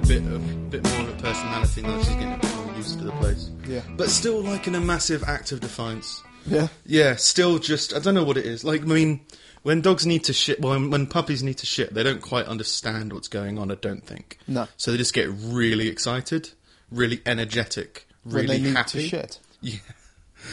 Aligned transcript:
getting 0.00 0.26
a 0.26 0.30
bit 0.30 0.32
of 0.34 0.70
bit 0.70 0.84
more 0.92 1.00
of 1.08 1.18
a 1.18 1.22
personality 1.22 1.82
now. 1.82 1.98
She's 1.98 2.08
getting 2.08 2.32
a 2.32 2.38
bit 2.38 2.56
more 2.56 2.74
used 2.74 2.98
to 2.98 3.04
the 3.04 3.12
place. 3.12 3.50
Yeah. 3.66 3.82
but 3.96 4.08
still 4.10 4.40
like 4.42 4.66
in 4.66 4.74
a 4.74 4.80
massive 4.80 5.24
act 5.24 5.52
of 5.52 5.60
defiance. 5.60 6.22
Yeah. 6.46 6.68
Yeah, 6.86 7.16
still 7.16 7.58
just 7.58 7.94
I 7.94 7.98
don't 7.98 8.14
know 8.14 8.24
what 8.24 8.36
it 8.36 8.46
is. 8.46 8.64
Like 8.64 8.82
I 8.82 8.84
mean, 8.84 9.20
when 9.62 9.80
dogs 9.80 10.06
need 10.06 10.24
to 10.24 10.32
shit, 10.32 10.60
well, 10.60 10.72
when, 10.72 10.90
when 10.90 11.06
puppies 11.06 11.42
need 11.42 11.58
to 11.58 11.66
shit, 11.66 11.94
they 11.94 12.02
don't 12.02 12.20
quite 12.22 12.46
understand 12.46 13.12
what's 13.12 13.28
going 13.28 13.58
on. 13.58 13.70
I 13.70 13.76
don't 13.76 14.04
think. 14.04 14.38
No. 14.48 14.66
So 14.76 14.90
they 14.90 14.96
just 14.96 15.14
get 15.14 15.28
really 15.30 15.88
excited, 15.88 16.50
really 16.90 17.20
energetic, 17.26 18.06
When 18.24 18.34
really 18.34 18.46
they 18.58 18.62
need 18.64 18.76
happy. 18.76 19.02
to 19.02 19.08
shit. 19.08 19.38
Yeah. 19.64 19.76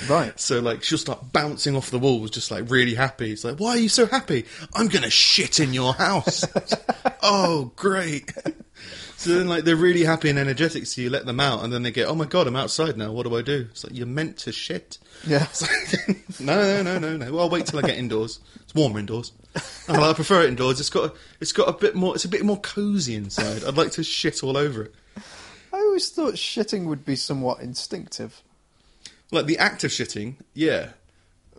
Right. 0.08 0.39
So 0.39 0.59
like 0.59 0.83
she'll 0.83 0.99
start 0.99 1.33
bouncing 1.33 1.75
off 1.75 1.89
the 1.89 1.97
walls, 1.97 2.30
just 2.30 2.52
like 2.52 2.69
really 2.69 2.94
happy. 2.94 3.31
It's 3.31 3.44
like, 3.44 3.59
why 3.59 3.69
are 3.71 3.80
you 3.80 3.89
so 3.89 4.05
happy? 4.05 4.45
I'm 4.75 4.88
gonna 4.88 5.09
shit 5.09 5.59
in 5.59 5.73
your 5.73 5.94
house. 5.94 6.45
oh, 7.23 7.71
great. 7.75 8.31
So 9.20 9.38
then, 9.38 9.50
like, 9.50 9.66
they're 9.66 9.76
really 9.76 10.05
happy 10.05 10.30
and 10.30 10.40
energetic. 10.40 10.86
So 10.86 11.02
you 11.02 11.09
let 11.09 11.26
them 11.26 11.41
out, 11.41 11.62
and 11.62 11.73
then 11.73 11.84
they 11.84 11.91
get, 11.91 12.08
"Oh 12.08 12.16
my 12.16 12.23
god, 12.23 12.48
I'm 12.48 12.55
outside 12.55 12.96
now. 12.96 13.12
What 13.12 13.28
do 13.28 13.36
I 13.36 13.42
do?" 13.42 13.68
It's 13.70 13.84
like 13.84 13.94
you're 13.94 14.08
meant 14.08 14.38
to 14.38 14.54
shit. 14.54 14.98
Yeah. 15.28 15.45
Like, 15.62 16.40
no, 16.40 16.55
no, 16.82 16.84
no, 16.84 17.00
no, 17.00 17.18
no. 17.18 17.32
Well, 17.34 17.42
I'll 17.42 17.50
wait 17.50 17.66
till 17.66 17.80
I 17.80 17.82
get 17.82 17.98
indoors. 17.98 18.40
It's 18.62 18.73
warmer 18.73 18.98
indoors. 18.98 19.34
I 19.90 20.14
prefer 20.14 20.44
it 20.44 20.48
indoors. 20.48 20.80
It's 20.80 20.90
got, 20.90 21.12
a, 21.12 21.14
it's 21.42 21.52
got 21.52 21.68
a 21.68 21.73
bit 21.73 21.95
more. 21.95 22.16
It's 22.16 22.23
a 22.23 22.30
bit 22.30 22.45
more 22.45 22.62
cozy 22.62 23.16
inside. 23.16 23.66
I'd 23.66 23.76
like 23.76 23.92
to 23.92 24.06
shit 24.06 24.42
all 24.42 24.56
over 24.56 24.84
it. 24.84 24.95
I 25.73 25.78
always 25.80 26.08
thought 26.11 26.36
shitting 26.36 26.86
would 26.86 27.04
be 27.04 27.17
somewhat 27.17 27.59
instinctive. 27.59 28.42
Like 29.31 29.48
the 29.48 29.58
act 29.58 29.83
of 29.83 29.92
shitting, 29.92 30.36
yeah, 30.54 30.92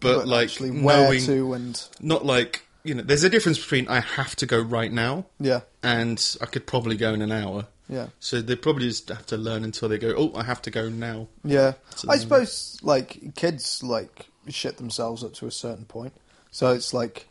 but, 0.00 0.26
like 0.26 0.44
actually 0.44 0.70
where 0.70 1.04
knowing, 1.04 1.22
to 1.24 1.52
and 1.52 1.86
not 2.00 2.24
like 2.24 2.64
you 2.84 2.94
know. 2.94 3.02
There's 3.02 3.24
a 3.24 3.30
difference 3.30 3.58
between 3.58 3.88
I 3.88 4.00
have 4.00 4.34
to 4.36 4.46
go 4.46 4.60
right 4.60 4.92
now 4.92 5.26
yeah, 5.38 5.60
and 5.82 6.36
I 6.40 6.46
could 6.46 6.66
probably 6.66 6.96
go 6.96 7.12
in 7.14 7.22
an 7.22 7.32
hour. 7.32 7.66
yeah, 7.88 8.08
So 8.20 8.40
they 8.40 8.56
probably 8.56 8.88
just 8.88 9.08
have 9.08 9.26
to 9.26 9.36
learn 9.36 9.64
until 9.64 9.88
they 9.88 9.98
go. 9.98 10.14
Oh, 10.16 10.32
I 10.36 10.44
have 10.44 10.62
to 10.62 10.70
go 10.70 10.88
now. 10.88 11.28
yeah. 11.44 11.74
So 11.96 12.10
I 12.10 12.16
suppose 12.18 12.78
like 12.82 13.34
kids 13.34 13.82
like 13.82 14.26
shit 14.48 14.76
themselves 14.78 15.22
up 15.24 15.34
to 15.34 15.46
a 15.46 15.50
certain 15.50 15.84
point, 15.84 16.12
so 16.50 16.72
it's 16.72 16.92
like 16.94 17.28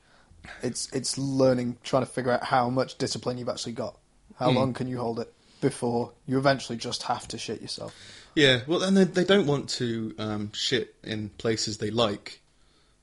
it's 0.63 0.89
it's 0.93 1.17
learning, 1.17 1.77
trying 1.83 2.05
to 2.05 2.11
figure 2.11 2.31
out 2.31 2.43
how 2.43 2.69
much 2.69 2.97
discipline 2.97 3.37
you've 3.37 3.49
actually 3.49 3.73
got. 3.73 3.97
How 4.37 4.49
Hmm. 4.51 4.55
long 4.57 4.73
can 4.73 4.87
you 4.87 4.97
hold 4.99 5.19
it 5.19 5.33
before 5.61 6.13
you 6.25 6.37
eventually 6.37 6.77
just 6.77 7.03
have 7.03 7.27
to 7.29 7.37
shit 7.37 7.61
yourself? 7.61 7.93
Yeah, 8.35 8.61
well, 8.67 8.83
and 8.83 8.95
they, 8.95 9.03
they 9.03 9.25
don't 9.25 9.47
want 9.47 9.67
to 9.71 10.15
um, 10.17 10.51
shit 10.53 10.95
in 11.03 11.29
places 11.37 11.77
they 11.79 11.89
like. 11.91 12.39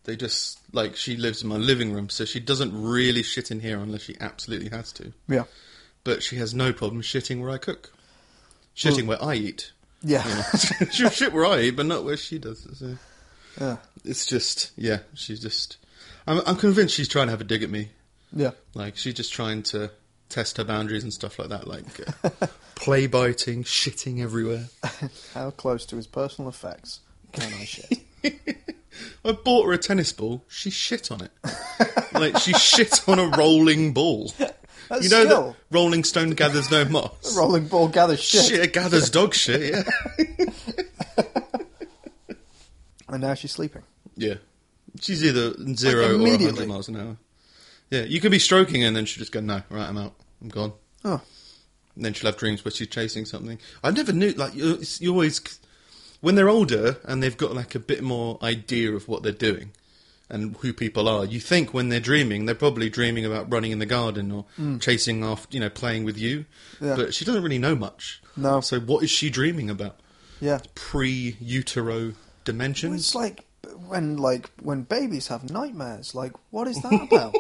They 0.07 0.17
just 0.17 0.59
like 0.73 0.97
she 0.97 1.17
lives 1.17 1.43
in 1.43 1.49
my 1.49 1.57
living 1.57 1.93
room, 1.93 2.09
so 2.09 2.25
she 2.25 2.41
doesn't 2.41 2.71
really 2.81 3.23
shit 3.23 3.51
in 3.51 3.61
here 3.61 3.79
unless 3.79 4.03
she 4.03 4.17
absolutely 4.21 4.71
has 4.71 4.93
to. 4.93 5.13
Yeah, 5.29 5.45
But 6.05 6.23
she 6.23 6.37
has 6.37 6.55
no 6.55 6.73
problem 6.73 7.03
shitting 7.03 7.41
where 7.41 7.51
I 7.51 7.59
cook, 7.59 7.93
shitting 8.77 9.07
where 9.07 9.23
I 9.23 9.35
eat. 9.35 9.73
yeah, 10.03 10.27
You 10.27 10.35
know? 10.35 10.87
She'll 10.93 11.11
shit 11.11 11.33
where 11.33 11.45
I 11.45 11.61
eat, 11.63 11.73
but 11.77 11.87
not 11.87 12.05
where 12.05 12.17
she 12.17 12.39
does. 12.39 12.67
So 12.79 12.97
yeah, 13.61 13.77
it's 14.05 14.27
just, 14.27 14.71
yeah, 14.77 15.01
she's 15.15 15.41
just. 15.41 15.77
I'm, 16.27 16.41
I'm 16.47 16.57
convinced 16.57 16.95
she's 16.95 17.09
trying 17.09 17.27
to 17.27 17.31
have 17.33 17.41
a 17.41 17.45
dig 17.45 17.63
at 17.63 17.71
me. 17.71 17.91
yeah. 18.33 18.53
Like 18.75 18.97
she's 18.97 19.15
just 19.15 19.33
trying 19.33 19.63
to 19.65 19.91
test 20.29 20.57
her 20.59 20.65
boundaries 20.65 21.03
and 21.05 21.13
stuff 21.13 21.39
like 21.39 21.49
that, 21.49 21.67
like 21.67 21.85
uh, 22.25 22.47
play 22.77 23.07
biting, 23.09 23.65
shitting 23.65 24.23
everywhere. 24.23 24.67
How 25.35 25.51
close 25.51 25.85
to 25.87 25.97
his 25.97 26.07
personal 26.07 26.49
effects 26.49 27.01
can 27.33 27.53
I 27.53 27.65
shit? 27.65 28.03
I 29.25 29.33
bought 29.33 29.67
her 29.67 29.73
a 29.73 29.79
tennis 29.79 30.13
ball. 30.13 30.45
She 30.49 30.71
shit 30.71 31.11
on 31.11 31.21
it. 31.23 31.31
like 32.13 32.39
she 32.39 32.53
shit 32.55 33.07
on 33.09 33.19
a 33.19 33.27
rolling 33.37 33.93
ball. 33.93 34.33
That's 34.89 35.03
you 35.05 35.11
know 35.11 35.25
skill. 35.25 35.51
that 35.51 35.57
Rolling 35.77 36.05
Stone 36.05 36.31
gathers 36.31 36.71
no 36.71 36.85
moss. 36.85 37.37
Rolling 37.37 37.67
ball 37.67 37.89
gathers 37.89 38.23
shit. 38.23 38.45
Shit 38.45 38.73
gathers 38.73 39.11
dog 39.11 39.35
shit. 39.35 39.75
Yeah. 39.75 41.25
And 43.09 43.23
now 43.23 43.35
she's 43.35 43.53
sleeping. 43.53 43.83
Yeah. 44.17 44.35
She's 45.01 45.25
either 45.25 45.53
zero 45.75 46.09
or 46.11 46.15
immediately? 46.15 46.67
100 46.67 46.69
miles 46.69 46.89
an 46.89 46.97
hour. 46.97 47.17
Yeah, 47.91 48.03
you 48.03 48.21
could 48.21 48.33
be 48.33 48.39
stroking 48.39 48.81
her 48.81 48.89
and 48.89 48.97
then 48.97 49.05
she'll 49.07 49.21
just 49.21 49.33
go, 49.33 49.41
no, 49.41 49.63
right, 49.71 49.89
I'm 49.89 49.97
out. 49.97 50.15
I'm 50.43 50.49
gone. 50.49 50.73
Oh, 51.05 51.21
And 51.95 52.05
then 52.05 52.13
she'll 52.15 52.29
have 52.31 52.37
dreams 52.39 52.65
where 52.65 52.73
she's 52.73 52.89
chasing 52.89 53.25
something. 53.25 53.59
I 53.85 53.93
never 53.93 54.13
knew, 54.13 54.31
like, 54.33 54.55
you, 54.55 54.81
you 54.99 55.13
always, 55.13 55.41
when 56.27 56.35
they're 56.35 56.49
older 56.49 56.97
and 57.05 57.23
they've 57.23 57.37
got, 57.37 57.55
like, 57.55 57.77
a 57.77 57.79
bit 57.79 58.03
more 58.03 58.37
idea 58.43 58.93
of 58.93 59.07
what 59.07 59.23
they're 59.23 59.31
doing 59.31 59.71
and 60.29 60.57
who 60.57 60.73
people 60.73 61.09
are, 61.09 61.25
you 61.25 61.39
think 61.39 61.73
when 61.73 61.89
they're 61.89 62.01
dreaming, 62.01 62.47
they're 62.47 62.57
probably 62.57 62.91
dreaming 62.91 63.25
about 63.25 63.53
running 63.53 63.71
in 63.71 63.79
the 63.79 63.87
garden 63.87 64.33
or 64.33 64.45
hmm. 64.57 64.79
chasing 64.79 65.23
off, 65.23 65.47
you 65.53 65.61
know, 65.61 65.71
playing 65.71 66.03
with 66.03 66.19
you. 66.19 66.45
Yeah. 66.81 66.97
But 66.97 67.15
she 67.15 67.25
doesn't 67.25 67.45
really 67.45 67.61
know 67.61 67.77
much. 67.77 68.21
No. 68.37 68.61
So 68.61 68.81
what 68.81 69.05
is 69.05 69.11
she 69.11 69.31
dreaming 69.31 69.71
about? 69.71 70.01
yeah. 70.41 70.59
Pre 70.75 71.37
utero 71.41 72.15
dimensions? 72.45 72.97
It's 72.97 73.15
like 73.15 73.45
when 73.87 74.17
like 74.17 74.51
when 74.61 74.83
babies 74.83 75.29
have 75.29 75.49
nightmares. 75.49 76.13
Like, 76.13 76.33
what 76.51 76.67
is 76.67 76.83
that 76.83 76.93
about? 76.93 77.37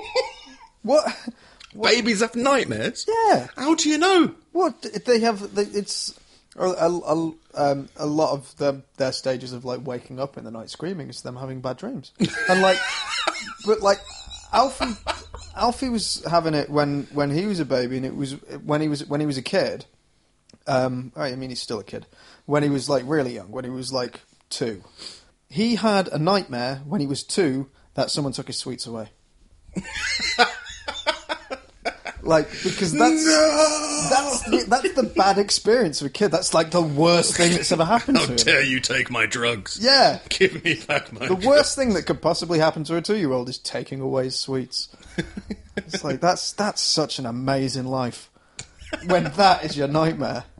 what? 0.82 1.12
what? 1.72 1.92
Babies 1.92 2.20
have 2.20 2.36
nightmares? 2.36 3.04
Yeah. 3.08 3.48
How 3.56 3.74
do 3.74 3.88
you 3.88 3.98
know? 3.98 4.36
What 4.52 4.80
they 5.04 5.18
have? 5.18 5.56
They, 5.56 5.62
it's 5.62 6.14
a, 6.58 6.62
a, 6.62 7.00
a, 7.00 7.32
um, 7.54 7.88
a 7.96 8.06
lot 8.06 8.32
of 8.32 8.56
them, 8.56 8.84
their 8.96 9.12
stages 9.12 9.52
of 9.52 9.64
like 9.64 9.86
waking 9.86 10.18
up 10.20 10.36
in 10.36 10.44
the 10.44 10.50
night 10.50 10.70
screaming 10.70 11.08
is 11.08 11.22
them 11.22 11.36
having 11.36 11.60
bad 11.60 11.76
dreams. 11.76 12.12
And 12.48 12.62
like, 12.62 12.78
but 13.66 13.80
like 13.80 14.00
Alfie, 14.52 14.96
Alfie 15.54 15.88
was 15.88 16.24
having 16.28 16.54
it 16.54 16.70
when 16.70 17.08
when 17.12 17.30
he 17.30 17.46
was 17.46 17.60
a 17.60 17.64
baby, 17.64 17.96
and 17.96 18.06
it 18.06 18.14
was 18.14 18.32
when 18.64 18.80
he 18.80 18.88
was 18.88 19.06
when 19.06 19.20
he 19.20 19.26
was 19.26 19.36
a 19.36 19.42
kid. 19.42 19.86
Um, 20.66 21.12
I 21.14 21.34
mean, 21.36 21.50
he's 21.50 21.62
still 21.62 21.78
a 21.78 21.84
kid. 21.84 22.06
When 22.44 22.62
he 22.62 22.68
was 22.68 22.88
like 22.88 23.04
really 23.06 23.34
young, 23.34 23.50
when 23.50 23.64
he 23.64 23.70
was 23.70 23.92
like 23.92 24.20
two, 24.50 24.82
he 25.48 25.76
had 25.76 26.08
a 26.08 26.18
nightmare 26.18 26.82
when 26.84 27.00
he 27.00 27.06
was 27.06 27.22
two 27.22 27.68
that 27.94 28.10
someone 28.10 28.32
took 28.32 28.48
his 28.48 28.58
sweets 28.58 28.86
away. 28.86 29.10
like 32.26 32.50
because 32.62 32.92
that's 32.92 33.24
that's 34.10 34.42
the, 34.42 34.64
that's 34.68 34.92
the 34.94 35.02
bad 35.04 35.38
experience 35.38 36.00
of 36.00 36.06
a 36.08 36.10
kid. 36.10 36.28
That's 36.30 36.52
like 36.54 36.70
the 36.70 36.82
worst 36.82 37.36
thing 37.36 37.52
that's 37.52 37.72
ever 37.72 37.84
happened 37.84 38.16
How 38.18 38.24
to 38.26 38.30
him. 38.32 38.36
dare 38.36 38.62
you 38.62 38.80
take 38.80 39.10
my 39.10 39.26
drugs? 39.26 39.78
Yeah, 39.80 40.18
Give 40.28 40.62
me 40.64 40.74
back 40.86 41.12
my 41.12 41.20
the 41.20 41.26
drugs. 41.28 41.46
worst 41.46 41.76
thing 41.76 41.94
that 41.94 42.02
could 42.06 42.20
possibly 42.22 42.58
happen 42.58 42.84
to 42.84 42.96
a 42.96 43.02
two-year-old 43.02 43.48
is 43.48 43.58
taking 43.58 44.00
away 44.00 44.24
his 44.24 44.38
sweets. 44.38 44.88
it's 45.76 46.02
like 46.04 46.20
that's 46.20 46.52
that's 46.52 46.82
such 46.82 47.18
an 47.18 47.26
amazing 47.26 47.86
life 47.86 48.30
when 49.06 49.24
that 49.24 49.64
is 49.64 49.76
your 49.76 49.88
nightmare. 49.88 50.44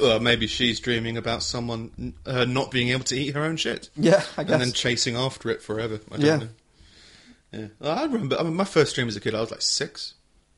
Well, 0.00 0.20
maybe 0.20 0.46
she's 0.46 0.78
dreaming 0.78 1.16
about 1.16 1.42
someone 1.42 2.14
uh, 2.24 2.44
not 2.44 2.70
being 2.70 2.90
able 2.90 3.02
to 3.06 3.16
eat 3.16 3.34
her 3.34 3.42
own 3.42 3.56
shit. 3.56 3.90
Yeah, 3.96 4.22
I 4.36 4.44
guess. 4.44 4.52
And 4.52 4.62
then 4.62 4.70
chasing 4.72 5.16
after 5.16 5.50
it 5.50 5.62
forever. 5.62 5.98
I 6.12 6.16
don't 6.16 6.24
Yeah. 6.24 6.36
know. 6.36 7.68
Yeah. 7.80 7.90
I 7.92 8.04
remember, 8.04 8.36
I 8.38 8.44
mean, 8.44 8.54
my 8.54 8.62
first 8.64 8.94
dream 8.94 9.08
as 9.08 9.16
a 9.16 9.20
kid, 9.20 9.34
I 9.34 9.40
was 9.40 9.50
like 9.50 9.62
six. 9.62 10.14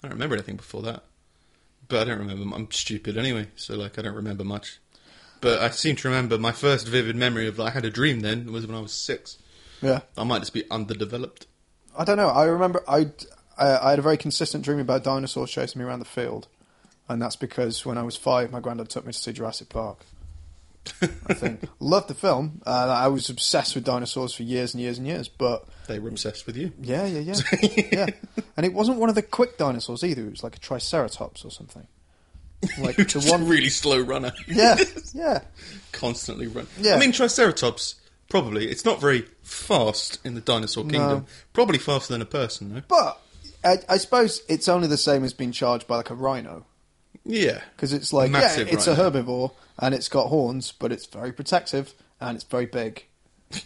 I 0.06 0.08
don't 0.10 0.18
remember 0.18 0.36
anything 0.36 0.56
before 0.56 0.82
that. 0.82 1.02
But 1.88 2.02
I 2.02 2.04
don't 2.04 2.18
remember, 2.18 2.54
I'm 2.54 2.70
stupid 2.70 3.18
anyway, 3.18 3.48
so 3.56 3.74
like 3.74 3.98
I 3.98 4.02
don't 4.02 4.14
remember 4.14 4.44
much. 4.44 4.78
But 5.40 5.60
I 5.60 5.70
seem 5.70 5.96
to 5.96 6.08
remember 6.08 6.38
my 6.38 6.52
first 6.52 6.86
vivid 6.86 7.16
memory 7.16 7.48
of 7.48 7.58
I 7.58 7.70
had 7.70 7.84
a 7.84 7.90
dream 7.90 8.20
then 8.20 8.52
was 8.52 8.66
when 8.66 8.76
I 8.76 8.80
was 8.80 8.92
six. 8.92 9.38
yeah, 9.82 10.00
I 10.16 10.24
might 10.24 10.40
just 10.40 10.54
be 10.54 10.68
underdeveloped. 10.70 11.46
I 11.96 12.04
don't 12.04 12.16
know. 12.16 12.28
I 12.28 12.44
remember 12.44 12.82
I 12.88 13.10
I 13.58 13.90
had 13.90 13.98
a 13.98 14.02
very 14.02 14.16
consistent 14.16 14.64
dream 14.64 14.78
about 14.78 15.02
dinosaurs 15.04 15.50
chasing 15.50 15.80
me 15.80 15.86
around 15.86 15.98
the 15.98 16.04
field, 16.04 16.46
and 17.08 17.20
that's 17.20 17.36
because 17.36 17.84
when 17.84 17.98
I 17.98 18.02
was 18.02 18.16
five, 18.16 18.50
my 18.52 18.60
granddad 18.60 18.88
took 18.88 19.04
me 19.06 19.12
to 19.12 19.18
see 19.18 19.32
Jurassic 19.32 19.68
Park. 19.68 19.98
I 21.28 21.34
think 21.34 21.68
loved 21.80 22.08
the 22.08 22.14
film. 22.14 22.62
Uh, 22.64 22.96
I 22.96 23.08
was 23.08 23.28
obsessed 23.28 23.74
with 23.74 23.84
dinosaurs 23.84 24.34
for 24.34 24.44
years 24.44 24.72
and 24.72 24.80
years 24.80 24.98
and 24.98 25.06
years, 25.06 25.28
but 25.28 25.66
They 25.86 25.98
were 25.98 26.08
obsessed 26.08 26.46
with 26.46 26.56
you. 26.56 26.72
Yeah, 26.80 27.06
yeah, 27.06 27.20
yeah, 27.20 27.86
yeah. 27.92 28.06
And 28.56 28.66
it 28.66 28.72
wasn't 28.72 28.98
one 28.98 29.08
of 29.08 29.14
the 29.14 29.22
quick 29.22 29.56
dinosaurs 29.58 30.02
either. 30.04 30.22
It 30.26 30.30
was 30.30 30.42
like 30.44 30.56
a 30.56 30.58
Triceratops 30.60 31.44
or 31.44 31.50
something. 31.50 31.86
Like 32.78 32.96
the 32.96 33.26
one. 33.30 33.42
a 33.42 33.44
really 33.44 33.68
slow 33.68 34.00
runner. 34.00 34.32
Yeah, 34.48 34.76
yeah, 35.14 35.40
Constantly 35.92 36.46
run. 36.46 36.66
Yeah. 36.80 36.94
I 36.94 36.98
mean, 36.98 37.12
Triceratops, 37.12 37.96
probably. 38.28 38.68
It's 38.68 38.84
not 38.84 39.00
very 39.00 39.26
fast 39.42 40.18
in 40.24 40.34
the 40.34 40.40
dinosaur 40.40 40.84
kingdom. 40.84 41.26
Probably 41.52 41.78
faster 41.78 42.12
than 42.14 42.22
a 42.22 42.26
person, 42.26 42.74
though. 42.74 42.82
but 42.88 43.20
I, 43.64 43.76
I 43.88 43.96
suppose 43.98 44.42
it's 44.48 44.68
only 44.68 44.88
the 44.88 44.96
same 44.96 45.22
as 45.24 45.32
being 45.32 45.52
charged 45.52 45.86
by 45.86 45.96
like 45.96 46.10
a 46.10 46.14
rhino 46.14 46.64
Yeah. 47.24 47.60
because 47.76 47.92
it's 47.92 48.12
like 48.12 48.30
Massive 48.30 48.68
yeah, 48.68 48.74
it's 48.74 48.86
rhino. 48.88 49.06
a 49.08 49.10
herbivore 49.10 49.52
and 49.78 49.94
it's 49.94 50.08
got 50.08 50.28
horns, 50.28 50.72
but 50.72 50.92
it's 50.92 51.06
very 51.06 51.32
protective 51.32 51.94
and 52.20 52.34
it's 52.36 52.44
very 52.44 52.66
big. 52.66 53.04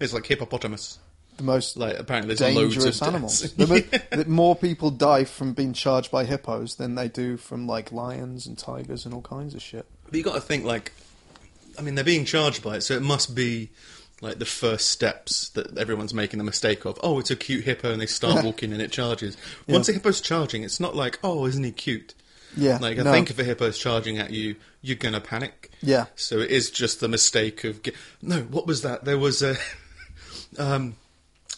it's 0.00 0.12
like 0.14 0.26
hippopotamus. 0.26 0.98
The 1.40 1.46
most 1.46 1.76
Like, 1.78 1.98
apparently 1.98 2.34
there's 2.34 2.54
loads 2.54 2.74
dangerous 2.74 3.00
of 3.00 3.08
animals. 3.08 3.40
deaths. 3.40 3.54
The 3.56 3.66
mo- 3.66 3.98
that 4.16 4.28
more 4.28 4.54
people 4.54 4.90
die 4.90 5.24
from 5.24 5.54
being 5.54 5.72
charged 5.72 6.10
by 6.10 6.24
hippos 6.26 6.74
than 6.76 6.96
they 6.96 7.08
do 7.08 7.38
from 7.38 7.66
like 7.66 7.90
lions 7.92 8.46
and 8.46 8.58
tigers 8.58 9.06
and 9.06 9.14
all 9.14 9.22
kinds 9.22 9.54
of 9.54 9.62
shit. 9.62 9.86
But 10.04 10.14
you 10.14 10.22
got 10.22 10.34
to 10.34 10.40
think, 10.42 10.64
like, 10.66 10.92
I 11.78 11.82
mean, 11.82 11.94
they're 11.94 12.04
being 12.04 12.26
charged 12.26 12.62
by 12.62 12.76
it, 12.76 12.82
so 12.82 12.94
it 12.94 13.02
must 13.02 13.34
be 13.34 13.70
like 14.20 14.38
the 14.38 14.44
first 14.44 14.90
steps 14.90 15.48
that 15.50 15.78
everyone's 15.78 16.12
making 16.12 16.36
the 16.36 16.44
mistake 16.44 16.84
of. 16.84 16.98
Oh, 17.02 17.18
it's 17.18 17.30
a 17.30 17.36
cute 17.36 17.64
hippo, 17.64 17.90
and 17.90 18.00
they 18.02 18.06
start 18.06 18.44
walking 18.44 18.70
and 18.74 18.82
it 18.82 18.92
charges. 18.92 19.36
Once 19.66 19.88
a 19.88 19.94
hippo's 19.94 20.20
charging, 20.20 20.62
it's 20.62 20.78
not 20.78 20.94
like, 20.94 21.18
oh, 21.24 21.46
isn't 21.46 21.64
he 21.64 21.72
cute? 21.72 22.12
Yeah, 22.56 22.76
Like 22.82 22.98
I 22.98 23.02
no. 23.04 23.12
think 23.12 23.30
if 23.30 23.38
a 23.38 23.44
hippo's 23.44 23.78
charging 23.78 24.18
at 24.18 24.30
you, 24.30 24.56
you're 24.82 24.96
gonna 24.98 25.20
panic. 25.20 25.70
Yeah. 25.80 26.06
So 26.16 26.38
it 26.40 26.50
is 26.50 26.70
just 26.70 27.00
the 27.00 27.08
mistake 27.08 27.64
of 27.64 27.82
ge- 27.82 27.92
no. 28.20 28.40
What 28.42 28.66
was 28.66 28.82
that? 28.82 29.04
There 29.06 29.16
was 29.18 29.40
a. 29.42 29.56
um, 30.58 30.96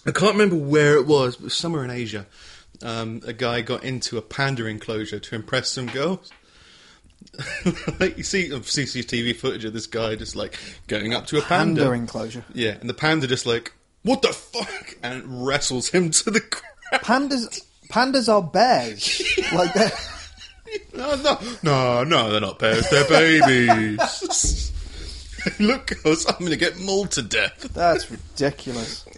I 0.07 0.11
can't 0.11 0.33
remember 0.33 0.57
where 0.57 0.97
it 0.97 1.07
was, 1.07 1.37
but 1.37 1.53
somewhere 1.53 1.85
in 1.85 1.91
Asia. 1.91 2.27
Um, 2.83 3.21
a 3.25 3.33
guy 3.33 3.61
got 3.61 3.85
into 3.85 4.19
a 4.19 4.23
panda 4.23 4.67
enclosure 4.67 5.21
to 5.21 5.35
impress 5.35 5.69
some 5.69 5.87
girls. 5.87 6.31
like 8.01 8.19
you 8.19 8.25
see 8.25 8.51
of 8.51 8.63
CCTV 8.63 9.37
footage 9.37 9.65
of 9.65 9.73
this 9.73 9.87
guy 9.87 10.17
just 10.17 10.35
like 10.35 10.59
going 10.89 11.15
up 11.15 11.27
to 11.29 11.39
a 11.39 11.43
panda. 11.43 11.83
Panda 11.83 11.95
enclosure. 11.95 12.45
yeah, 12.53 12.73
and 12.81 12.91
the 12.91 12.95
panda 12.95 13.27
just 13.27 13.47
like, 13.47 13.73
what 14.03 14.23
the 14.23 14.29
fuck, 14.29 14.97
and 15.03 15.47
wrestles 15.47 15.89
him 15.89 16.11
to 16.11 16.31
the 16.31 16.41
ground. 16.41 17.05
Pandas, 17.31 17.63
pandas 17.89 18.29
are 18.33 18.43
bears. 18.43 19.23
like 19.53 19.73
they're, 19.73 19.93
No, 20.95 21.15
no, 21.23 21.39
no, 21.63 22.05
no, 22.05 22.31
they're 22.33 22.41
not 22.41 22.59
bears, 22.59 22.89
they're 22.91 23.09
babies. 23.09 24.72
Look, 25.61 26.03
girls, 26.03 26.27
I'm 26.27 26.37
going 26.39 26.51
to 26.51 26.57
get 26.57 26.79
mauled 26.79 27.11
to 27.13 27.23
death. 27.23 27.61
that's 27.75 28.11
ridiculous. 28.11 29.05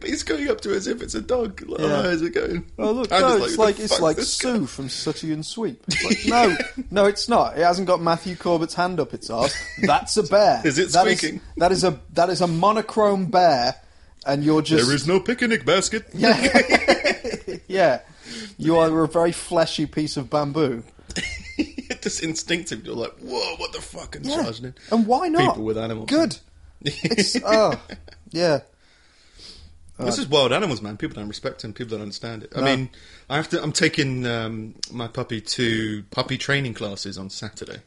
but 0.00 0.08
he's 0.08 0.22
going 0.22 0.48
up 0.50 0.60
to 0.62 0.72
it 0.72 0.76
as 0.76 0.86
if 0.86 1.02
it's 1.02 1.14
a 1.14 1.20
dog. 1.20 1.62
Like, 1.68 1.80
Yeah. 1.80 1.86
oh, 1.86 2.02
how's 2.02 2.22
it 2.22 2.34
going? 2.34 2.64
Oh 2.78 2.92
look, 2.92 3.12
I'm 3.12 3.20
no, 3.20 3.38
just 3.38 3.48
it's 3.50 3.58
like 3.58 3.76
the 3.76 3.82
it's 3.84 3.92
fuck's 3.92 4.02
like 4.02 4.16
this 4.16 4.32
Soo 4.32 4.66
from 4.66 4.88
Sooty 4.88 5.32
and 5.32 5.44
Sweep. 5.44 5.82
It's 5.88 6.04
like, 6.26 6.26
no, 6.26 6.56
no, 6.90 7.06
it's 7.06 7.28
not. 7.28 7.56
It 7.58 7.62
hasn't 7.64 7.86
got 7.86 8.00
Matthew 8.00 8.34
Corbett's 8.36 8.74
hand 8.74 8.98
up 9.00 9.14
its 9.14 9.30
arse. 9.30 9.54
That's 9.82 10.16
a 10.16 10.22
bear. 10.22 10.62
Is 10.64 10.78
it 10.78 10.90
That 10.92 11.02
squeaking? 11.02 11.40
that 11.58 11.72
is 11.72 11.84
a 11.84 12.00
that 12.14 12.30
is 12.30 12.40
a 12.40 12.46
monochrome 12.46 13.26
bear, 13.26 13.74
and 14.26 14.42
you're 14.44 14.62
just 14.62 14.86
There 14.86 14.94
is 14.94 15.06
no 15.06 15.20
picnic 15.20 15.64
basket. 15.64 16.06
yeah, 16.14 17.58
yeah. 17.68 18.00
You 18.58 18.78
are 18.78 19.02
a 19.04 19.08
very 19.08 19.32
fleshy 19.32 19.86
piece 19.86 20.16
of 20.16 20.30
bamboo. 20.30 20.84
Just 22.02 22.22
instinctively, 22.22 22.86
you're 22.86 22.94
like, 22.96 23.16
whoa, 23.18 23.56
what 23.56 23.72
the 23.72 23.80
fuck? 23.80 24.16
And 24.16 24.26
Yeah. 24.26 24.42
charging 24.42 24.66
in. 24.66 24.74
And 24.90 25.06
why 25.06 25.28
not? 25.28 25.52
People 25.54 25.64
with 25.64 25.78
animals. 25.78 26.08
Good. 26.08 26.38
It's 26.84 27.36
oh, 27.44 27.80
yeah. 28.32 28.60
This 29.98 30.18
is 30.18 30.26
wild 30.26 30.52
animals, 30.52 30.82
man. 30.82 30.96
People 30.96 31.14
don't 31.20 31.28
respect 31.28 31.62
them. 31.62 31.72
People 31.72 31.92
don't 31.92 32.02
understand 32.02 32.42
it. 32.42 32.52
I 32.56 32.60
mean, 32.60 32.90
I 33.30 33.36
have 33.36 33.48
to. 33.50 33.62
I'm 33.62 33.70
taking 33.70 34.26
um, 34.26 34.74
my 34.90 35.06
puppy 35.06 35.40
to 35.40 36.02
puppy 36.10 36.36
training 36.36 36.74
classes 36.74 37.16
on 37.16 37.30
Saturday 37.30 37.78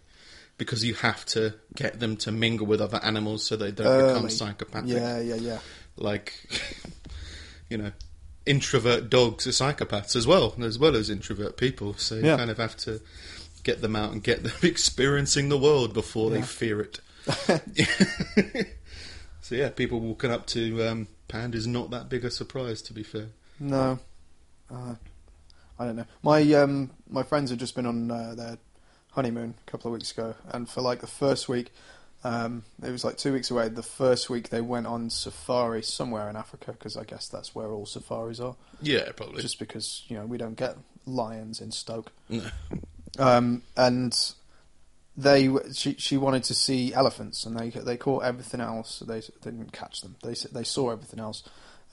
because 0.57 0.85
you 0.85 0.94
have 0.94 1.25
to 1.25 1.56
get 1.75 2.00
them 2.00 2.15
to 2.17 2.31
mingle 2.31 2.65
with 2.67 2.79
other 2.79 3.01
animals 3.03 3.44
so 3.44 3.57
they 3.57 3.71
don't 3.71 4.07
become 4.07 4.23
Early. 4.23 4.29
psychopathic. 4.29 4.91
Yeah, 4.94 5.19
yeah, 5.19 5.35
yeah. 5.35 5.59
Like, 5.97 6.33
you 7.69 7.77
know, 7.77 7.91
introvert 8.45 9.09
dogs 9.09 9.45
are 9.45 9.50
psychopaths 9.50 10.15
as 10.15 10.25
well, 10.25 10.56
as 10.62 10.79
well 10.79 10.95
as 10.95 11.09
introvert 11.09 11.57
people. 11.57 11.95
So 11.97 12.15
you 12.15 12.27
Yeah. 12.27 12.38
kind 12.38 12.50
of 12.50 12.57
have 12.59 12.77
to 12.77 13.01
get 13.65 13.81
them 13.81 13.95
out 13.97 14.13
and 14.13 14.23
get 14.23 14.44
them 14.44 14.53
experiencing 14.63 15.50
the 15.50 15.57
world 15.57 15.94
before 15.94 16.29
they 16.29 16.41
fear 16.41 16.79
it. 16.79 17.01
so 19.41 19.56
yeah, 19.56 19.69
people 19.69 20.00
walking 20.00 20.31
up 20.31 20.45
to 20.47 20.88
um, 20.88 21.07
pandas 21.27 21.56
is 21.56 21.67
not 21.67 21.89
that 21.89 22.07
big 22.07 22.23
a 22.23 22.31
surprise, 22.31 22.81
to 22.83 22.94
be 22.94 23.03
fair. 23.03 23.27
No, 23.59 24.00
uh, 24.71 24.95
I 25.77 25.85
don't 25.85 25.97
know. 25.97 26.06
My 26.23 26.41
um, 26.53 26.91
my 27.09 27.23
friends 27.23 27.50
had 27.50 27.59
just 27.59 27.75
been 27.75 27.85
on 27.85 28.09
uh, 28.09 28.35
their 28.35 28.57
honeymoon 29.12 29.56
a 29.67 29.71
couple 29.71 29.89
of 29.89 29.94
weeks 29.94 30.12
ago, 30.12 30.35
and 30.50 30.69
for 30.69 30.81
like 30.81 31.01
the 31.01 31.07
first 31.07 31.50
week, 31.50 31.73
um, 32.23 32.63
it 32.83 32.91
was 32.91 33.03
like 33.03 33.17
two 33.17 33.33
weeks 33.33 33.50
away. 33.50 33.69
The 33.69 33.83
first 33.83 34.29
week 34.29 34.50
they 34.50 34.62
went 34.62 34.88
on 34.88 35.09
safari 35.09 35.81
somewhere 35.81 36.29
in 36.29 36.35
Africa 36.35 36.73
because 36.73 36.95
I 36.95 37.03
guess 37.03 37.27
that's 37.27 37.56
where 37.56 37.67
all 37.67 37.85
safaris 37.85 38.39
are. 38.39 38.56
Yeah, 38.81 39.12
probably. 39.15 39.41
Just 39.41 39.57
because 39.57 40.03
you 40.07 40.17
know 40.17 40.25
we 40.25 40.38
don't 40.38 40.56
get 40.56 40.77
lions 41.07 41.62
in 41.62 41.71
Stoke, 41.71 42.12
No. 42.29 42.44
Um, 43.19 43.62
and 43.75 44.15
they 45.17 45.50
she 45.73 45.95
she 45.97 46.17
wanted 46.17 46.44
to 46.45 46.53
see 46.53 46.94
elephants, 46.94 47.45
and 47.45 47.57
they 47.57 47.69
they 47.69 47.97
caught 47.97 48.23
everything 48.23 48.62
else. 48.62 49.00
They, 49.00 49.19
they 49.19 49.51
didn't 49.51 49.71
catch 49.71 50.01
them. 50.01 50.15
They 50.23 50.33
they 50.51 50.63
saw 50.63 50.91
everything 50.91 51.19
else, 51.19 51.44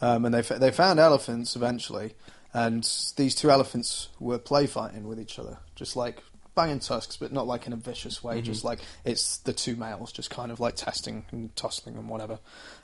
um, 0.01 0.25
and 0.25 0.35
they 0.35 0.43
they 0.43 0.71
found 0.71 0.99
elephants 0.99 1.57
eventually. 1.57 2.15
And 2.55 2.85
these 3.17 3.35
two 3.35 3.51
elephants 3.51 4.09
were 4.21 4.39
play 4.39 4.67
fighting 4.67 5.09
with 5.09 5.19
each 5.19 5.39
other, 5.39 5.59
just 5.75 5.97
like 5.97 6.23
banging 6.55 6.81
tusks, 6.81 7.17
but 7.17 7.33
not 7.33 7.47
like 7.47 7.67
in 7.67 7.73
a 7.73 7.77
vicious 7.77 8.23
way. 8.23 8.43
Just 8.43 8.65
like 8.65 8.81
it's 9.05 9.39
the 9.39 9.55
two 9.55 9.77
males, 9.77 10.13
just 10.13 10.29
kind 10.29 10.53
of 10.53 10.61
like 10.61 10.77
testing 10.77 11.25
and 11.31 11.55
tussling 11.57 11.97
and 11.97 12.09
whatever. 12.09 12.41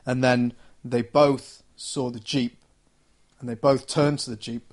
And 0.06 0.25
then 0.25 0.55
they 0.82 1.02
both 1.02 1.62
saw 1.76 2.11
the 2.11 2.20
jeep, 2.20 2.62
and 3.40 3.49
they 3.49 3.55
both 3.55 3.87
turned 3.87 4.20
to 4.20 4.31
the 4.31 4.37
jeep, 4.37 4.73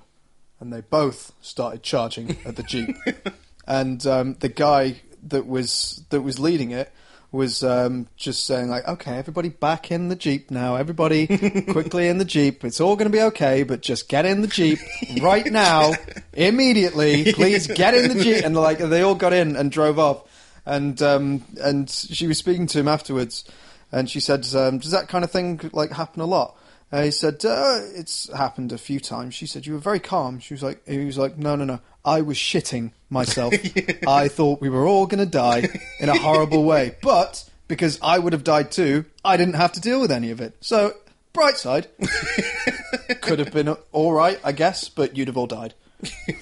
and 0.60 0.72
they 0.72 0.80
both 0.80 1.32
started 1.42 1.82
charging 1.82 2.38
at 2.46 2.56
the 2.56 2.62
jeep. 2.62 2.96
and 3.66 4.06
um, 4.06 4.34
the 4.34 4.48
guy 4.48 5.00
that 5.28 5.46
was 5.46 6.04
that 6.10 6.22
was 6.22 6.38
leading 6.38 6.70
it 6.70 6.92
was 7.32 7.62
um, 7.62 8.08
just 8.16 8.46
saying 8.46 8.68
like, 8.68 8.86
"Okay, 8.86 9.16
everybody 9.16 9.48
back 9.48 9.90
in 9.90 10.08
the 10.08 10.16
jeep 10.16 10.50
now. 10.50 10.76
Everybody 10.76 11.26
quickly 11.70 12.08
in 12.08 12.18
the 12.18 12.24
jeep. 12.24 12.64
It's 12.64 12.80
all 12.80 12.96
going 12.96 13.10
to 13.10 13.16
be 13.16 13.22
okay, 13.22 13.62
but 13.62 13.82
just 13.82 14.08
get 14.08 14.24
in 14.24 14.42
the 14.42 14.48
jeep 14.48 14.78
right 15.20 15.46
now, 15.46 15.92
immediately. 16.32 17.32
Please 17.32 17.66
get 17.66 17.94
in 17.94 18.16
the 18.16 18.22
jeep." 18.22 18.44
And 18.44 18.56
like 18.56 18.78
they 18.78 19.02
all 19.02 19.14
got 19.14 19.32
in 19.32 19.56
and 19.56 19.70
drove 19.70 19.98
off. 19.98 20.22
And 20.64 21.00
um, 21.02 21.44
and 21.60 21.88
she 21.88 22.26
was 22.26 22.38
speaking 22.38 22.66
to 22.68 22.80
him 22.80 22.88
afterwards, 22.88 23.44
and 23.92 24.10
she 24.10 24.20
said, 24.20 24.46
um, 24.54 24.78
"Does 24.78 24.90
that 24.90 25.08
kind 25.08 25.24
of 25.24 25.30
thing 25.30 25.70
like 25.72 25.92
happen 25.92 26.22
a 26.22 26.26
lot?" 26.26 26.56
And 26.90 27.04
he 27.04 27.10
said, 27.10 27.44
uh, 27.44 27.80
"It's 27.94 28.32
happened 28.32 28.72
a 28.72 28.78
few 28.78 28.98
times." 29.00 29.34
She 29.34 29.46
said, 29.46 29.66
"You 29.66 29.74
were 29.74 29.78
very 29.78 30.00
calm." 30.00 30.40
She 30.40 30.54
was 30.54 30.62
like, 30.62 30.86
"He 30.88 31.04
was 31.04 31.18
like, 31.18 31.36
no, 31.36 31.54
no, 31.56 31.64
no. 31.64 31.80
I 32.06 32.20
was 32.20 32.36
shitting 32.36 32.92
myself. 33.10 33.52
I 34.06 34.28
thought 34.28 34.60
we 34.60 34.70
were 34.70 34.86
all 34.86 35.06
going 35.06 35.18
to 35.18 35.30
die 35.30 35.68
in 35.98 36.08
a 36.08 36.16
horrible 36.16 36.62
way, 36.64 36.94
but 37.02 37.48
because 37.66 37.98
I 38.00 38.18
would 38.18 38.32
have 38.32 38.44
died 38.44 38.70
too, 38.70 39.04
I 39.24 39.36
didn't 39.36 39.54
have 39.54 39.72
to 39.72 39.80
deal 39.80 40.00
with 40.00 40.12
any 40.12 40.30
of 40.30 40.40
it. 40.40 40.56
So, 40.60 40.94
bright 41.32 41.58
side, 41.58 41.88
could 43.20 43.40
have 43.40 43.52
been 43.52 43.68
all 43.90 44.12
right, 44.12 44.38
I 44.44 44.52
guess, 44.52 44.88
but 44.88 45.16
you'd 45.16 45.28
have 45.28 45.36
all 45.36 45.48
died." 45.48 45.74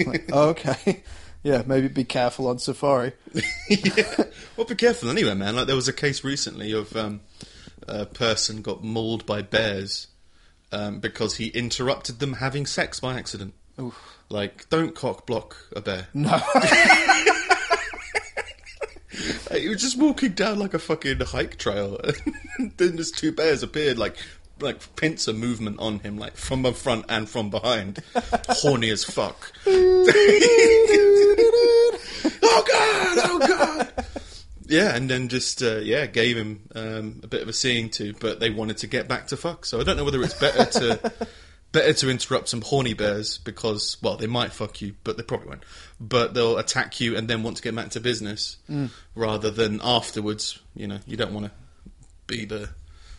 Like, 0.07 0.31
okay, 0.31 1.03
yeah, 1.43 1.63
maybe 1.65 1.89
be 1.89 2.05
careful 2.05 2.47
on 2.49 2.59
safari. 2.59 3.13
yeah. 3.69 4.25
Well, 4.57 4.67
be 4.67 4.75
careful 4.75 5.09
anyway, 5.09 5.35
man. 5.35 5.57
Like 5.57 5.67
there 5.67 5.77
was 5.77 5.89
a 5.89 5.93
case 5.93 6.23
recently 6.23 6.73
of 6.73 6.95
um, 6.95 7.23
a 7.89 8.05
person 8.05 8.61
got 8.61 8.85
mauled 8.85 9.25
by 9.25 9.41
bears 9.41 10.09
um, 10.73 11.01
because 11.01 11.37
he 11.37 11.49
interrupted 11.49 12.19
them 12.19 12.35
having 12.35 12.67
sex 12.67 13.01
by 13.01 13.15
accident. 13.17 13.55
Like, 14.31 14.69
don't 14.71 14.95
cock 14.95 15.27
block 15.27 15.57
a 15.77 15.81
bear. 15.81 16.09
No, 16.15 16.41
Like, 19.51 19.61
He 19.61 19.69
was 19.69 19.81
just 19.81 19.97
walking 19.99 20.33
down 20.33 20.59
like 20.59 20.75
a 20.75 20.79
fucking 20.79 21.21
hike 21.21 21.57
trail, 21.59 22.01
and 22.59 22.73
then 22.77 22.97
just 22.97 23.17
two 23.17 23.31
bears 23.33 23.63
appeared, 23.63 23.99
like 23.99 24.17
like 24.61 24.97
pincer 24.97 25.33
movement 25.33 25.79
on 25.81 25.99
him, 26.01 26.17
like 26.17 26.37
from 26.37 26.63
the 26.63 26.73
front 26.73 27.05
and 27.09 27.29
from 27.29 27.51
behind, 27.51 28.03
horny 28.49 28.91
as 28.91 29.05
fuck. 29.05 29.53
oh 29.67 30.05
god! 32.43 33.19
Oh 33.25 33.39
god! 33.47 33.93
Yeah, 34.67 34.97
and 34.97 35.09
then 35.11 35.29
just 35.29 35.63
uh, 35.63 35.77
yeah, 35.77 36.07
gave 36.07 36.37
him 36.37 36.63
um, 36.75 37.21
a 37.23 37.27
bit 37.27 37.43
of 37.43 37.49
a 37.49 37.53
seeing 37.53 37.91
to, 37.91 38.15
but 38.15 38.41
they 38.41 38.51
wanted 38.51 38.79
to 38.79 38.87
get 38.87 39.07
back 39.09 39.29
to 39.29 39.37
fuck. 39.37 39.65
So 39.67 39.81
I 39.81 39.85
don't 39.85 39.97
know 39.97 40.05
whether 40.05 40.23
it's 40.23 40.35
better 40.41 40.65
to 40.81 41.13
better 41.75 41.93
to 41.93 42.09
interrupt 42.09 42.49
some 42.49 42.63
horny 42.63 42.95
bears 42.95 43.37
because 43.37 43.99
well, 44.01 44.17
they 44.17 44.29
might 44.29 44.53
fuck 44.53 44.81
you, 44.81 44.95
but 45.05 45.19
they 45.19 45.23
probably 45.23 45.49
won't. 45.49 45.65
But 46.01 46.33
they'll 46.33 46.57
attack 46.57 47.01
you 47.01 47.17
and 47.17 47.29
then 47.29 47.43
want 47.43 47.59
to 47.59 47.63
get 47.63 47.75
back 47.75 47.91
to 47.91 48.01
business 48.01 48.57
rather 49.15 49.51
than 49.51 49.81
afterwards. 49.83 50.59
You 50.75 50.87
know, 50.87 51.01
you 51.07 51.19
don't 51.19 51.35
want 51.35 51.47
to 51.47 51.53
be 52.27 52.47
the 52.47 52.71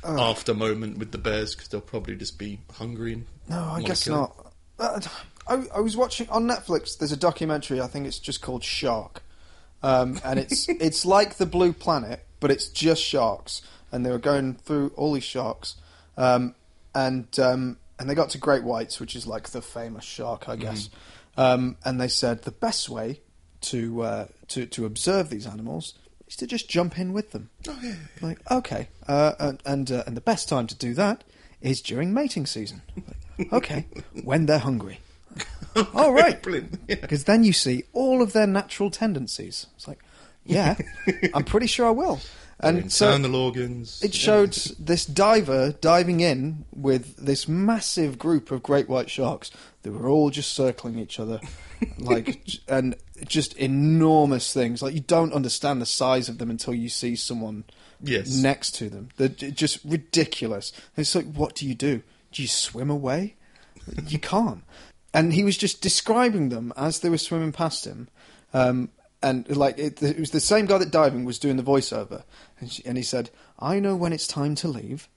after 0.04 0.54
moment 0.54 0.98
with 0.98 1.12
the 1.12 1.18
bears 1.18 1.54
because 1.54 1.68
they'll 1.68 1.82
probably 1.82 2.16
just 2.16 2.40
be 2.40 2.60
hungry. 2.74 3.14
And 3.14 3.26
No, 3.50 3.60
I 3.60 3.82
guess 3.82 4.08
not. 4.08 4.54
Uh, 4.80 5.02
I, 5.48 5.64
I 5.76 5.80
was 5.82 5.96
watching 5.98 6.30
on 6.30 6.48
Netflix. 6.48 6.98
There's 6.98 7.12
a 7.12 7.18
documentary. 7.18 7.82
I 7.82 7.88
think 7.88 8.08
it's 8.08 8.20
just 8.20 8.42
called 8.42 8.64
Shark, 8.64 9.22
um, 9.84 10.20
and 10.24 10.40
it's 10.40 10.68
it's 10.70 11.06
like 11.06 11.36
the 11.36 11.46
Blue 11.46 11.74
Planet, 11.74 12.26
but 12.40 12.52
it's 12.52 12.68
just 12.70 13.04
sharks. 13.04 13.62
And 13.92 14.06
they 14.06 14.10
were 14.10 14.18
going 14.18 14.56
through 14.56 14.92
all 14.96 15.14
these 15.14 15.24
sharks, 15.24 15.76
um, 16.18 16.56
and 16.94 17.28
um, 17.40 17.78
and 18.00 18.10
they 18.10 18.16
got 18.16 18.30
to 18.32 18.38
great 18.38 18.64
whites, 18.64 19.00
which 19.00 19.16
is 19.16 19.26
like 19.26 19.50
the 19.50 19.62
famous 19.62 20.04
shark, 20.04 20.50
I 20.50 20.56
guess. 20.56 20.90
Um, 21.38 21.78
and 21.84 22.00
they 22.00 22.08
said 22.08 22.44
the 22.44 22.52
best 22.52 22.90
way 22.90 23.22
to 23.62 24.02
uh, 24.02 24.28
to 24.50 24.66
to 24.66 24.86
observe 24.86 25.30
these 25.30 25.48
animals 25.48 25.94
is 26.28 26.36
to 26.38 26.48
just 26.48 26.70
jump 26.70 26.98
in 26.98 27.14
with 27.14 27.32
them. 27.32 27.50
Oh 27.68 27.80
yeah. 27.82 27.96
Like, 28.22 28.40
okay, 28.50 28.90
uh, 29.08 29.34
and 29.40 29.62
and, 29.66 29.92
uh, 29.92 30.04
and 30.08 30.16
the 30.16 30.22
best 30.22 30.50
time 30.50 30.68
to 30.68 30.76
do 30.76 30.94
that 30.94 31.24
is 31.62 31.82
during 31.82 32.14
mating 32.14 32.46
season. 32.46 32.82
Like, 32.96 33.54
okay, 33.54 33.88
when 34.24 34.46
they're 34.46 34.60
hungry. 34.60 35.00
All 35.94 36.14
right, 36.14 36.42
because 36.88 37.26
then 37.26 37.44
you 37.44 37.52
see 37.52 37.84
all 37.92 38.22
of 38.22 38.32
their 38.32 38.48
natural 38.48 38.90
tendencies. 38.90 39.68
It's 39.76 39.90
like, 39.90 40.00
yeah, 40.46 40.78
I'm 41.34 41.44
pretty 41.44 41.68
sure 41.68 41.86
I 41.86 41.92
will. 41.92 42.22
And 42.60 42.92
so 42.92 43.12
Turn 43.12 43.22
the 43.22 43.28
Lorgans. 43.28 44.04
it 44.04 44.14
showed 44.14 44.54
this 44.80 45.06
diver 45.06 45.74
diving 45.82 46.22
in 46.22 46.66
with 46.74 47.18
this 47.18 47.48
massive 47.48 48.18
group 48.18 48.50
of 48.50 48.64
great 48.64 48.88
white 48.88 49.10
sharks. 49.10 49.52
They 49.84 49.90
were 49.90 50.08
all 50.08 50.30
just 50.30 50.54
circling 50.54 50.98
each 50.98 51.20
other, 51.20 51.42
like, 52.00 52.40
and 52.68 52.96
just 53.28 53.56
enormous 53.58 54.54
things. 54.54 54.82
Like 54.82 54.94
you 54.94 55.02
don't 55.02 55.34
understand 55.34 55.82
the 55.82 55.86
size 55.86 56.30
of 56.30 56.38
them 56.38 56.50
until 56.50 56.74
you 56.74 56.90
see 56.90 57.16
someone 57.16 57.66
Yes. 58.02 58.30
next 58.30 58.72
to 58.76 58.90
them. 58.90 59.10
They're 59.18 59.28
just 59.30 59.80
ridiculous. 59.86 60.72
It's 60.98 61.14
like, 61.16 61.32
what 61.34 61.56
do 61.56 61.68
you 61.68 61.76
do? 61.76 62.04
Do 62.32 62.42
you 62.42 62.48
swim 62.48 62.90
away? 62.90 63.36
You 64.08 64.20
can't. 64.20 64.64
And 65.14 65.34
he 65.34 65.44
was 65.44 65.58
just 65.58 65.82
describing 65.82 66.50
them 66.50 66.74
as 66.76 67.00
they 67.00 67.10
were 67.10 67.18
swimming 67.18 67.52
past 67.52 67.86
him. 67.86 68.10
Um, 68.54 68.90
and 69.24 69.50
like 69.56 69.78
it, 69.80 70.04
it 70.04 70.20
was 70.20 70.32
the 70.32 70.40
same 70.42 70.66
guy 70.66 70.78
that 70.78 70.92
diving 70.92 71.24
was 71.26 71.40
doing 71.40 71.56
the 71.56 71.64
voiceover, 71.64 72.24
and, 72.60 72.72
she, 72.72 72.86
and 72.86 72.98
he 72.98 73.04
said, 73.04 73.30
"I 73.60 73.80
know 73.80 73.96
when 73.96 74.14
it's 74.14 74.28
time 74.28 74.56
to 74.56 74.68
leave, 74.68 75.08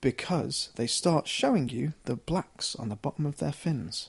because 0.00 0.70
they 0.76 0.86
start 0.86 1.28
showing 1.28 1.68
you 1.68 1.92
the 2.04 2.16
blacks 2.16 2.74
on 2.76 2.88
the 2.88 2.96
bottom 2.96 3.26
of 3.26 3.38
their 3.38 3.52
fins. 3.52 4.08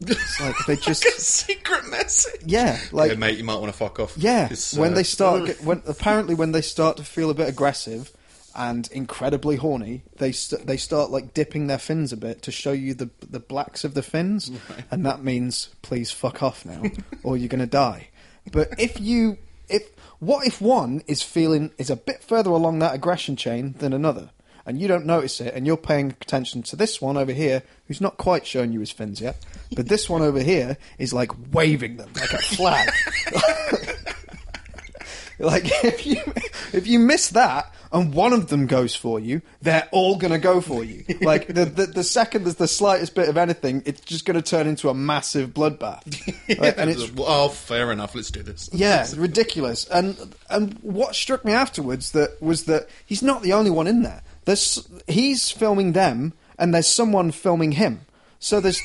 It's 0.00 0.40
like 0.40 0.54
they 0.66 0.76
just, 0.88 1.02
secret 1.20 1.88
message. 1.88 2.40
yeah, 2.44 2.78
like 2.92 3.10
yeah, 3.12 3.16
mate, 3.16 3.38
you 3.38 3.44
might 3.44 3.56
want 3.60 3.72
to 3.72 3.78
fuck 3.78 4.00
off. 4.00 4.14
yeah, 4.16 4.48
It's, 4.50 4.74
when 4.74 4.92
uh, 4.92 4.96
they 4.96 5.02
start, 5.04 5.46
get- 5.46 5.62
when 5.64 5.82
apparently 5.86 6.34
when 6.34 6.52
they 6.52 6.62
start 6.62 6.96
to 6.96 7.04
feel 7.04 7.30
a 7.30 7.34
bit 7.34 7.48
aggressive 7.48 8.10
and 8.54 8.88
incredibly 8.92 9.56
horny, 9.56 10.02
they 10.16 10.32
st- 10.32 10.66
they 10.66 10.76
start 10.76 11.10
like 11.10 11.32
dipping 11.34 11.66
their 11.68 11.78
fins 11.78 12.12
a 12.12 12.16
bit 12.16 12.42
to 12.42 12.50
show 12.52 12.72
you 12.72 12.92
the 12.94 13.10
the 13.26 13.40
blacks 13.40 13.84
of 13.84 13.94
the 13.94 14.02
fins, 14.02 14.50
and 14.90 15.06
that 15.06 15.22
means 15.22 15.70
please 15.82 16.10
fuck 16.10 16.42
off 16.42 16.66
now, 16.66 16.82
or 17.22 17.36
you're 17.36 17.48
gonna 17.48 17.66
die. 17.66 18.08
But 18.50 18.78
if 18.78 19.00
you 19.00 19.38
if 19.72 19.90
what 20.18 20.46
if 20.46 20.60
one 20.60 21.02
is 21.06 21.22
feeling 21.22 21.72
is 21.78 21.90
a 21.90 21.96
bit 21.96 22.22
further 22.22 22.50
along 22.50 22.78
that 22.78 22.94
aggression 22.94 23.36
chain 23.36 23.74
than 23.78 23.92
another? 23.92 24.30
And 24.64 24.80
you 24.80 24.86
don't 24.86 25.06
notice 25.06 25.40
it, 25.40 25.54
and 25.54 25.66
you're 25.66 25.76
paying 25.76 26.14
attention 26.20 26.62
to 26.64 26.76
this 26.76 27.02
one 27.02 27.16
over 27.16 27.32
here, 27.32 27.64
who's 27.88 28.00
not 28.00 28.16
quite 28.16 28.46
showing 28.46 28.72
you 28.72 28.78
his 28.78 28.92
fins 28.92 29.20
yet, 29.20 29.44
but 29.74 29.88
this 29.88 30.08
one 30.08 30.22
over 30.22 30.40
here 30.40 30.76
is 30.98 31.12
like 31.12 31.32
waving 31.52 31.96
them 31.96 32.10
like 32.14 32.32
a 32.32 32.38
flag. 32.38 32.88
Like 35.42 35.64
if 35.84 36.06
you 36.06 36.22
if 36.72 36.86
you 36.86 37.00
miss 37.00 37.30
that 37.30 37.74
and 37.92 38.14
one 38.14 38.32
of 38.32 38.48
them 38.48 38.66
goes 38.66 38.94
for 38.94 39.20
you, 39.20 39.42
they're 39.60 39.88
all 39.92 40.16
gonna 40.16 40.38
go 40.38 40.60
for 40.60 40.82
you. 40.84 41.04
Like 41.22 41.46
the 41.46 41.64
the, 41.64 41.86
the 41.86 42.04
second 42.04 42.44
there's 42.44 42.56
the 42.56 42.66
slightest 42.66 43.14
bit 43.14 43.28
of 43.28 43.36
anything, 43.36 43.82
it's 43.86 44.00
just 44.00 44.24
gonna 44.24 44.42
turn 44.42 44.66
into 44.66 44.88
a 44.88 44.94
massive 44.94 45.50
bloodbath. 45.50 46.02
Like, 46.62 46.76
and 46.76 46.90
it's 46.90 47.10
oh, 47.16 47.48
fair 47.48 47.92
enough. 47.92 48.14
Let's 48.14 48.30
do 48.30 48.42
this. 48.42 48.68
yeah, 48.72 49.02
it's 49.02 49.14
ridiculous. 49.14 49.86
And 49.88 50.34
and 50.50 50.78
what 50.82 51.14
struck 51.14 51.44
me 51.44 51.52
afterwards 51.52 52.12
that 52.12 52.40
was 52.42 52.64
that 52.64 52.88
he's 53.06 53.22
not 53.22 53.42
the 53.42 53.52
only 53.52 53.70
one 53.70 53.86
in 53.86 54.02
there. 54.02 54.22
There's 54.44 54.86
he's 55.06 55.50
filming 55.50 55.92
them, 55.92 56.32
and 56.58 56.74
there's 56.74 56.88
someone 56.88 57.30
filming 57.30 57.72
him. 57.72 58.00
So 58.42 58.58
there's 58.58 58.82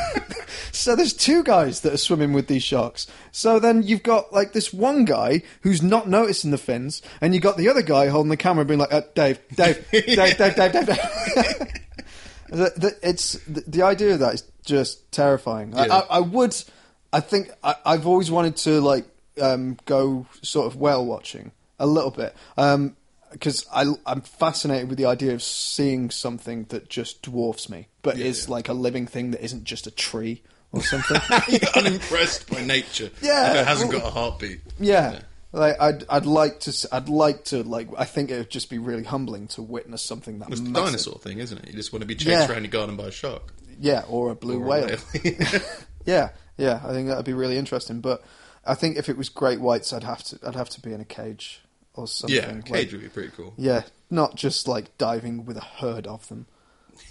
so 0.70 0.94
there's 0.94 1.12
two 1.12 1.42
guys 1.42 1.80
that 1.80 1.92
are 1.92 1.98
swimming 1.98 2.32
with 2.32 2.46
these 2.46 2.62
sharks. 2.62 3.08
So 3.32 3.58
then 3.58 3.82
you've 3.82 4.04
got 4.04 4.32
like 4.32 4.52
this 4.52 4.72
one 4.72 5.04
guy 5.04 5.42
who's 5.62 5.82
not 5.82 6.08
noticing 6.08 6.52
the 6.52 6.58
fins, 6.58 7.02
and 7.20 7.34
you've 7.34 7.42
got 7.42 7.56
the 7.56 7.68
other 7.68 7.82
guy 7.82 8.06
holding 8.06 8.30
the 8.30 8.36
camera, 8.36 8.64
being 8.64 8.78
like, 8.78 8.92
uh, 8.92 9.02
"Dave, 9.16 9.40
Dave, 9.56 9.84
Dave, 9.90 10.38
Dave, 10.38 10.38
Dave, 10.38 10.72
Dave." 10.72 10.72
Dave. 10.72 10.86
the, 12.48 12.72
the, 12.76 12.96
it's 13.02 13.32
the, 13.48 13.64
the 13.66 13.82
idea 13.82 14.14
of 14.14 14.20
that 14.20 14.34
is 14.34 14.44
just 14.64 15.10
terrifying. 15.10 15.74
I, 15.74 15.86
Yeah. 15.86 15.94
I, 16.08 16.18
I 16.18 16.20
would, 16.20 16.56
I 17.12 17.18
think 17.18 17.50
I, 17.64 17.74
I've 17.84 18.06
always 18.06 18.30
wanted 18.30 18.56
to 18.58 18.80
like 18.80 19.04
um, 19.42 19.78
go 19.84 20.26
sort 20.42 20.66
of 20.66 20.76
whale 20.76 21.04
watching 21.04 21.50
a 21.80 21.88
little 21.88 22.12
bit 22.12 22.36
because 23.38 23.66
I 23.72 23.84
I'm 24.06 24.20
fascinated 24.22 24.88
with 24.88 24.98
the 24.98 25.06
idea 25.06 25.34
of 25.34 25.42
seeing 25.42 26.10
something 26.10 26.64
that 26.70 26.88
just 26.88 27.22
dwarfs 27.22 27.68
me, 27.68 27.88
but 28.02 28.16
Yeah, 28.16 28.26
is 28.26 28.46
yeah. 28.46 28.52
like 28.54 28.68
a 28.68 28.72
living 28.72 29.06
thing 29.06 29.30
that 29.32 29.42
isn't 29.44 29.64
just 29.64 29.86
a 29.86 29.90
tree 29.90 30.42
or 30.72 30.82
something. 30.92 31.20
You're 31.48 31.60
unimpressed 31.76 32.50
by 32.50 32.62
nature. 32.64 33.10
Yeah, 33.22 33.52
If 33.52 33.56
it 33.62 33.66
hasn't 33.66 33.90
well- 33.92 34.00
got 34.00 34.08
a 34.08 34.10
heartbeat. 34.12 34.60
Yeah. 34.78 35.20
Like 35.52 35.80
I'd, 35.80 36.04
I'd 36.10 36.26
like 36.26 36.60
to, 36.60 36.88
I'd 36.92 37.08
like 37.08 37.44
to, 37.46 37.62
like 37.62 37.88
I 37.96 38.04
think 38.04 38.30
it 38.30 38.36
would 38.38 38.50
just 38.50 38.68
be 38.68 38.78
really 38.78 39.04
humbling 39.04 39.46
to 39.48 39.62
witness 39.62 40.02
something 40.02 40.38
that 40.40 40.50
It's 40.50 40.60
the 40.60 40.70
dinosaur 40.70 41.18
thing, 41.18 41.38
isn't 41.38 41.56
it? 41.56 41.68
You 41.68 41.72
just 41.74 41.92
want 41.94 42.02
to 42.02 42.06
be 42.06 42.14
chased 42.14 42.28
Yeah. 42.28 42.50
around 42.52 42.64
your 42.64 42.70
garden 42.72 42.96
by 42.96 43.06
a 43.06 43.10
shark. 43.10 43.54
yeah, 43.80 44.02
or 44.08 44.30
a 44.30 44.34
blue 44.34 44.58
Or 44.60 44.64
a 44.64 44.68
whale. 44.68 44.86
whale. 45.14 45.60
Yeah, 46.04 46.30
yeah, 46.58 46.80
I 46.84 46.92
think 46.92 47.08
that 47.08 47.16
would 47.16 47.24
be 47.26 47.32
really 47.32 47.56
interesting. 47.58 48.00
But 48.00 48.22
I 48.66 48.74
think 48.74 48.96
if 48.96 49.08
it 49.08 49.16
was 49.16 49.28
great 49.28 49.60
whites, 49.60 49.92
I'd 49.92 50.04
have 50.04 50.22
to, 50.24 50.38
I'd 50.46 50.54
have 50.56 50.68
to 50.70 50.80
be 50.80 50.92
in 50.92 51.00
a 51.00 51.04
cage 51.04 51.60
or 51.96 52.06
something. 52.06 52.36
yeah, 52.36 52.52
like- 52.52 52.64
cage 52.66 52.92
would 52.92 53.02
be 53.02 53.08
pretty 53.08 53.30
cool. 53.36 53.54
yeah, 53.56 53.82
not 54.10 54.34
just 54.36 54.68
like 54.68 54.96
diving 54.98 55.44
with 55.44 55.56
a 55.56 55.60
herd 55.64 56.06
of 56.06 56.26
them. 56.28 56.46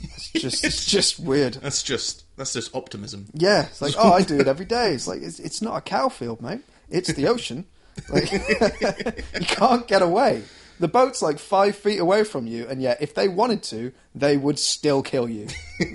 It's 0.01 0.29
just, 0.35 0.63
it's 0.65 0.85
just 0.85 1.19
weird. 1.19 1.55
That's 1.55 1.83
just 1.83 2.23
that's 2.37 2.53
just 2.53 2.75
optimism. 2.75 3.27
Yeah, 3.33 3.65
it's 3.67 3.81
like, 3.81 3.93
oh, 3.97 4.13
I 4.13 4.23
do 4.23 4.39
it 4.39 4.47
every 4.47 4.65
day. 4.65 4.93
It's 4.93 5.07
like, 5.07 5.21
it's, 5.21 5.39
it's 5.39 5.61
not 5.61 5.77
a 5.77 5.81
cow 5.81 6.09
field, 6.09 6.41
mate. 6.41 6.61
It's 6.89 7.11
the 7.13 7.27
ocean. 7.27 7.65
Like, 8.09 8.31
you 8.31 9.45
can't 9.45 9.87
get 9.87 10.01
away. 10.01 10.43
The 10.79 10.87
boat's 10.89 11.21
like 11.21 11.39
five 11.39 11.75
feet 11.77 11.99
away 11.99 12.25
from 12.25 12.47
you, 12.47 12.67
and 12.67 12.81
yet, 12.81 12.97
if 13.01 13.13
they 13.13 13.27
wanted 13.29 13.63
to, 13.63 13.93
they 14.13 14.35
would 14.35 14.59
still 14.59 15.01
kill 15.01 15.29
you. 15.29 15.47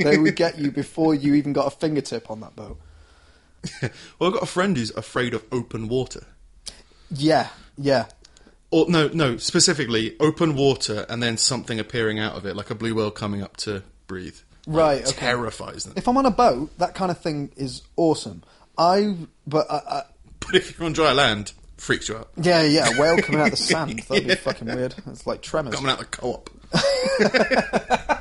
They 0.03 0.17
would 0.17 0.37
get 0.37 0.59
you 0.59 0.71
before 0.71 1.15
you 1.15 1.35
even 1.35 1.53
got 1.53 1.67
a 1.67 1.71
fingertip 1.71 2.31
on 2.31 2.41
that 2.41 2.57
boat. 2.57 2.79
Well, 4.19 4.29
I've 4.29 4.33
got 4.35 4.43
a 4.43 4.47
friend 4.47 4.75
who's 4.77 4.91
afraid 4.97 5.35
of 5.35 5.45
open 5.53 5.89
water. 5.89 6.25
Yeah, 7.11 7.49
yeah. 7.77 8.07
Or 8.73 8.87
no, 8.89 9.09
no, 9.09 9.37
specifically 9.37 10.17
open 10.21 10.55
water 10.55 11.05
and 11.09 11.21
then 11.23 11.37
something 11.37 11.81
appearing 11.81 12.21
out 12.21 12.35
of 12.37 12.47
it, 12.47 12.55
like 12.55 12.71
a 12.71 12.75
blue 12.75 12.95
whale 12.95 13.11
coming 13.11 13.43
up 13.43 13.57
to 13.59 13.83
breathe. 14.07 14.37
Right, 14.67 15.03
okay. 15.03 15.13
terrifies 15.13 15.85
them. 15.85 15.95
If 15.97 16.07
I'm 16.07 16.17
on 16.17 16.27
a 16.27 16.31
boat, 16.31 16.71
that 16.79 16.95
kind 16.95 17.11
of 17.11 17.19
thing 17.19 17.51
is 17.57 17.83
awesome. 17.97 18.43
I, 18.79 19.17
but 19.47 19.69
I, 19.71 19.77
I, 19.77 20.03
But 20.39 20.55
if 20.55 20.79
you're 20.79 20.87
on 20.87 20.93
dry 20.93 21.13
land, 21.13 21.53
freaks 21.79 22.09
you 22.09 22.17
out. 22.17 22.31
yeah, 22.37 22.63
yeah, 22.63 22.91
a 22.97 23.01
whale 23.01 23.17
coming 23.19 23.41
out 23.41 23.47
of 23.49 23.51
the 23.53 23.57
sand. 23.65 23.99
That'd 24.09 24.29
be 24.29 24.35
fucking 24.37 24.69
weird. 24.69 24.95
It's 25.09 25.27
like 25.27 25.43
tremors. 25.43 25.75
Coming 25.75 25.91
out 25.91 25.99
the 25.99 26.05
co-op. 26.05 26.51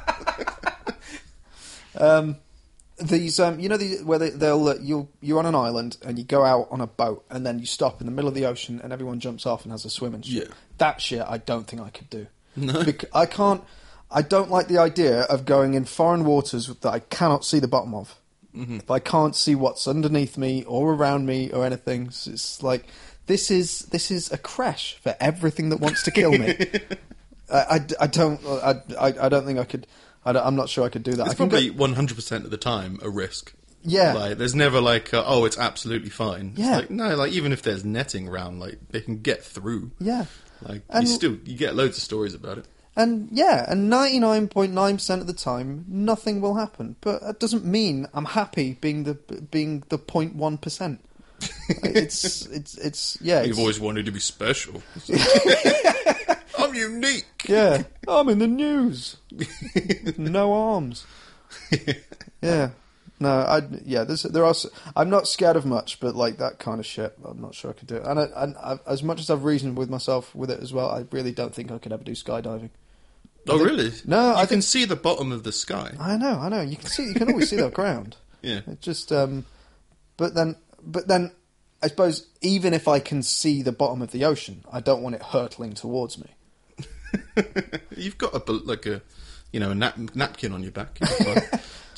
Um, 1.95 2.37
these 3.01 3.39
um 3.39 3.59
you 3.59 3.69
know 3.69 3.77
the, 3.77 3.97
where 4.03 4.19
they, 4.19 4.29
they'll 4.29 4.67
uh, 4.67 4.75
you'll 4.81 5.09
you're 5.21 5.39
on 5.39 5.45
an 5.45 5.55
island 5.55 5.97
and 6.05 6.17
you 6.17 6.25
go 6.25 6.43
out 6.43 6.67
on 6.71 6.81
a 6.81 6.87
boat 6.87 7.23
and 7.29 7.45
then 7.45 7.59
you 7.59 7.65
stop 7.65 7.99
in 8.01 8.05
the 8.05 8.11
middle 8.11 8.27
of 8.27 8.35
the 8.35 8.45
ocean 8.45 8.79
and 8.83 8.91
everyone 8.93 9.19
jumps 9.19 9.45
off 9.45 9.63
and 9.63 9.71
has 9.71 9.85
a 9.85 9.89
swim 9.89 10.13
and 10.13 10.25
shit. 10.25 10.47
Yeah. 10.47 10.53
That 10.77 11.01
shit 11.01 11.21
I 11.27 11.37
don't 11.37 11.65
think 11.67 11.81
I 11.81 11.89
could 11.89 12.09
do. 12.09 12.27
No. 12.55 12.83
Bec- 12.85 13.05
I 13.13 13.25
can't 13.25 13.63
I 14.11 14.21
don't 14.21 14.49
like 14.49 14.67
the 14.67 14.77
idea 14.79 15.21
of 15.23 15.45
going 15.45 15.73
in 15.75 15.85
foreign 15.85 16.25
waters 16.25 16.67
that 16.67 16.89
I 16.89 16.99
cannot 16.99 17.45
see 17.45 17.59
the 17.59 17.67
bottom 17.67 17.93
of. 17.93 18.15
Mm-hmm. 18.55 18.77
If 18.77 18.89
I 18.89 18.97
can't 18.99 19.35
see 19.35 19.53
what's 19.53 19.87
underneath 19.87 20.35
me 20.37 20.63
or 20.63 20.93
around 20.93 21.25
me 21.27 21.51
or 21.51 21.63
anything, 21.65 22.01
it's- 22.07 22.25
it's 22.27 22.63
like 22.63 22.85
this 23.27 23.51
is 23.51 23.81
this 23.91 24.09
is 24.09 24.31
a 24.31 24.37
crash 24.39 24.97
for 25.03 25.15
everything 25.19 25.69
that 25.69 25.79
wants 25.79 26.01
to 26.03 26.11
kill 26.11 26.31
me. 26.31 26.57
I, 27.51 27.57
I, 27.57 27.79
I 28.01 28.07
don't 28.07 28.39
I, 28.45 28.81
I, 28.99 29.13
I 29.25 29.29
don't 29.29 29.45
think 29.45 29.59
I 29.59 29.63
could. 29.65 29.85
I 30.37 30.47
am 30.47 30.55
not 30.55 30.69
sure 30.69 30.85
I 30.85 30.89
could 30.89 31.03
do 31.03 31.13
that. 31.13 31.27
It's 31.27 31.31
I 31.31 31.33
can 31.35 31.47
go- 31.49 31.57
probably 31.57 31.69
one 31.71 31.93
hundred 31.93 32.15
percent 32.15 32.45
of 32.45 32.51
the 32.51 32.57
time 32.57 32.99
a 33.01 33.09
risk. 33.09 33.53
Yeah. 33.81 34.11
like 34.13 34.37
there's 34.37 34.55
never 34.55 34.81
like 34.81 35.13
uh, 35.13 35.23
oh 35.25 35.45
it's 35.45 35.57
absolutely 35.57 36.09
fine. 36.09 36.49
It's 36.51 36.59
Yeah. 36.59 36.77
like, 36.77 36.89
no, 36.91 37.15
like 37.15 37.31
even 37.31 37.53
if 37.53 37.61
there's 37.61 37.85
netting 37.85 38.27
around, 38.27 38.59
like 38.59 38.77
they 38.89 38.99
can 39.01 39.19
get 39.21 39.43
through. 39.43 39.91
yeah. 39.99 40.25
Like 40.61 40.81
And- 40.89 41.07
you 41.07 41.13
still 41.13 41.37
you 41.45 41.55
get 41.57 41.75
loads 41.75 41.97
of 41.97 42.03
stories 42.03 42.33
about 42.33 42.57
it. 42.57 42.65
And 42.95 43.29
yeah, 43.31 43.65
and 43.71 43.89
99.9% 43.89 45.21
of 45.21 45.27
the 45.27 45.31
time, 45.33 45.85
nothing 45.87 46.41
will 46.41 46.55
happen. 46.55 46.97
But 46.99 47.21
that 47.21 47.39
doesn't 47.39 47.63
mean 47.63 48.07
I'm 48.13 48.25
happy 48.25 48.73
being 48.81 49.05
the 49.05 49.13
being 49.13 49.83
the 49.87 49.97
0.1%. 49.97 50.97
it's 51.69 52.45
it's 52.47 52.77
it's 52.77 53.17
yeah. 53.21 53.39
You've 53.41 53.51
It's, 53.51 53.59
always 53.59 53.79
wanted 53.79 54.05
to 54.07 54.11
be 54.11 54.19
special. 54.19 54.83
I'm 56.59 56.73
unique. 56.75 57.25
yeah. 57.47 57.83
I'm 58.07 58.29
in 58.29 58.39
the 58.39 58.47
news. 58.47 59.17
no 60.17 60.53
arms. 60.53 61.05
Yeah. 62.41 62.69
No, 63.19 63.29
I 63.41 63.61
yeah. 63.83 64.05
There's 64.05 64.23
there 64.23 64.45
are. 64.45 64.53
I'm 64.95 65.09
not 65.09 65.27
scared 65.27 65.57
of 65.57 65.65
much, 65.65 65.99
but 65.99 66.15
like 66.15 66.37
that 66.37 66.57
kind 66.57 66.79
of 66.79 66.85
shit, 66.85 67.17
I'm 67.25 67.41
not 67.41 67.53
sure 67.53 67.71
I 67.71 67.73
could 67.73 67.87
do 67.87 67.97
it. 67.97 68.03
And, 68.05 68.17
I, 68.17 68.27
and 68.37 68.55
I, 68.57 68.79
as 68.87 69.03
much 69.03 69.19
as 69.19 69.29
I've 69.29 69.43
reasoned 69.43 69.77
with 69.77 69.89
myself 69.89 70.33
with 70.33 70.49
it 70.49 70.61
as 70.61 70.71
well, 70.71 70.89
I 70.89 71.05
really 71.11 71.33
don't 71.33 71.53
think 71.53 71.69
I 71.69 71.79
could 71.79 71.91
ever 71.91 72.03
do 72.03 72.13
skydiving. 72.13 72.69
Oh 73.49 73.59
really? 73.59 73.91
No, 74.05 74.29
you 74.29 74.35
I 74.35 74.39
can 74.41 74.47
think- 74.47 74.63
see 74.63 74.85
the 74.85 74.95
bottom 74.95 75.33
of 75.33 75.43
the 75.43 75.51
sky. 75.51 75.95
I 75.99 76.15
know, 76.15 76.39
I 76.39 76.47
know. 76.47 76.61
You 76.61 76.77
can 76.77 76.87
see, 76.87 77.07
you 77.07 77.13
can 77.13 77.29
always 77.29 77.49
see 77.49 77.57
the 77.57 77.69
ground. 77.81 78.15
Yeah. 78.41 78.61
It 78.67 78.79
just, 78.79 79.11
um, 79.11 79.45
but 80.15 80.33
then, 80.33 80.55
but 80.81 81.09
then, 81.09 81.31
I 81.83 81.87
suppose 81.87 82.25
even 82.41 82.73
if 82.73 82.87
I 82.87 82.99
can 82.99 83.21
see 83.21 83.61
the 83.61 83.73
bottom 83.73 84.01
of 84.01 84.11
the 84.11 84.23
ocean, 84.23 84.63
I 84.71 84.79
don't 84.79 85.01
want 85.01 85.15
it 85.15 85.23
hurtling 85.23 85.73
towards 85.73 86.17
me. 86.17 86.27
You've 87.95 88.17
got 88.17 88.33
a 88.33 88.51
like 88.51 88.85
a 88.85 89.01
you 89.51 89.59
know 89.59 89.71
a 89.71 89.75
nap- 89.75 90.15
napkin 90.15 90.53
on 90.53 90.63
your 90.63 90.71
back. 90.71 90.99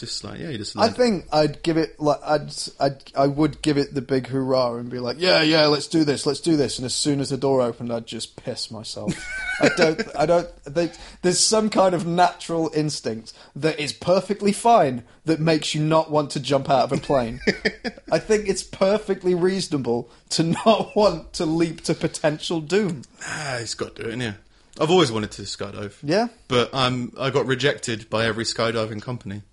Just 0.01 0.24
like 0.24 0.39
yeah, 0.39 0.50
you 0.50 0.58
just. 0.58 0.75
I 0.80 0.89
think 0.89 1.27
I'd 1.32 1.62
give 1.62 1.77
it 1.77 2.00
like 2.00 2.18
I'd, 2.25 2.51
I'd 2.80 3.03
I 3.15 3.27
would 3.27 3.62
give 3.62 3.77
it 3.77 3.94
the 3.94 4.01
big 4.01 4.25
hurrah 4.25 4.77
and 4.77 4.89
be 4.89 4.98
like, 4.98 5.18
yeah, 5.20 5.44
yeah, 5.44 5.68
let's 5.68 5.86
do 5.86 6.03
this, 6.03 6.25
let's 6.25 6.39
do 6.39 6.58
this. 6.58 6.80
And 6.80 6.88
as 6.88 6.96
soon 6.96 7.20
as 7.20 7.30
the 7.30 7.38
door 7.38 7.62
opened, 7.62 7.94
I'd 7.94 8.08
just 8.08 8.36
piss 8.36 8.72
myself. 8.72 9.13
I 9.62 9.70
don't, 9.77 10.01
I 10.18 10.25
don't. 10.25 10.50
They, 10.65 10.91
there's 11.22 11.39
some 11.39 11.70
kind 11.70 11.94
of 11.94 12.08
natural 12.08 12.72
instinct 12.74 13.34
that 13.56 13.80
is 13.80 13.94
perfectly 13.94 14.53
fine 14.53 15.03
that 15.25 15.39
makes 15.39 15.75
you 15.75 15.84
not 15.84 16.10
want 16.10 16.32
to 16.32 16.39
jump 16.39 16.68
out 16.68 16.91
of 16.91 16.94
a 16.94 16.98
plane. 17.00 17.39
I 18.12 18.18
think 18.18 18.50
it's 18.50 18.63
perfectly 18.63 19.36
reasonable 19.36 20.10
to 20.30 20.41
not 20.41 20.96
want 20.96 21.34
to 21.34 21.46
leap 21.46 21.82
to 21.82 21.94
potential 21.94 22.60
doom. 22.60 23.03
ah, 23.24 23.58
he's 23.60 23.75
got 23.75 23.96
to 23.98 24.03
do 24.03 24.10
it. 24.10 24.18
Yeah, 24.18 24.34
I've 24.81 24.91
always 24.91 25.11
wanted 25.11 25.31
to 25.31 25.43
skydive. 25.43 25.93
Yeah. 26.03 26.27
but 26.47 26.73
um, 26.73 27.13
I 27.19 27.29
got 27.29 27.45
rejected 27.45 28.09
by 28.09 28.25
every 28.25 28.43
skydiving 28.45 29.01
company 29.01 29.43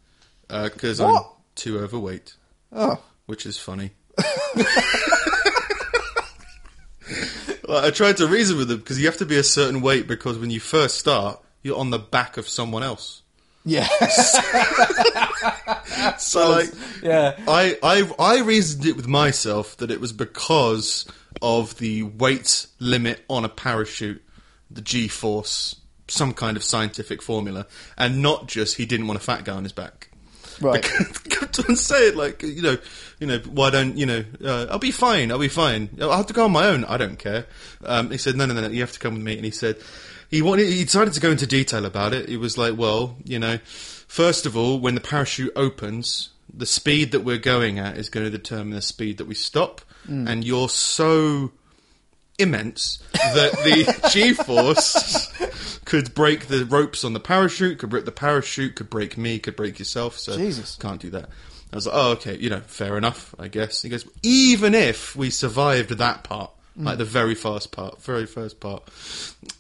because 0.49 1.01
I'm 1.01 1.11
What? 1.13 1.33
too 1.55 1.79
overweight, 1.79 2.35
Oh, 2.73 3.01
which 3.27 3.45
is 3.47 3.59
funny. 3.59 3.93
Like, 7.67 7.85
I 7.85 7.91
tried 7.91 8.17
to 8.19 8.27
reason 8.27 8.57
with 8.57 8.69
them 8.69 8.79
because 8.79 8.99
you 8.99 9.07
have 9.07 9.19
to 9.19 9.27
be 9.27 9.37
a 9.37 9.43
certain 9.43 9.83
weight 9.83 10.07
because 10.09 10.39
when 10.39 10.51
you 10.51 10.59
first 10.61 10.99
start, 10.99 11.39
you're 11.63 11.77
on 11.79 11.91
the 11.91 11.99
back 11.99 12.37
of 12.39 12.49
someone 12.49 12.83
else. 12.83 13.23
yeah, 13.65 13.87
So 16.19 16.49
like, 16.51 16.71
yeah. 17.03 17.37
I, 17.47 17.77
I 17.83 18.11
I 18.19 18.39
reasoned 18.41 18.87
it 18.87 18.97
with 18.97 19.07
myself 19.07 19.77
that 19.79 19.91
it 19.91 20.01
was 20.01 20.13
because 20.15 21.07
of 21.43 21.77
the 21.79 22.03
weight 22.05 22.67
limit 22.79 23.23
on 23.29 23.45
a 23.45 23.49
parachute, 23.51 24.23
the 24.71 24.83
G 24.83 25.09
force, 25.09 25.77
some 26.09 26.33
kind 26.33 26.57
of 26.57 26.65
scientific 26.65 27.23
formula, 27.23 27.67
and 27.97 28.23
not 28.23 28.47
just 28.47 28.77
he 28.77 28.87
didn't 28.87 29.07
want 29.07 29.19
a 29.19 29.23
fat 29.23 29.45
guy 29.45 29.55
on 29.55 29.65
his 29.65 29.73
back. 29.73 30.09
Right. 30.61 30.83
Don't 31.53 31.77
say 31.77 32.09
it 32.09 32.17
like 32.17 32.43
you 32.43 32.63
know, 32.63 32.79
you 33.21 33.27
know. 33.27 33.39
Why 33.39 33.71
don't 33.71 33.97
you 33.97 34.07
know? 34.07 34.25
Uh, 34.45 34.67
I'll 34.71 34.79
be 34.79 34.91
fine. 34.91 35.31
I'll 35.31 35.39
be 35.39 35.49
fine. 35.49 35.89
I'll 36.01 36.17
have 36.17 36.27
to 36.27 36.33
go 36.33 36.45
on 36.45 36.53
my 36.53 36.67
own. 36.67 36.85
I 36.85 36.97
don't 36.97 37.19
care. 37.19 37.47
Um, 37.85 38.11
he 38.11 38.19
said, 38.19 38.37
no, 38.37 38.47
no, 38.47 38.55
no, 38.55 38.63
no. 38.63 38.69
You 38.69 38.81
have 38.81 38.93
to 38.93 38.99
come 38.99 39.15
with 39.15 39.23
me. 39.23 39.37
And 39.37 39.45
he 39.45 39.51
said, 39.51 39.77
he 40.29 40.43
wanted. 40.43 40.69
He 40.69 40.85
decided 40.85 41.15
to 41.15 41.21
go 41.21 41.31
into 41.31 41.47
detail 41.47 41.85
about 41.85 42.13
it. 42.13 42.29
He 42.29 42.37
was 42.37 42.59
like, 42.59 42.77
well, 42.77 43.17
you 43.25 43.39
know, 43.39 43.59
first 43.65 44.47
of 44.47 44.57
all, 44.57 44.79
when 44.79 44.95
the 44.95 45.01
parachute 45.01 45.53
opens, 45.55 46.31
the 46.53 46.67
speed 46.67 47.13
that 47.13 47.21
we're 47.21 47.39
going 47.39 47.79
at 47.79 47.97
is 47.97 48.09
going 48.09 48.25
to 48.25 48.31
determine 48.31 48.71
the 48.71 48.83
speed 48.83 49.19
that 49.19 49.27
we 49.27 49.35
stop. 49.35 49.81
And 50.27 50.45
you're 50.45 50.69
so 50.69 51.53
immense 52.39 52.99
that 53.13 53.53
the 53.53 54.09
G-force 54.13 55.81
could 55.85 56.15
break 56.15 56.47
the 56.47 56.65
ropes 56.65 57.05
on 57.05 57.13
the 57.13 57.21
parachute, 57.21 57.79
could 57.79 57.91
break 57.91 58.05
the 58.05 58.13
parachute, 58.13 58.77
could 58.77 58.91
break 58.91 59.19
me, 59.19 59.39
could 59.39 59.57
break 59.57 59.79
yourself. 59.79 60.19
So 60.19 60.37
Jesus. 60.37 60.77
can't 60.77 61.01
do 61.01 61.11
that. 61.11 61.29
I 61.73 61.77
was 61.77 61.87
like, 61.87 61.97
oh, 61.97 62.11
okay, 62.13 62.37
you 62.39 62.49
know, 62.49 62.61
fair 62.61 62.97
enough, 62.97 63.35
I 63.39 63.49
guess. 63.49 63.83
He 63.83 63.89
goes, 63.91 64.07
even 64.23 64.75
if 64.75 65.15
we 65.15 65.29
survived 65.31 65.91
that 65.91 66.25
part, 66.25 66.51
like 66.77 66.97
the 66.97 67.05
very 67.05 67.35
first 67.35 67.73
part, 67.73 68.01
very 68.03 68.25
first 68.25 68.61
part, 68.61 68.85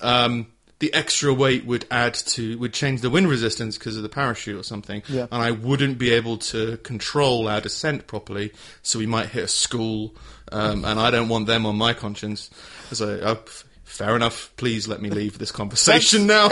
um, 0.00 0.47
the 0.78 0.94
extra 0.94 1.35
weight 1.35 1.66
would 1.66 1.85
add 1.90 2.14
to, 2.14 2.56
would 2.58 2.73
change 2.73 3.00
the 3.00 3.11
wind 3.11 3.28
resistance 3.28 3.76
because 3.76 3.97
of 3.97 4.04
the 4.04 4.08
parachute 4.08 4.56
or 4.58 4.62
something, 4.62 5.02
Yeah. 5.08 5.26
and 5.32 5.42
I 5.42 5.50
wouldn't 5.50 5.99
be 5.99 6.12
able 6.12 6.37
to 6.38 6.76
control 6.78 7.49
our 7.49 7.61
descent 7.61 8.06
properly, 8.06 8.52
so 8.82 9.00
we 9.00 9.06
might 9.06 9.30
hit 9.30 9.42
a 9.44 9.49
school, 9.49 10.14
um, 10.52 10.85
and 10.85 10.99
I 10.99 11.11
don't 11.11 11.28
want 11.28 11.47
them 11.47 11.67
on 11.67 11.76
my 11.76 11.95
conscience. 11.95 12.50
So, 12.93 13.19
uh, 13.21 13.37
fair 13.85 14.17
enough. 14.17 14.52
Please 14.57 14.88
let 14.88 15.02
me 15.02 15.11
leave 15.11 15.38
this 15.38 15.50
conversation 15.50 16.26
now. 16.26 16.49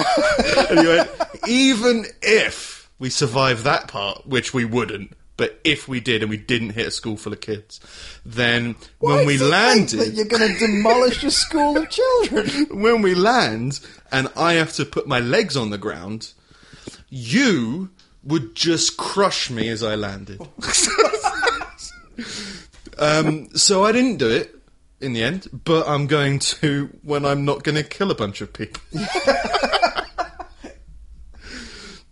and 0.70 0.80
he 0.80 0.86
went, 0.86 1.10
even 1.46 2.06
if 2.22 2.90
we 2.98 3.10
survive 3.10 3.62
that 3.64 3.88
part, 3.88 4.26
which 4.26 4.54
we 4.54 4.64
wouldn't, 4.64 5.12
but 5.36 5.60
if 5.64 5.86
we 5.86 6.00
did 6.00 6.22
and 6.22 6.30
we 6.30 6.38
didn't 6.38 6.70
hit 6.70 6.86
a 6.86 6.90
school 6.90 7.16
full 7.16 7.32
of 7.32 7.40
kids, 7.40 7.80
then 8.24 8.74
Why 8.98 9.16
when 9.16 9.26
we 9.26 9.36
do 9.36 9.44
you 9.44 9.50
think 9.50 9.52
landed, 9.52 10.00
that 10.00 10.14
you're 10.14 10.26
going 10.26 10.52
to 10.52 10.58
demolish 10.58 11.22
a 11.24 11.30
school 11.30 11.76
of 11.76 11.90
children. 11.90 12.48
when 12.70 13.02
we 13.02 13.14
land 13.14 13.80
and 14.10 14.28
I 14.36 14.54
have 14.54 14.72
to 14.74 14.86
put 14.86 15.06
my 15.06 15.20
legs 15.20 15.56
on 15.56 15.70
the 15.70 15.78
ground, 15.78 16.32
you 17.10 17.90
would 18.24 18.54
just 18.54 18.96
crush 18.96 19.50
me 19.50 19.68
as 19.68 19.82
I 19.82 19.94
landed. 19.94 20.40
um, 22.98 23.48
so 23.56 23.84
I 23.84 23.92
didn't 23.92 24.16
do 24.18 24.28
it 24.30 24.54
in 25.00 25.12
the 25.12 25.22
end, 25.22 25.48
but 25.64 25.86
I'm 25.88 26.06
going 26.06 26.38
to 26.38 26.88
when 27.02 27.24
I'm 27.24 27.44
not 27.44 27.62
going 27.64 27.76
to 27.76 27.82
kill 27.82 28.10
a 28.10 28.14
bunch 28.14 28.40
of 28.40 28.52
people. 28.52 28.80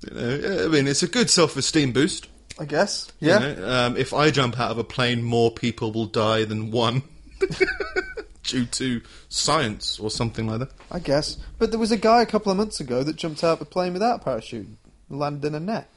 You 0.06 0.20
know, 0.20 0.64
I 0.66 0.68
mean, 0.68 0.86
it's 0.86 1.02
a 1.02 1.08
good 1.08 1.30
self-esteem 1.30 1.92
boost. 1.92 2.28
I 2.58 2.66
guess. 2.66 3.10
you 3.20 3.30
Yeah. 3.30 3.38
know. 3.38 3.68
Um, 3.86 3.96
if 3.96 4.12
I 4.12 4.30
jump 4.30 4.60
out 4.60 4.70
of 4.70 4.78
a 4.78 4.84
plane, 4.84 5.22
more 5.22 5.50
people 5.50 5.92
will 5.92 6.06
die 6.06 6.44
than 6.44 6.70
one 6.70 7.02
due 8.42 8.66
to 8.66 9.00
science 9.30 9.98
or 9.98 10.10
something 10.10 10.46
like 10.46 10.58
that. 10.60 10.70
I 10.90 10.98
guess. 10.98 11.38
But 11.58 11.70
there 11.70 11.80
was 11.80 11.90
a 11.90 11.96
guy 11.96 12.20
a 12.22 12.26
couple 12.26 12.52
of 12.52 12.58
months 12.58 12.80
ago 12.80 13.02
that 13.02 13.16
jumped 13.16 13.42
out 13.42 13.54
of 13.54 13.62
a 13.62 13.64
plane 13.64 13.94
without 13.94 14.20
a 14.20 14.24
parachute, 14.24 14.68
and 15.08 15.18
landed 15.18 15.46
in 15.48 15.54
a 15.54 15.60
net. 15.60 15.88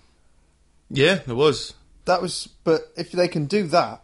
Yeah, 0.90 1.16
there 1.26 1.36
was. 1.36 1.74
That 2.06 2.22
was. 2.22 2.48
But 2.64 2.94
if 2.96 3.12
they 3.12 3.28
can 3.28 3.46
do 3.46 3.68
that, 3.68 4.02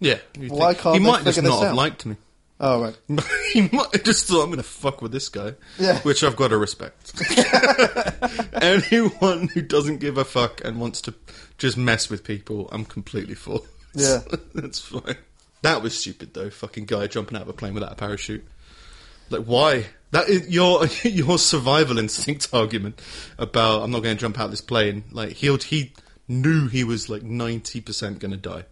Yeah. 0.00 0.18
you 0.38 0.48
Why 0.48 0.72
think- 0.74 0.82
can't 0.82 0.94
he 0.96 1.00
they 1.02 1.10
might 1.10 1.24
just 1.24 1.36
figure 1.36 1.42
this 1.42 1.50
not 1.50 1.62
have 1.62 1.70
out? 1.72 1.76
liked 1.76 2.06
me. 2.06 2.16
oh 2.60 2.82
right. 2.82 2.98
he 3.52 3.62
might 3.62 3.92
have 3.92 4.02
just 4.04 4.26
thought 4.26 4.42
I'm 4.42 4.46
going 4.48 4.56
to 4.58 4.62
fuck 4.62 5.00
with 5.02 5.12
this 5.12 5.28
guy, 5.28 5.54
Yeah. 5.78 5.98
which 6.00 6.22
I've 6.24 6.36
got 6.36 6.48
to 6.48 6.56
respect. 6.58 7.12
Anyone 8.60 9.48
who 9.48 9.62
doesn't 9.62 9.98
give 9.98 10.18
a 10.18 10.24
fuck 10.24 10.64
and 10.64 10.80
wants 10.80 11.00
to 11.02 11.14
just 11.58 11.76
mess 11.76 12.08
with 12.10 12.24
people, 12.24 12.68
I'm 12.72 12.84
completely 12.84 13.34
for. 13.34 13.60
Yeah. 13.94 14.20
that's 14.54 14.78
fine. 14.80 15.16
That 15.62 15.82
was 15.82 15.98
stupid 15.98 16.34
though. 16.34 16.50
Fucking 16.50 16.84
guy 16.84 17.06
jumping 17.08 17.36
out 17.36 17.42
of 17.42 17.48
a 17.48 17.52
plane 17.52 17.74
without 17.74 17.92
a 17.92 17.96
parachute. 17.96 18.46
Like 19.30 19.44
why? 19.44 19.86
That 20.12 20.28
is 20.28 20.48
your 20.48 20.86
your 21.02 21.38
survival 21.38 21.98
instinct 21.98 22.48
argument 22.52 23.00
about 23.38 23.82
I'm 23.82 23.90
not 23.90 24.02
going 24.02 24.16
to 24.16 24.20
jump 24.20 24.38
out 24.38 24.50
this 24.50 24.60
plane. 24.60 25.04
Like 25.10 25.32
he 25.32 25.54
he 25.56 25.92
knew 26.28 26.68
he 26.68 26.84
was 26.84 27.08
like 27.08 27.22
ninety 27.22 27.80
percent 27.80 28.20
going 28.20 28.30
to 28.30 28.36
die. 28.36 28.64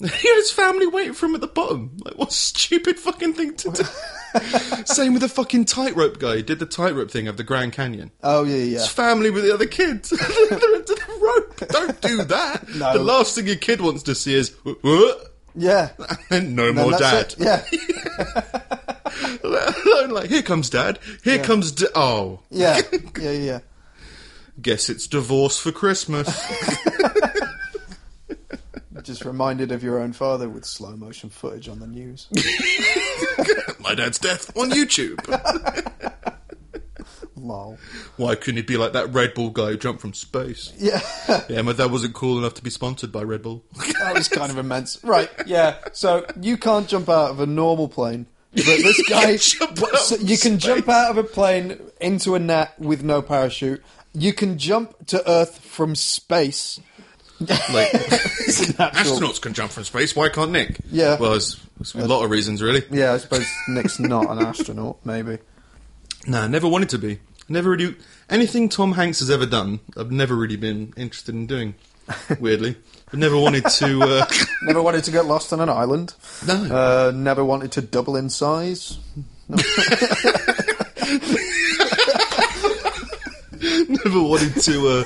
He 0.00 0.06
had 0.28 0.36
his 0.36 0.50
family 0.50 0.86
waiting 0.86 1.12
for 1.12 1.26
him 1.26 1.34
at 1.34 1.42
the 1.42 1.46
bottom. 1.46 1.96
Like, 2.04 2.16
what 2.16 2.32
stupid 2.32 2.98
fucking 2.98 3.34
thing 3.34 3.54
to 3.56 3.70
do. 3.70 3.84
Same 4.86 5.12
with 5.12 5.20
the 5.22 5.28
fucking 5.28 5.66
tightrope 5.66 6.18
guy. 6.18 6.36
He 6.36 6.42
did 6.42 6.58
the 6.58 6.64
tightrope 6.66 7.10
thing 7.10 7.28
of 7.28 7.36
the 7.36 7.44
Grand 7.44 7.72
Canyon. 7.74 8.10
Oh 8.22 8.44
yeah, 8.44 8.56
yeah. 8.56 8.78
His 8.78 8.88
family 8.88 9.28
with 9.30 9.44
the 9.44 9.52
other 9.52 9.66
kids. 9.66 10.08
They're 10.10 10.74
into 10.76 10.94
the 10.94 11.18
rope. 11.20 11.68
Don't 11.68 12.00
do 12.00 12.22
that. 12.24 12.66
No. 12.76 12.92
The 12.94 13.00
last 13.04 13.34
thing 13.34 13.46
your 13.46 13.56
kid 13.56 13.80
wants 13.82 14.02
to 14.04 14.14
see 14.14 14.34
is, 14.34 14.50
what? 14.64 15.34
Yeah. 15.54 15.90
And 16.30 16.54
no 16.56 16.72
more 16.72 16.92
dad. 16.92 17.34
it. 17.38 17.40
Yeah. 17.40 17.64
like, 20.08 20.28
here 20.30 20.42
comes 20.42 20.70
dad. 20.70 20.98
Here 21.24 21.36
Yeah. 21.36 21.42
comes. 21.42 21.72
Da- 21.72 21.88
oh. 21.94 22.40
Yeah. 22.50 22.80
Yeah. 23.18 23.30
Yeah. 23.32 23.58
Guess 24.62 24.88
it's 24.90 25.06
divorce 25.06 25.58
for 25.58 25.72
Christmas. 25.72 26.28
Just 29.10 29.24
reminded 29.24 29.72
of 29.72 29.82
your 29.82 29.98
own 29.98 30.12
father 30.12 30.48
with 30.48 30.64
slow 30.64 30.94
motion 30.94 31.30
footage 31.30 31.68
on 31.68 31.80
the 31.80 31.86
news. 31.88 32.28
My 33.80 33.96
dad's 33.96 34.20
death 34.20 34.56
on 34.56 34.70
YouTube. 34.70 35.18
Lol. 37.36 37.76
Why 38.18 38.36
couldn't 38.36 38.58
he 38.58 38.62
be 38.62 38.76
like 38.76 38.92
that 38.92 39.12
Red 39.12 39.34
Bull 39.34 39.50
guy 39.50 39.70
who 39.70 39.78
jumped 39.78 40.00
from 40.00 40.14
space? 40.14 40.72
Yeah. 40.78 41.00
Yeah, 41.48 41.62
my 41.62 41.72
dad 41.72 41.90
wasn't 41.90 42.14
cool 42.14 42.38
enough 42.38 42.54
to 42.54 42.62
be 42.62 42.70
sponsored 42.70 43.10
by 43.10 43.24
Red 43.24 43.42
Bull. 43.42 43.64
That 43.98 44.14
was 44.14 44.28
kind 44.28 44.52
of 44.52 44.58
immense. 44.58 45.02
Right, 45.02 45.28
yeah. 45.44 45.78
So 45.92 46.24
you 46.40 46.56
can't 46.56 46.86
jump 46.86 47.08
out 47.08 47.32
of 47.32 47.40
a 47.40 47.46
normal 47.46 47.88
plane. 47.88 48.26
But 48.54 48.64
this 48.64 49.08
guy, 49.08 49.34
so 49.36 50.14
you 50.18 50.38
can 50.38 50.60
space. 50.60 50.62
jump 50.62 50.88
out 50.88 51.10
of 51.10 51.18
a 51.18 51.24
plane 51.24 51.80
into 52.00 52.36
a 52.36 52.38
net 52.38 52.78
with 52.78 53.02
no 53.02 53.22
parachute. 53.22 53.82
You 54.12 54.32
can 54.32 54.56
jump 54.56 55.04
to 55.08 55.28
Earth 55.28 55.58
from 55.58 55.96
space. 55.96 56.78
Like, 57.40 57.88
It's 57.94 58.68
a 58.70 58.76
natural- 58.78 59.18
astronauts 59.20 59.40
can 59.40 59.54
jump 59.54 59.72
from 59.72 59.84
space. 59.84 60.14
Why 60.14 60.28
can't 60.28 60.50
Nick? 60.52 60.78
Yeah. 60.90 61.16
Well, 61.18 61.30
there's, 61.30 61.56
there's 61.78 61.94
a 61.94 62.06
lot 62.06 62.24
of 62.24 62.30
reasons, 62.30 62.62
really. 62.62 62.82
Yeah, 62.90 63.12
I 63.12 63.18
suppose 63.18 63.46
Nick's 63.68 63.98
not 63.98 64.30
an 64.30 64.38
astronaut. 64.44 64.98
Maybe. 65.04 65.38
Nah, 66.26 66.46
never 66.48 66.68
wanted 66.68 66.90
to 66.90 66.98
be. 66.98 67.18
Never 67.48 67.70
really. 67.70 67.96
Anything 68.28 68.68
Tom 68.68 68.92
Hanks 68.92 69.20
has 69.20 69.30
ever 69.30 69.46
done, 69.46 69.80
I've 69.96 70.10
never 70.12 70.36
really 70.36 70.56
been 70.56 70.92
interested 70.98 71.34
in 71.34 71.46
doing. 71.46 71.74
Weirdly, 72.38 72.76
I've 73.08 73.18
never 73.18 73.38
wanted 73.38 73.64
to. 73.66 74.02
Uh, 74.02 74.26
Never 74.62 74.82
wanted 74.82 75.04
to 75.04 75.10
get 75.12 75.24
lost 75.24 75.50
on 75.54 75.60
an 75.60 75.70
island. 75.70 76.12
no, 76.46 76.54
Uh, 76.54 77.10
never 77.14 77.42
wanted 77.42 77.72
to 77.72 77.80
double 77.80 78.16
in 78.16 78.28
size. 78.28 78.98
never 83.88 84.22
wanted 84.22 84.56
to. 84.62 84.88
Uh, 84.88 85.04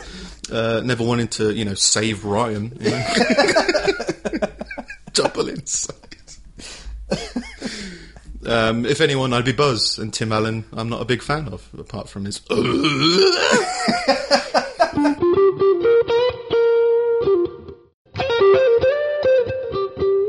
uh, 0.50 0.80
never 0.85 1.04
wanting 1.04 1.28
to, 1.28 1.54
you 1.54 1.64
know, 1.64 1.74
save 1.74 2.24
Ryan. 2.24 2.76
You 2.80 2.90
know? 2.90 3.07
Double 5.12 5.48
insight. 5.48 6.00
Um, 8.46 8.85
if 8.85 9.00
anyone, 9.00 9.33
I'd 9.33 9.46
be 9.46 9.52
Buzz, 9.52 9.98
and 9.98 10.12
Tim 10.12 10.30
Allen, 10.30 10.66
I'm 10.72 10.90
not 10.90 11.00
a 11.00 11.07
big 11.07 11.22
fan 11.22 11.48
of, 11.48 11.66
apart 11.78 12.11
from 12.11 12.26
his. 12.26 12.42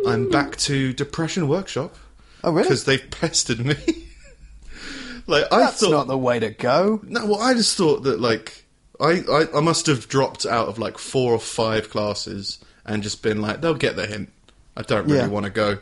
I'm 0.07 0.29
back 0.29 0.55
to 0.57 0.93
Depression 0.93 1.47
Workshop. 1.49 1.95
Oh, 2.43 2.51
really? 2.51 2.63
Because 2.63 2.85
they've 2.85 3.05
pestered 3.11 3.65
me. 3.65 3.75
like 5.27 5.45
I 5.51 5.59
That's 5.59 5.81
thought, 5.81 5.91
not 5.91 6.07
the 6.07 6.17
way 6.17 6.39
to 6.39 6.51
go. 6.51 7.01
No, 7.03 7.25
well, 7.25 7.41
I 7.41 7.53
just 7.53 7.75
thought 7.75 8.03
that 8.03 8.21
like 8.21 8.64
I, 8.99 9.23
I 9.29 9.47
I 9.57 9.59
must 9.61 9.85
have 9.87 10.07
dropped 10.07 10.45
out 10.45 10.67
of 10.67 10.79
like 10.79 10.97
four 10.97 11.33
or 11.33 11.39
five 11.39 11.89
classes 11.89 12.59
and 12.85 13.03
just 13.03 13.21
been 13.23 13.41
like 13.41 13.61
they'll 13.61 13.73
get 13.75 13.95
the 13.95 14.05
hint. 14.07 14.29
I 14.77 14.81
don't 14.81 15.05
really 15.05 15.17
Yeah. 15.19 15.27
want 15.27 15.45
to 15.45 15.51
go, 15.51 15.79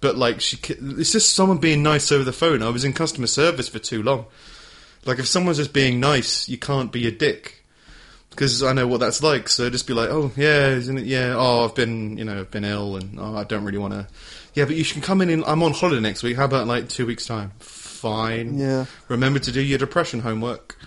but 0.00 0.16
like 0.16 0.40
she, 0.40 0.58
it's 0.68 1.12
just 1.12 1.34
someone 1.34 1.58
being 1.58 1.82
nice 1.82 2.12
over 2.12 2.24
the 2.24 2.32
phone. 2.32 2.62
I 2.62 2.68
was 2.70 2.84
in 2.84 2.92
customer 2.92 3.26
service 3.26 3.68
for 3.68 3.78
too 3.78 4.02
long. 4.02 4.26
Like 5.04 5.18
if 5.18 5.26
someone's 5.26 5.58
just 5.58 5.72
being 5.72 6.00
nice, 6.00 6.48
you 6.48 6.56
can't 6.58 6.90
be 6.92 7.06
a 7.06 7.10
dick 7.10 7.62
because 8.30 8.62
I 8.62 8.72
know 8.72 8.86
what 8.86 9.00
that's 9.00 9.22
like. 9.22 9.48
So 9.48 9.68
just 9.70 9.86
be 9.86 9.92
like, 9.94 10.08
oh 10.10 10.30
yeah, 10.36 10.68
isn't 10.68 10.98
it? 10.98 11.06
Yeah, 11.06 11.34
oh 11.36 11.64
I've 11.66 11.74
been 11.74 12.16
you 12.18 12.24
know 12.24 12.40
I've 12.40 12.50
been 12.50 12.64
ill 12.64 12.96
and 12.96 13.18
oh, 13.20 13.36
I 13.36 13.44
don't 13.44 13.64
really 13.64 13.78
want 13.78 13.92
to. 13.94 14.06
Yeah, 14.54 14.64
but 14.66 14.76
you 14.76 14.84
can 14.84 15.02
come 15.02 15.20
in. 15.20 15.30
in 15.30 15.42
I'm 15.44 15.62
on 15.62 15.72
holiday 15.72 16.00
next 16.00 16.22
week. 16.22 16.36
How 16.36 16.44
about 16.44 16.66
like 16.66 16.88
two 16.88 17.06
weeks 17.06 17.26
time? 17.26 17.52
Fine. 17.58 18.58
Yeah. 18.58 18.84
Remember 19.08 19.38
to 19.38 19.52
do 19.52 19.60
your 19.60 19.78
depression 19.78 20.20
homework. 20.20 20.78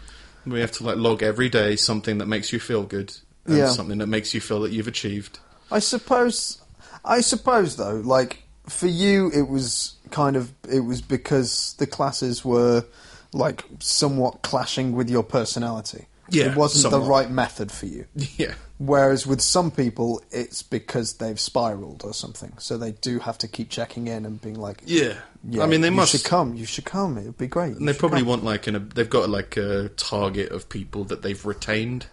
We 0.49 0.61
have 0.61 0.71
to 0.73 0.83
like 0.83 0.97
log 0.97 1.23
every 1.23 1.49
day 1.49 1.75
something 1.75 2.17
that 2.19 2.27
makes 2.27 2.51
you 2.53 2.59
feel 2.59 2.83
good 2.83 3.13
and 3.45 3.57
Yeah. 3.57 3.69
something 3.71 3.97
that 3.99 4.07
makes 4.07 4.33
you 4.33 4.41
feel 4.41 4.61
that 4.61 4.71
you've 4.71 4.87
achieved. 4.87 5.39
I 5.71 5.79
suppose. 5.79 6.59
I 7.05 7.21
suppose 7.21 7.75
though, 7.77 8.01
like 8.03 8.43
for 8.67 8.87
you, 8.87 9.31
it 9.33 9.47
was 9.47 9.93
kind 10.11 10.35
of 10.35 10.51
it 10.69 10.81
was 10.81 11.01
because 11.01 11.75
the 11.77 11.87
classes 11.87 12.43
were 12.45 12.85
like 13.33 13.63
somewhat 13.79 14.41
clashing 14.41 14.93
with 14.93 15.09
your 15.09 15.23
personality. 15.23 16.05
Yeah, 16.29 16.51
it 16.51 16.57
wasn't 16.57 16.91
the 16.91 16.99
right 17.01 17.29
method 17.29 17.71
for 17.71 17.85
you. 17.85 18.05
Yeah. 18.37 18.53
Whereas 18.79 19.25
with 19.25 19.41
some 19.41 19.71
people, 19.71 20.21
it's 20.29 20.61
because 20.61 21.13
they've 21.13 21.39
spiraled 21.39 22.03
or 22.03 22.13
something, 22.13 22.53
so 22.59 22.77
they 22.77 22.91
do 22.91 23.17
have 23.17 23.39
to 23.39 23.47
keep 23.47 23.69
checking 23.71 24.05
in 24.05 24.23
and 24.23 24.39
being 24.39 24.59
like, 24.59 24.83
Yeah. 24.85 25.15
yeah, 25.49 25.63
I 25.63 25.65
mean, 25.65 25.81
they 25.81 25.87
you 25.89 25.95
must. 25.95 26.11
should 26.11 26.23
come. 26.23 26.53
You 26.53 26.65
should 26.65 26.85
come. 26.85 27.17
It 27.17 27.25
would 27.25 27.37
be 27.39 27.47
great. 27.47 27.71
And 27.71 27.81
You 27.81 27.87
they 27.87 27.97
probably 27.97 28.19
come." 28.19 28.27
want 28.27 28.43
like 28.43 28.67
an. 28.67 28.75
A, 28.75 28.79
they've 28.79 29.09
got 29.09 29.29
like 29.29 29.57
a 29.57 29.89
target 29.97 30.51
of 30.51 30.69
people 30.69 31.05
that 31.05 31.23
they've 31.23 31.43
retained, 31.43 32.05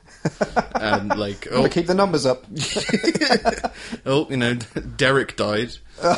and 0.75 1.19
like 1.19 1.49
oh, 1.51 1.69
keep 1.69 1.87
the 1.87 1.95
numbers 1.95 2.27
up. 2.27 2.45
oh, 4.07 4.29
you 4.31 4.37
know, 4.37 4.55
Derek 4.97 5.37
died, 5.37 5.71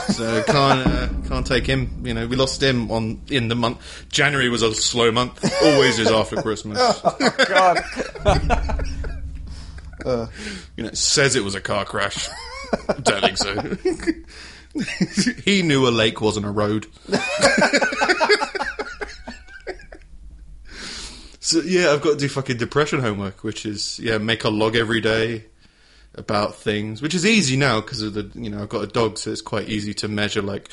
so 0.09 0.43
can't 0.45 0.87
uh, 0.87 1.09
can't 1.29 1.47
take 1.47 1.67
him. 1.67 2.03
You 2.05 2.15
know, 2.15 2.27
we 2.27 2.37
lost 2.37 2.63
him 2.63 2.91
on 2.91 3.23
in 3.29 3.49
the 3.49 3.55
month. 3.55 4.07
January 4.11 4.49
was 4.49 4.63
a 4.63 4.75
slow 4.75 5.11
month. 5.11 5.45
Always 5.63 5.99
is 5.99 6.11
after 6.11 6.41
Christmas. 6.43 6.79
God. 7.49 7.83
You 10.77 10.85
know, 10.85 10.91
says 10.93 11.35
it 11.35 11.43
was 11.43 11.55
a 11.55 11.61
car 11.61 11.85
crash. 11.85 12.29
Don't 13.03 13.21
think 13.21 13.39
so. 13.39 13.77
he 15.43 15.63
knew 15.63 15.89
a 15.89 15.91
lake 15.91 16.21
wasn't 16.21 16.47
a 16.47 16.51
road. 16.51 16.87
So 21.47 21.61
yeah, 21.61 21.91
I've 21.93 22.03
got 22.03 22.11
to 22.11 22.17
do 22.17 22.29
fucking 22.29 22.57
depression 22.57 23.01
homework, 23.01 23.45
which 23.45 23.65
is 23.67 23.99
yeah, 24.01 24.19
make 24.19 24.43
a 24.45 24.49
log 24.51 24.75
every 24.75 25.01
day 25.01 25.45
about 26.15 26.57
things, 26.57 27.01
which 27.01 27.15
is 27.15 27.25
easy 27.25 27.57
now 27.57 27.81
because 27.81 28.03
of 28.03 28.15
the 28.15 28.29
you 28.35 28.51
know 28.51 28.63
I've 28.63 28.69
got 28.69 28.83
a 28.83 28.87
dog, 28.89 29.17
so 29.19 29.31
it's 29.31 29.43
quite 29.43 29.69
easy 29.69 29.95
to 29.95 30.09
measure 30.09 30.43
like. 30.43 30.71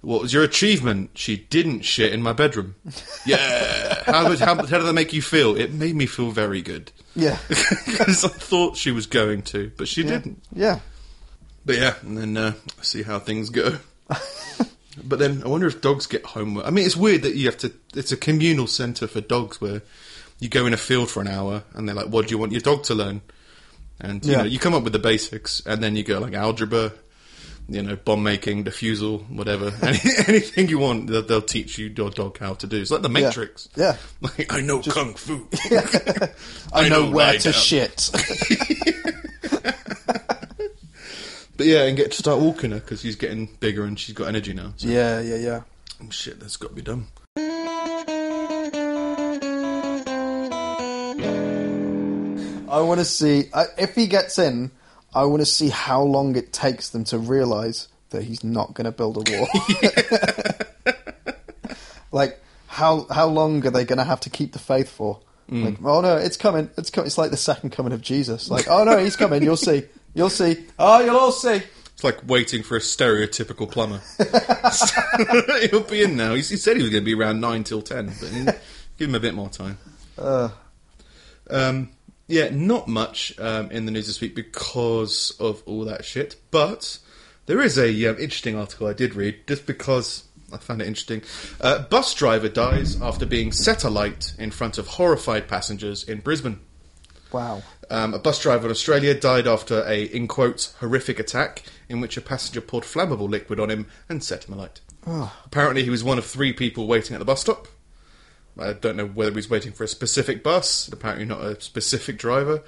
What 0.00 0.20
was 0.20 0.34
your 0.34 0.42
achievement? 0.44 1.12
She 1.14 1.38
didn't 1.38 1.80
shit 1.80 2.12
in 2.12 2.20
my 2.22 2.34
bedroom. 2.34 2.74
Yeah. 3.26 4.02
How, 4.04 4.28
did- 4.28 4.38
how, 4.40 4.54
how 4.54 4.62
did 4.78 4.82
that 4.84 4.92
make 4.92 5.14
you 5.14 5.22
feel? 5.22 5.56
It 5.56 5.72
made 5.72 5.94
me 5.96 6.04
feel 6.04 6.30
very 6.30 6.60
good 6.60 6.92
Yeah. 7.16 7.38
because 7.48 8.22
I 8.22 8.28
thought 8.28 8.76
she 8.76 8.90
was 8.90 9.06
going 9.06 9.40
to, 9.44 9.72
but 9.78 9.88
she 9.88 10.02
yeah. 10.02 10.08
didn't. 10.10 10.42
Yeah. 10.52 10.80
But 11.64 11.76
yeah, 11.78 11.94
and 12.02 12.18
then 12.18 12.36
uh, 12.36 12.52
see 12.82 13.02
how 13.02 13.18
things 13.18 13.48
go. 13.48 13.78
but 15.02 15.18
then 15.18 15.42
I 15.44 15.48
wonder 15.48 15.66
if 15.66 15.80
dogs 15.80 16.06
get 16.06 16.24
homework. 16.24 16.66
I 16.66 16.70
mean, 16.70 16.84
it's 16.86 16.96
weird 16.96 17.22
that 17.22 17.34
you 17.34 17.46
have 17.46 17.58
to. 17.58 17.72
It's 17.94 18.12
a 18.12 18.16
communal 18.16 18.66
centre 18.66 19.06
for 19.08 19.20
dogs 19.20 19.60
where 19.60 19.82
you 20.40 20.48
go 20.48 20.66
in 20.66 20.74
a 20.74 20.76
field 20.76 21.10
for 21.10 21.20
an 21.20 21.28
hour 21.28 21.64
and 21.74 21.88
they're 21.88 21.94
like, 21.96 22.08
"What 22.08 22.26
do 22.28 22.32
you 22.32 22.38
want 22.38 22.52
your 22.52 22.60
dog 22.60 22.82
to 22.84 22.94
learn?" 22.94 23.22
And 24.00 24.24
you 24.24 24.32
Yeah. 24.32 24.38
know, 24.38 24.44
you 24.44 24.58
come 24.58 24.74
up 24.74 24.82
with 24.84 24.92
the 24.92 24.98
basics, 24.98 25.62
and 25.66 25.82
then 25.82 25.94
you 25.96 26.02
go 26.02 26.18
like 26.18 26.34
algebra, 26.34 26.92
you 27.68 27.82
know, 27.82 27.94
bomb 27.96 28.22
making, 28.24 28.64
diffusal, 28.64 29.18
whatever, 29.30 29.72
Any, 29.82 29.98
anything 30.26 30.68
you 30.68 30.78
want, 30.80 31.06
they'll, 31.06 31.22
they'll 31.22 31.40
teach 31.42 31.78
you 31.78 31.92
your 31.96 32.10
dog 32.10 32.38
how 32.38 32.54
to 32.54 32.66
do. 32.66 32.80
It's 32.80 32.90
like 32.90 33.02
the 33.02 33.08
Matrix. 33.08 33.68
Yeah. 33.76 33.96
Like 34.20 34.52
I 34.52 34.60
know 34.60 34.80
kung 34.80 35.14
fu. 35.14 35.46
I, 36.72 36.88
know, 36.88 37.08
where 37.10 37.34
to 37.38 37.52
down. 37.52 37.52
shit. 37.52 38.10
But 41.56 41.66
yeah, 41.66 41.84
and 41.84 41.96
get 41.96 42.10
to 42.12 42.18
start 42.18 42.40
walking 42.40 42.72
her 42.72 42.80
because 42.80 43.02
she's 43.02 43.14
getting 43.16 43.46
bigger 43.60 43.84
and 43.84 43.98
she's 43.98 44.14
got 44.14 44.26
energy 44.26 44.54
now. 44.54 44.74
So 44.76 44.88
yeah, 44.88 45.20
yeah, 45.20 45.36
yeah. 45.36 45.62
oh, 46.02 46.10
shit, 46.10 46.40
that's 46.40 46.56
got 46.56 46.68
to 46.70 46.74
be 46.74 46.82
done. 46.82 47.06
I 52.68 52.80
want 52.80 52.98
to 52.98 53.04
see 53.04 53.44
I, 53.54 53.66
if 53.78 53.94
he 53.94 54.08
gets 54.08 54.38
in. 54.38 54.72
I 55.14 55.26
want 55.26 55.42
to 55.42 55.46
see 55.46 55.68
how 55.68 56.02
long 56.02 56.34
it 56.34 56.52
takes 56.52 56.90
them 56.90 57.04
to 57.04 57.18
realise 57.18 57.86
that 58.10 58.24
he's 58.24 58.42
not 58.42 58.74
going 58.74 58.86
to 58.86 58.90
build 58.90 59.16
a 59.16 59.38
wall. 59.38 59.46
like 62.10 62.42
how 62.66 63.06
how 63.10 63.26
long 63.26 63.64
are 63.64 63.70
they 63.70 63.84
going 63.84 63.98
to 63.98 64.04
have 64.04 64.18
to 64.22 64.30
keep 64.30 64.52
the 64.52 64.58
faith 64.58 64.88
for? 64.90 65.20
Mm. 65.48 65.64
Like, 65.64 65.84
oh 65.84 66.00
no, 66.00 66.16
it's 66.16 66.36
coming. 66.36 66.68
It's 66.76 66.90
coming. 66.90 67.06
It's 67.06 67.18
like 67.18 67.30
the 67.30 67.36
second 67.36 67.70
coming 67.70 67.92
of 67.92 68.02
Jesus. 68.02 68.50
Like, 68.50 68.66
oh 68.68 68.82
no, 68.82 68.98
he's 68.98 69.14
coming. 69.14 69.44
You'll 69.44 69.56
see. 69.56 69.84
You'll 70.14 70.30
see. 70.30 70.64
Oh, 70.78 71.04
you'll 71.04 71.16
all 71.16 71.32
see. 71.32 71.62
It's 71.92 72.04
like 72.04 72.26
waiting 72.26 72.62
for 72.62 72.76
a 72.76 72.80
stereotypical 72.80 73.70
plumber. 73.70 74.00
He'll 75.70 75.82
be 75.82 76.02
in 76.02 76.16
now. 76.16 76.34
He, 76.34 76.42
said 76.42 76.76
he 76.76 76.82
was 76.82 76.90
going 76.90 77.02
to 77.02 77.04
be 77.04 77.14
around 77.14 77.40
nine 77.40 77.64
till 77.64 77.82
ten, 77.82 78.06
but 78.20 78.60
give 78.98 79.08
him 79.08 79.14
a 79.14 79.20
bit 79.20 79.34
more 79.34 79.48
time. 79.48 79.78
Uh, 80.18 80.48
Um, 81.50 81.90
yeah, 82.26 82.48
not 82.50 82.88
much 82.88 83.38
um, 83.38 83.70
in 83.70 83.84
the 83.84 83.92
news 83.92 84.06
this 84.06 84.20
week 84.20 84.34
because 84.34 85.36
of 85.38 85.62
all 85.66 85.84
that 85.84 86.04
shit. 86.04 86.36
But 86.50 86.98
there 87.46 87.60
is 87.60 87.78
a 87.78 88.06
um, 88.06 88.16
interesting 88.18 88.56
article 88.56 88.86
I 88.86 88.92
did 88.94 89.14
read 89.14 89.46
just 89.46 89.66
because 89.66 90.24
I 90.52 90.56
found 90.56 90.80
it 90.80 90.88
interesting. 90.88 91.22
Uh, 91.60 91.80
bus 91.82 92.14
driver 92.14 92.48
dies 92.48 93.00
after 93.00 93.26
being 93.26 93.52
set 93.52 93.84
alight 93.84 94.34
in 94.38 94.50
front 94.50 94.78
of 94.78 94.86
horrified 94.86 95.48
passengers 95.48 96.04
in 96.04 96.20
Brisbane. 96.20 96.60
wow. 97.32 97.62
Um, 97.90 98.14
a 98.14 98.18
bus 98.18 98.40
driver 98.40 98.66
in 98.66 98.70
Australia 98.70 99.14
died 99.14 99.46
after 99.46 99.84
a, 99.86 100.04
in 100.04 100.28
quotes, 100.28 100.74
horrific 100.74 101.18
attack 101.18 101.62
in 101.88 102.00
which 102.00 102.16
a 102.16 102.20
passenger 102.20 102.60
poured 102.60 102.84
flammable 102.84 103.28
liquid 103.28 103.60
on 103.60 103.70
him 103.70 103.86
and 104.08 104.22
set 104.22 104.44
him 104.44 104.54
alight. 104.54 104.80
Apparently, 105.44 105.84
he 105.84 105.90
was 105.90 106.02
one 106.02 106.18
of 106.18 106.24
three 106.24 106.52
people 106.52 106.86
waiting 106.86 107.14
at 107.14 107.18
the 107.18 107.24
bus 107.24 107.42
stop. 107.42 107.68
I 108.58 108.72
don't 108.72 108.96
know 108.96 109.06
whether 109.06 109.34
he's 109.34 109.50
waiting 109.50 109.72
for 109.72 109.84
a 109.84 109.88
specific 109.88 110.42
bus, 110.42 110.88
apparently 110.88 111.24
not 111.24 111.42
a 111.42 111.60
specific 111.60 112.18
driver, 112.18 112.62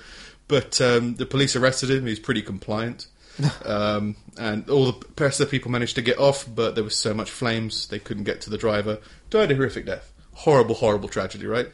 but 0.49 0.81
um, 0.81 1.15
the 1.15 1.27
police 1.27 1.55
arrested 1.55 1.91
him. 1.91 2.07
He's 2.07 2.19
pretty 2.19 2.43
compliant. 2.43 3.07
um, 3.65 4.17
and 4.39 4.69
all 4.71 4.93
the 4.93 5.07
rest 5.19 5.41
of 5.41 5.47
the 5.47 5.51
people 5.51 5.71
managed 5.71 5.95
to 5.97 6.03
get 6.03 6.19
off, 6.19 6.47
but 6.53 6.75
there 6.75 6.85
was 6.85 6.97
so 6.97 7.15
much 7.15 7.31
flames 7.31 7.87
they 7.89 7.99
couldn't 7.99 8.25
get 8.25 8.41
to 8.43 8.51
the 8.51 8.59
driver. 8.59 8.99
Died 9.31 9.53
a 9.53 9.55
horrific 9.55 9.87
death. 9.87 10.13
Horrible, 10.33 10.75
horrible 10.75 11.09
tragedy, 11.09 11.47
right? 11.47 11.69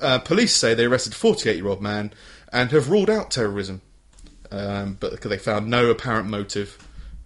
Uh, 0.00 0.18
police 0.18 0.56
say 0.56 0.74
they 0.74 0.86
arrested 0.86 1.12
a 1.12 1.16
48 1.16 1.56
year 1.56 1.68
old 1.68 1.82
man 1.82 2.12
and 2.52 2.70
have 2.70 2.90
ruled 2.90 3.08
out 3.10 3.30
terrorism, 3.30 3.80
um, 4.50 4.96
but 5.00 5.20
they 5.22 5.38
found 5.38 5.68
no 5.68 5.90
apparent 5.90 6.28
motive. 6.28 6.78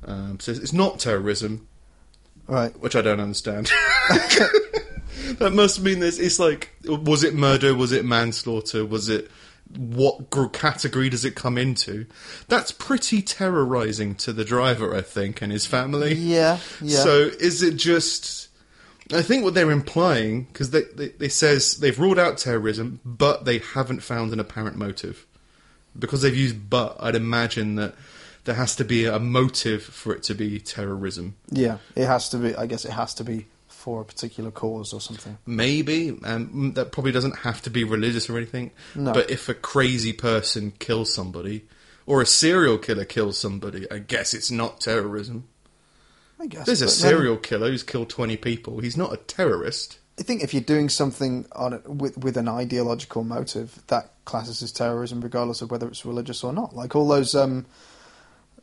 Um, 0.05 0.39
so 0.41 0.53
it's 0.53 0.73
not 0.73 0.99
terrorism, 1.01 1.67
Right. 2.47 2.79
which 2.81 2.95
I 2.95 3.03
don't 3.03 3.19
understand. 3.21 3.67
that 5.39 5.53
must 5.53 5.81
mean 5.81 6.01
there's. 6.01 6.19
It's 6.19 6.39
like, 6.39 6.71
was 6.85 7.25
it 7.25 7.35
murder? 7.35 7.75
Was 7.75 7.93
it 7.93 8.05
manslaughter? 8.05 8.85
Was 8.85 9.09
it 9.09 9.31
what 9.77 10.31
category 10.53 11.09
does 11.11 11.25
it 11.25 11.35
come 11.35 11.59
into? 11.59 12.07
That's 12.47 12.71
pretty 12.71 13.21
terrorizing 13.21 14.15
to 14.17 14.33
the 14.33 14.45
driver, 14.45 14.95
I 14.95 15.01
think, 15.01 15.43
and 15.43 15.51
his 15.51 15.67
family. 15.67 16.15
Yeah. 16.15 16.59
Yeah. 16.81 16.99
So 17.01 17.19
is 17.41 17.62
it 17.62 17.77
just? 17.77 18.49
I 19.12 19.23
think 19.23 19.45
what 19.45 19.55
they're 19.55 19.71
implying 19.71 20.45
because 20.45 20.71
they, 20.71 20.83
they 20.95 21.09
they 21.09 21.29
says 21.29 21.77
they've 21.77 21.99
ruled 21.99 22.19
out 22.19 22.38
terrorism, 22.38 23.01
but 23.05 23.45
they 23.45 23.59
haven't 23.59 24.01
found 24.03 24.33
an 24.33 24.40
apparent 24.40 24.77
motive. 24.77 25.27
Because 25.99 26.23
they've 26.23 26.37
used 26.37 26.69
"but," 26.69 26.97
I'd 27.01 27.14
imagine 27.14 27.77
that 27.77 27.95
there 28.45 28.55
has 28.55 28.77
to 28.77 28.85
be 28.85 29.07
a 29.07 29.19
motive 29.19 29.83
for 29.83 30.14
it 30.14 30.23
to 30.25 30.35
be 30.35 30.59
terrorism. 30.61 31.37
yeah. 31.51 31.79
It 31.95 32.07
has 32.07 32.29
to 32.31 32.38
be. 32.38 32.55
I 32.55 32.66
guess 32.66 32.85
it 32.85 32.92
has 32.92 33.14
to 33.14 33.25
be 33.25 33.47
for 33.69 34.01
a 34.01 34.05
particular 34.05 34.51
cause 34.51 34.92
or 34.92 35.01
something. 35.01 35.38
Maybe, 35.47 36.19
and 36.25 36.75
that 36.75 36.90
probably 36.92 37.12
doesn't 37.12 37.38
have 37.38 37.62
to 37.62 37.71
be 37.71 37.85
religious 37.85 38.29
or 38.29 38.37
anything. 38.37 38.73
No. 38.95 39.12
But 39.12 39.31
if 39.31 39.49
a 39.49 39.55
crazy 39.55 40.12
person 40.12 40.73
kills 40.79 41.14
somebody, 41.14 41.64
or 42.05 42.21
a 42.21 42.27
serial 42.27 42.79
killer 42.79 43.05
kills 43.05 43.38
somebody, 43.38 43.90
I 43.90 43.99
guess 43.99 44.35
it's 44.35 44.51
not 44.51 44.81
terrorism. 44.81 45.45
I 46.38 46.46
guess. 46.46 46.66
There's 46.66 46.83
a 46.83 46.87
but 46.87 46.90
then- 46.92 47.11
serial 47.11 47.37
killer 47.37 47.68
who's 47.70 47.83
killed 47.83 48.09
20 48.11 48.37
people. 48.37 48.81
He's 48.81 48.96
not 48.96 49.12
a 49.12 49.16
terrorist. 49.16 49.99
I 50.18 50.22
think 50.22 50.42
if 50.42 50.55
you're 50.55 50.62
doing 50.62 50.88
something 50.88 51.44
on 51.53 51.75
it 51.75 51.87
with 51.88 52.16
with 52.16 52.38
an 52.38 52.49
ideological 52.49 53.22
motive, 53.22 53.83
that 53.88 54.12
classes 54.25 54.62
as 54.62 54.72
terrorism, 54.72 55.20
regardless 55.20 55.61
of 55.61 55.70
whether 55.70 55.87
it's 55.87 56.07
religious 56.07 56.42
or 56.42 56.55
not. 56.55 56.75
Like 56.75 56.96
all 56.96 57.07
those 57.07 57.35
um, 57.35 57.66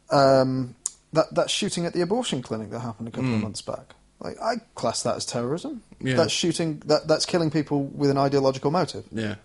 um, 0.09 0.75
that 1.13 1.33
that 1.35 1.49
shooting 1.51 1.85
at 1.85 1.93
the 1.93 2.01
abortion 2.01 2.41
clinic 2.41 2.71
that 2.71 2.79
happened 2.79 3.07
a 3.07 3.11
couple 3.11 3.33
of 3.33 3.39
months 3.41 3.61
back. 3.61 3.93
Like 4.19 4.41
I 4.41 4.55
class 4.73 5.03
that 5.03 5.15
as 5.15 5.25
terrorism. 5.25 5.83
Yeah. 6.01 6.15
That's 6.15 6.31
shooting. 6.31 6.81
That 6.85 7.07
that's 7.07 7.25
killing 7.25 7.51
people 7.51 7.83
with 7.83 8.09
an 8.09 8.17
ideological 8.17 8.71
motive. 8.71 9.05
Yeah. 9.11 9.35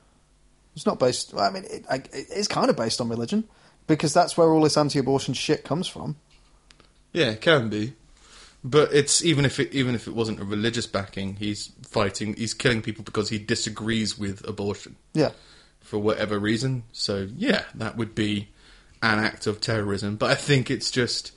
It's 0.74 0.86
not 0.86 0.98
based. 0.98 1.34
I 1.34 1.50
mean, 1.50 1.64
it, 1.64 1.84
it 1.90 2.28
is 2.30 2.48
kind 2.48 2.70
of 2.70 2.76
based 2.76 3.00
on 3.00 3.08
religion 3.08 3.44
because 3.86 4.14
that's 4.14 4.36
where 4.36 4.48
all 4.48 4.62
this 4.62 4.76
anti-abortion 4.76 5.34
shit 5.34 5.64
comes 5.64 5.88
from. 5.88 6.16
Yeah, 7.12 7.30
it 7.30 7.40
can 7.40 7.68
be. 7.68 7.94
But 8.64 8.92
it's 8.92 9.24
even 9.24 9.44
if 9.44 9.60
it 9.60 9.72
even 9.72 9.94
if 9.94 10.08
it 10.08 10.14
wasn't 10.14 10.40
a 10.40 10.44
religious 10.44 10.86
backing, 10.86 11.36
he's 11.36 11.70
fighting 11.88 12.34
he's 12.34 12.54
killing 12.54 12.82
people 12.82 13.04
because 13.04 13.28
he 13.28 13.38
disagrees 13.38 14.18
with 14.18 14.46
abortion 14.48 14.96
Yeah, 15.14 15.30
for 15.80 15.98
whatever 15.98 16.38
reason. 16.38 16.82
So 16.92 17.28
yeah, 17.36 17.62
that 17.76 17.96
would 17.96 18.14
be 18.14 18.48
an 19.02 19.20
act 19.20 19.46
of 19.46 19.60
terrorism. 19.60 20.16
But 20.16 20.32
I 20.32 20.34
think 20.34 20.70
it's 20.70 20.90
just 20.90 21.32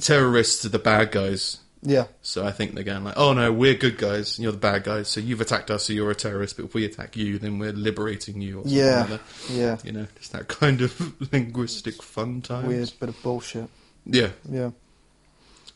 terrorists 0.00 0.64
are 0.64 0.68
the 0.68 0.78
bad 0.78 1.12
guys. 1.12 1.58
yeah, 1.82 2.04
So 2.22 2.44
I 2.44 2.50
think 2.52 2.74
they're 2.74 2.84
going 2.84 3.04
like, 3.04 3.16
oh 3.16 3.32
no, 3.32 3.52
we're 3.52 3.74
good 3.74 3.96
guys, 3.96 4.36
and 4.36 4.42
you're 4.42 4.52
the 4.52 4.58
bad 4.58 4.84
guys. 4.84 5.08
So 5.08 5.20
you've 5.20 5.40
attacked 5.40 5.70
us, 5.70 5.84
so 5.84 5.92
you're 5.92 6.10
a 6.10 6.14
terrorist. 6.14 6.56
But 6.56 6.66
if 6.66 6.74
we 6.74 6.84
attack 6.84 7.16
you, 7.16 7.38
then 7.38 7.58
we're 7.58 7.72
liberating 7.72 8.40
you. 8.42 8.58
Or 8.58 8.62
something 8.64 8.78
yeah, 8.78 9.06
like 9.10 9.20
yeah. 9.50 9.78
You 9.82 9.92
know, 9.92 10.06
just 10.18 10.32
that 10.32 10.48
kind 10.48 10.82
of 10.82 11.32
linguistic 11.32 12.02
fun 12.02 12.42
times. 12.42 12.68
Weird 12.68 12.92
bit 13.00 13.08
of 13.08 13.22
bullshit. 13.22 13.68
Yeah. 14.04 14.30
Yeah, 14.50 14.70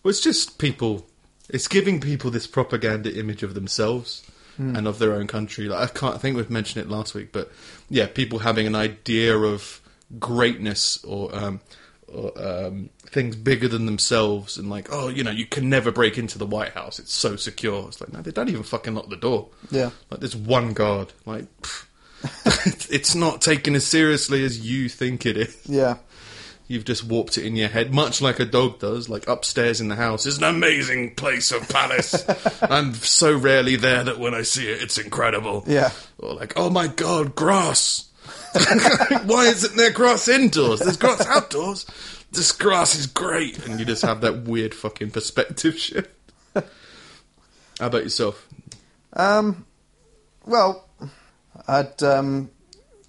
Well, 0.03 0.11
it's 0.11 0.21
just 0.21 0.59
people. 0.59 1.07
It's 1.49 1.69
giving 1.69 2.01
people 2.01 2.31
this 2.31 2.47
propaganda 2.47 3.17
image 3.19 3.43
of 3.43 3.55
themselves 3.55 4.23
and 4.59 4.87
of 4.87 4.99
their 4.99 5.15
own 5.15 5.27
country. 5.27 5.67
Like 5.67 5.91
I 5.91 5.93
can't 5.93 6.15
I 6.15 6.19
think 6.19 6.37
we've 6.37 6.51
mentioned 6.51 6.85
it 6.85 6.91
last 6.91 7.15
week, 7.15 7.33
but 7.33 7.51
yeah, 7.91 8.07
people 8.07 8.41
having 8.41 8.67
an 8.67 8.75
idea 8.75 9.37
of 9.37 9.81
greatness 10.21 11.03
or, 11.05 11.35
um, 11.35 11.61
or 12.07 12.33
um, 12.37 12.91
things 13.07 13.35
bigger 13.35 13.67
than 13.67 13.87
themselves, 13.87 14.59
and 14.59 14.69
like, 14.71 14.89
oh, 14.93 15.09
you 15.09 15.25
know, 15.25 15.31
you 15.31 15.47
can 15.47 15.69
never 15.71 15.91
break 15.91 16.19
into 16.19 16.39
the 16.39 16.47
White 16.47 16.73
House; 16.73 16.99
it's 16.99 17.15
so 17.15 17.35
secure. 17.37 17.89
It's 17.89 18.01
like, 18.01 18.13
no, 18.13 18.21
they 18.21 18.31
don't 18.31 18.49
even 18.51 18.63
fucking 18.63 18.95
lock 18.95 19.09
the 19.09 19.17
door. 19.17 19.49
yeah, 19.71 19.91
Like, 20.11 20.21
there's 20.21 20.37
one 20.37 20.75
guard. 20.75 21.13
Like, 21.25 21.47
it's 22.91 23.15
not 23.15 23.41
taken 23.41 23.75
as 23.75 23.87
seriously 23.87 24.45
as 24.45 24.61
you 24.61 24.89
think 24.89 25.25
it 25.27 25.37
is. 25.37 25.57
yeah, 25.67 25.97
You've 26.73 26.87
just 26.87 27.05
warped 27.05 27.37
it 27.37 27.45
in 27.45 27.55
your 27.55 27.69
head, 27.69 27.93
much 27.93 28.23
like 28.23 28.41
a 28.41 28.47
dog 28.47 28.79
does. 28.79 29.07
Like 29.11 29.29
upstairs 29.29 29.83
in 29.83 29.89
the 29.89 29.95
house 29.95 30.25
is 30.25 30.39
an 30.39 30.45
amazing 30.45 31.15
place 31.17 31.53
of 31.53 31.69
palace. 31.69 32.25
I'm 32.63 32.95
so 32.95 33.37
rarely 33.37 33.77
there 33.77 34.03
that 34.05 34.19
when 34.19 34.33
I 34.33 34.41
see 34.41 34.69
it, 34.71 34.81
it's 34.81 34.97
incredible. 34.97 35.65
yeah. 35.67 35.91
Or 36.19 36.33
like, 36.33 36.55
oh 36.57 36.71
my 36.71 36.87
god, 36.87 37.35
grass. 37.35 38.09
Why 39.27 39.49
isn't 39.49 39.77
there 39.77 39.91
grass 39.91 40.29
indoors? 40.29 40.81
There's 40.81 40.97
grass 40.97 41.27
outdoors. 41.27 41.85
This 42.31 42.53
grass 42.53 42.95
is 42.99 43.07
great, 43.07 43.67
and 43.67 43.79
you 43.79 43.85
just 43.85 44.01
have 44.01 44.23
that 44.23 44.45
weird 44.45 44.75
fucking 44.75 45.11
perspective 45.11 45.79
shift. 45.79 46.09
How 46.55 46.63
about 47.81 48.05
yourself? 48.05 48.49
Um, 49.13 49.67
well, 50.47 50.89
I 51.69 51.77
had 51.77 52.03
um, 52.03 52.51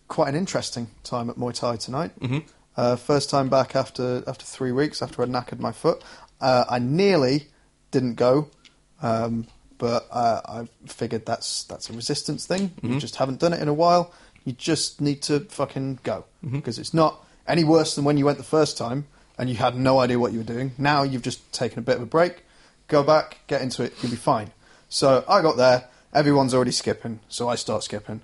quite 0.10 0.28
an 0.28 0.36
interesting 0.36 0.88
time 1.06 1.30
at 1.30 1.38
Muay 1.38 1.54
Thai 1.58 1.78
tonight. 1.78 2.12
Mm-hmm. 2.20 2.40
Uh, 2.76 2.96
first 2.96 3.30
time 3.30 3.50
back 3.50 3.76
after 3.76 4.24
after 4.28 4.46
three 4.46 4.72
weeks 4.72 5.02
after 5.02 5.22
I'd 5.22 5.30
knackered 5.30 5.60
my 5.60 5.72
foot. 5.72 6.04
Uh, 6.42 6.66
I 6.70 6.80
nearly 6.80 7.48
didn't 7.92 8.16
go, 8.16 8.50
um, 9.02 9.46
but 9.78 10.08
uh, 10.12 10.42
I 10.46 10.68
figured 10.88 11.26
that's 11.26 11.64
that's 11.66 11.90
a 11.90 11.94
resistance 11.94 12.46
thing. 12.46 12.72
You 12.82 13.00
just 13.00 13.18
haven't 13.18 13.40
done 13.40 13.54
it 13.54 13.62
in 13.62 13.68
a 13.68 13.74
while. 13.74 14.12
You 14.44 14.54
just 14.54 15.00
need 15.00 15.22
to 15.24 15.42
fucking 15.42 16.00
go 16.04 16.26
because 16.52 16.80
it's 16.80 16.94
not 16.94 17.24
any 17.48 17.64
worse 17.64 17.96
than 17.96 18.04
when 18.06 18.18
you 18.18 18.26
went 18.26 18.38
the 18.38 18.44
first 18.44 18.78
time 18.78 19.06
and 19.38 19.50
you 19.50 19.56
had 19.56 19.76
no 19.76 20.00
idea 20.00 20.20
what 20.20 20.32
you 20.32 20.40
were 20.40 20.44
doing. 20.44 20.72
Now 20.78 21.04
you've 21.04 21.22
just 21.22 21.52
taken 21.54 21.80
a 21.80 21.82
bit 21.82 21.98
of 21.98 22.02
a 22.02 22.06
break. 22.08 22.44
Go 22.88 23.04
back, 23.04 23.40
get 23.48 23.62
into 23.62 23.84
it. 23.84 23.94
You'll 24.02 24.12
be 24.12 24.18
fine. 24.18 24.52
So 24.90 25.24
I 25.30 25.42
got 25.42 25.58
there. 25.58 25.86
Everyone's 26.14 26.54
already 26.54 26.72
skipping, 26.72 27.20
so 27.30 27.50
I 27.50 27.56
start 27.56 27.84
skipping. 27.84 28.22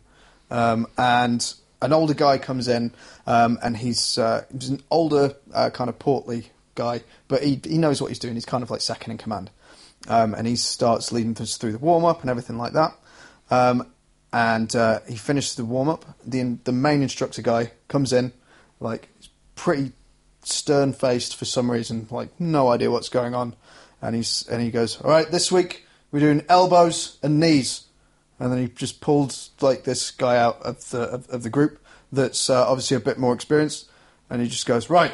Um, 0.52 0.88
and 0.98 1.54
an 1.82 1.94
older 1.94 2.14
guy 2.14 2.38
comes 2.38 2.68
in, 2.68 2.92
um, 3.26 3.58
and 3.64 3.78
he's, 3.78 4.18
uh, 4.18 4.46
he's 4.52 4.70
an 4.70 4.82
older, 4.92 5.36
uh, 5.54 5.70
kind 5.70 5.90
of 5.90 5.98
portly 6.00 6.48
guy, 6.80 7.02
but 7.28 7.44
he 7.44 7.60
he 7.64 7.78
knows 7.78 8.02
what 8.02 8.08
he's 8.08 8.20
doing. 8.20 8.34
He's 8.34 8.46
kind 8.46 8.64
of 8.64 8.72
like 8.72 8.82
second 8.82 9.12
in 9.12 9.18
command, 9.18 9.52
um, 10.08 10.34
and 10.34 10.48
he 10.48 10.56
starts 10.56 11.12
leading 11.12 11.38
us 11.38 11.58
through 11.58 11.74
the 11.74 11.78
warm 11.78 12.06
up 12.06 12.22
and 12.22 12.30
everything 12.30 12.58
like 12.58 12.74
that. 12.74 12.96
Um, 13.52 13.92
and 14.32 14.74
uh, 14.76 15.00
he 15.08 15.16
finishes 15.16 15.56
the 15.56 15.66
warm 15.66 15.90
up. 15.90 16.06
The 16.26 16.58
the 16.64 16.72
main 16.72 17.02
instructor 17.02 17.42
guy 17.42 17.72
comes 17.88 18.14
in, 18.14 18.32
like 18.80 19.10
pretty 19.56 19.92
stern 20.44 20.94
faced 20.94 21.36
for 21.36 21.46
some 21.46 21.70
reason, 21.70 22.08
like 22.10 22.30
no 22.40 22.70
idea 22.70 22.90
what's 22.90 23.10
going 23.10 23.36
on, 23.36 23.56
and 24.02 24.16
he's 24.16 24.48
and 24.48 24.62
he 24.62 24.72
goes, 24.72 25.02
"All 25.02 25.12
right, 25.12 25.30
this 25.30 25.52
week 25.52 25.86
we're 26.12 26.20
doing 26.20 26.46
elbows 26.48 27.18
and 27.22 27.40
knees." 27.40 27.86
And 28.40 28.52
then 28.52 28.60
he 28.60 28.68
just 28.70 29.02
pulled 29.02 29.36
like 29.62 29.84
this 29.84 30.12
guy 30.12 30.38
out 30.38 30.62
of 30.62 30.90
the 30.90 31.02
of, 31.02 31.30
of 31.30 31.44
the 31.44 31.50
group 31.50 31.80
that's 32.12 32.50
uh, 32.50 32.68
obviously 32.68 32.98
a 32.98 33.00
bit 33.00 33.18
more 33.18 33.34
experienced, 33.34 33.90
and 34.30 34.42
he 34.42 34.48
just 34.48 34.66
goes 34.66 34.90
right. 34.90 35.14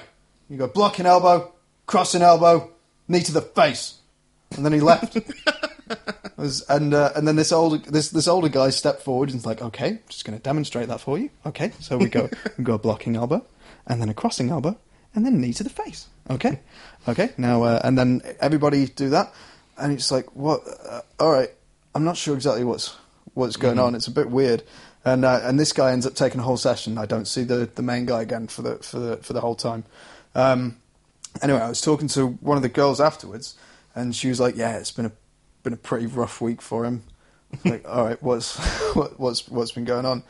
You 0.49 0.57
go 0.57 0.67
blocking 0.67 1.05
elbow, 1.05 1.51
crossing 1.87 2.21
elbow, 2.21 2.71
knee 3.07 3.21
to 3.23 3.31
the 3.31 3.41
face, 3.41 3.95
and 4.55 4.65
then 4.65 4.73
he 4.73 4.79
left. 4.79 5.17
Was- 6.37 6.63
and 6.69 6.93
uh, 6.93 7.11
and 7.15 7.27
then 7.27 7.35
this 7.35 7.51
older 7.51 7.77
this 7.77 8.09
this 8.09 8.27
older 8.27 8.49
guy 8.49 8.69
stepped 8.69 9.01
forward 9.01 9.29
and 9.29 9.37
was 9.37 9.45
like, 9.45 9.61
okay, 9.61 9.99
just 10.09 10.25
going 10.25 10.37
to 10.37 10.43
demonstrate 10.43 10.87
that 10.89 10.99
for 10.99 11.17
you. 11.17 11.29
Okay, 11.45 11.71
so 11.79 11.97
we 11.97 12.07
go 12.09 12.29
we 12.57 12.63
go 12.63 12.77
blocking 12.77 13.15
elbow, 13.15 13.45
and 13.87 14.01
then 14.01 14.09
a 14.09 14.13
crossing 14.13 14.49
elbow, 14.49 14.77
and 15.13 15.25
then 15.25 15.39
knee 15.39 15.53
to 15.53 15.63
the 15.63 15.69
face. 15.69 16.07
Okay, 16.29 16.59
okay. 17.07 17.29
Now 17.37 17.63
uh, 17.63 17.81
and 17.83 17.97
then 17.97 18.21
everybody 18.39 18.87
do 18.87 19.09
that, 19.09 19.33
and 19.77 19.93
it's 19.93 20.11
like, 20.11 20.35
what? 20.35 20.61
Uh, 20.87 21.01
all 21.19 21.31
right, 21.31 21.49
I'm 21.93 22.03
not 22.03 22.17
sure 22.17 22.35
exactly 22.35 22.63
what's 22.63 22.95
what's 23.35 23.57
going 23.57 23.77
on. 23.77 23.93
It's 23.93 24.07
a 24.07 24.11
bit 24.11 24.31
weird. 24.31 24.63
And 25.05 25.23
uh, 25.23 25.41
and 25.43 25.59
this 25.59 25.71
guy 25.71 25.91
ends 25.91 26.07
up 26.07 26.15
taking 26.15 26.39
a 26.39 26.43
whole 26.43 26.57
session. 26.57 26.97
I 26.97 27.05
don't 27.05 27.27
see 27.27 27.43
the, 27.43 27.69
the 27.75 27.83
main 27.83 28.07
guy 28.07 28.23
again 28.23 28.47
for 28.47 28.63
the 28.63 28.77
for 28.77 28.97
the 28.97 29.17
for 29.17 29.33
the 29.33 29.41
whole 29.41 29.53
time. 29.53 29.83
Um, 30.33 30.77
anyway, 31.43 31.59
I 31.59 31.69
was 31.69 31.81
talking 31.81 32.07
to 32.09 32.27
one 32.27 32.57
of 32.57 32.63
the 32.63 32.69
girls 32.69 32.99
afterwards, 32.99 33.55
and 33.93 34.15
she 34.15 34.29
was 34.29 34.39
like, 34.39 34.55
"Yeah, 34.57 34.77
it's 34.77 34.91
been 34.91 35.05
a 35.05 35.11
been 35.61 35.73
a 35.73 35.77
pretty 35.77 36.07
rough 36.07 36.41
week 36.41 36.61
for 36.61 36.85
him." 36.85 37.03
Like, 37.63 37.87
all 37.87 38.03
right, 38.03 38.21
what's 38.21 38.57
what, 38.95 39.17
what's 39.19 39.47
what's 39.47 39.71
been 39.71 39.85
going 39.85 40.05
on? 40.05 40.23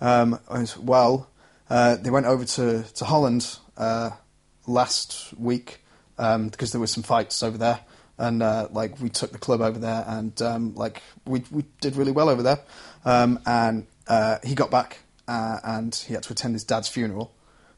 Um, 0.00 0.40
I 0.48 0.60
was, 0.60 0.76
well, 0.76 1.28
uh, 1.70 1.96
they 1.96 2.10
went 2.10 2.26
over 2.26 2.44
to 2.44 2.82
to 2.82 3.04
Holland 3.04 3.58
uh, 3.76 4.10
last 4.66 5.32
week 5.38 5.84
um, 6.18 6.48
because 6.48 6.72
there 6.72 6.80
were 6.80 6.86
some 6.86 7.02
fights 7.02 7.42
over 7.42 7.58
there, 7.58 7.80
and 8.22 8.40
uh, 8.40 8.68
like 8.70 9.00
we 9.00 9.08
took 9.08 9.32
the 9.32 9.38
club 9.38 9.60
over 9.60 9.78
there, 9.78 10.04
and 10.06 10.40
um, 10.40 10.74
like 10.74 11.02
we 11.26 11.42
we 11.50 11.64
did 11.80 11.96
really 11.96 12.12
well 12.12 12.28
over 12.28 12.42
there, 12.42 12.60
um, 13.04 13.40
and 13.44 13.86
uh, 14.06 14.38
he 14.44 14.54
got 14.54 14.70
back 14.70 15.00
uh, 15.26 15.58
and 15.64 15.94
he 15.94 16.14
had 16.14 16.22
to 16.22 16.32
attend 16.32 16.54
his 16.54 16.64
dad's 16.64 16.88
funeral 16.88 17.34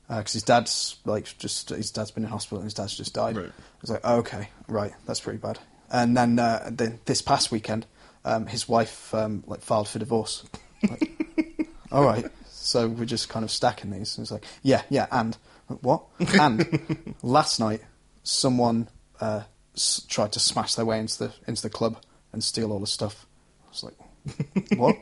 because 0.06 0.34
his 0.34 0.42
dad's 0.42 0.96
like 1.06 1.36
just 1.38 1.70
his 1.70 1.90
dad's 1.90 2.10
been 2.10 2.24
in 2.24 2.30
hospital 2.30 2.58
and 2.58 2.66
his 2.66 2.74
dad's 2.74 2.94
just 2.94 3.14
died. 3.14 3.36
Right. 3.36 3.46
I 3.46 3.80
was 3.80 3.90
like, 3.90 4.00
oh, 4.04 4.16
okay, 4.18 4.50
right, 4.68 4.92
that's 5.06 5.20
pretty 5.20 5.38
bad. 5.38 5.58
And 5.90 6.14
then 6.14 6.38
uh, 6.38 6.68
then 6.70 7.00
this 7.06 7.22
past 7.22 7.50
weekend, 7.50 7.86
um, 8.24 8.46
his 8.46 8.68
wife 8.68 9.14
um, 9.14 9.44
like 9.46 9.62
filed 9.62 9.88
for 9.88 9.98
divorce. 9.98 10.44
Like, 10.82 11.10
all 11.92 12.04
right, 12.04 12.26
so 12.50 12.86
we're 12.86 13.06
just 13.06 13.30
kind 13.30 13.44
of 13.44 13.50
stacking 13.50 13.90
these. 13.90 14.18
And 14.18 14.24
it's 14.24 14.30
like, 14.30 14.44
yeah, 14.62 14.82
yeah, 14.90 15.06
and 15.10 15.38
what? 15.80 16.04
And 16.38 17.14
last 17.22 17.60
night, 17.60 17.80
someone 18.22 18.88
uh, 19.20 19.44
s- 19.74 20.04
tried 20.08 20.32
to 20.32 20.40
smash 20.40 20.74
their 20.74 20.84
way 20.84 20.98
into 20.98 21.18
the 21.18 21.32
into 21.46 21.62
the 21.62 21.70
club 21.70 21.96
and 22.32 22.42
steal 22.42 22.72
all 22.72 22.80
the 22.80 22.86
stuff. 22.86 23.26
I 23.66 23.70
was 23.70 23.84
like, 23.84 24.68
what? 24.78 24.96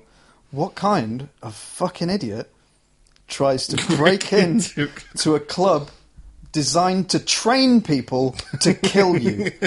what 0.51 0.75
kind 0.75 1.29
of 1.43 1.55
fucking 1.55 2.11
idiot 2.11 2.53
tries 3.29 3.67
to 3.69 3.77
break 3.97 4.33
in 4.33 4.61
to 5.17 5.35
a 5.35 5.41
club 5.41 5.91
designed 6.53 7.09
to 7.11 7.19
train 7.19 7.81
people 7.81 8.37
to 8.61 8.75
kill 8.75 9.17
you? 9.17 9.51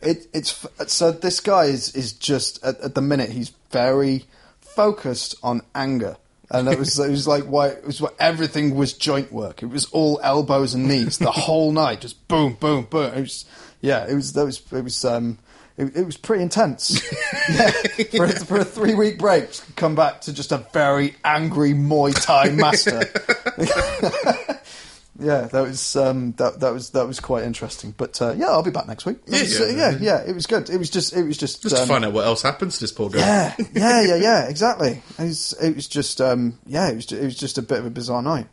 It, 0.00 0.26
it's 0.32 0.64
so 0.86 1.10
this 1.10 1.40
guy 1.40 1.64
is 1.64 1.94
is 1.94 2.12
just 2.12 2.64
at, 2.64 2.80
at 2.80 2.94
the 2.94 3.00
minute 3.02 3.30
he's 3.30 3.50
very 3.70 4.24
focused 4.60 5.34
on 5.42 5.62
anger. 5.74 6.16
And 6.50 6.66
it 6.68 6.78
was, 6.78 6.98
it 6.98 7.10
was 7.10 7.26
like 7.28 7.44
why 7.44 7.68
it 7.68 7.84
was 7.84 8.00
what 8.00 8.14
everything 8.18 8.74
was 8.74 8.94
joint 8.94 9.30
work. 9.32 9.62
It 9.62 9.66
was 9.66 9.84
all 9.86 10.18
elbows 10.22 10.72
and 10.72 10.88
knees 10.88 11.18
the 11.18 11.30
whole 11.30 11.72
night, 11.72 12.00
just 12.00 12.26
boom, 12.28 12.54
boom, 12.54 12.84
boom. 12.88 13.12
It 13.12 13.20
was, 13.20 13.44
yeah, 13.80 14.06
it 14.08 14.14
was 14.14 14.32
that 14.34 14.44
was 14.44 14.60
it 14.72 14.82
was 14.82 15.04
um, 15.04 15.38
it, 15.76 15.96
it 15.96 16.04
was 16.04 16.16
pretty 16.16 16.42
intense. 16.42 17.00
yeah, 17.50 17.70
for, 18.16 18.24
a- 18.24 18.30
for 18.44 18.56
a 18.58 18.64
three 18.64 18.94
week 18.94 19.18
break, 19.18 19.48
come 19.76 19.94
back 19.94 20.20
to 20.22 20.32
just 20.32 20.52
a 20.52 20.58
very 20.72 21.14
angry 21.24 21.72
Muay 21.72 22.14
Thai 22.20 22.50
master. 22.50 23.00
yeah, 25.20 25.42
that 25.48 25.60
was 25.62 25.96
um, 25.96 26.32
that 26.32 26.60
that 26.60 26.72
was 26.72 26.90
that 26.90 27.06
was 27.06 27.18
quite 27.20 27.44
interesting. 27.44 27.92
But 27.96 28.20
uh, 28.22 28.34
yeah, 28.36 28.46
I'll 28.46 28.62
be 28.62 28.70
back 28.70 28.86
next 28.86 29.04
week. 29.06 29.18
Yeah, 29.26 29.40
was, 29.40 29.58
yeah, 29.58 29.66
uh, 29.66 29.70
yeah, 29.70 29.98
yeah. 30.00 30.22
It 30.26 30.34
was 30.34 30.46
good. 30.46 30.70
It 30.70 30.78
was 30.78 30.90
just 30.90 31.14
it 31.14 31.24
was 31.24 31.36
just 31.36 31.62
Just 31.62 31.74
to 31.76 31.82
um, 31.82 31.88
find 31.88 32.04
out 32.04 32.12
what 32.12 32.24
else 32.26 32.42
happens 32.42 32.74
to 32.74 32.80
this 32.84 32.92
poor 32.92 33.10
guy. 33.10 33.18
yeah, 33.18 33.54
yeah, 33.74 34.02
yeah, 34.02 34.16
yeah, 34.16 34.48
exactly. 34.48 35.02
It 35.18 35.22
was, 35.22 35.54
it 35.60 35.74
was 35.74 35.88
just, 35.88 36.20
um, 36.20 36.58
yeah, 36.66 36.88
it 36.90 36.96
was, 36.96 37.10
it 37.12 37.24
was 37.24 37.36
just 37.36 37.58
a 37.58 37.62
bit 37.62 37.78
of 37.78 37.86
a 37.86 37.90
bizarre 37.90 38.22
night. 38.22 38.46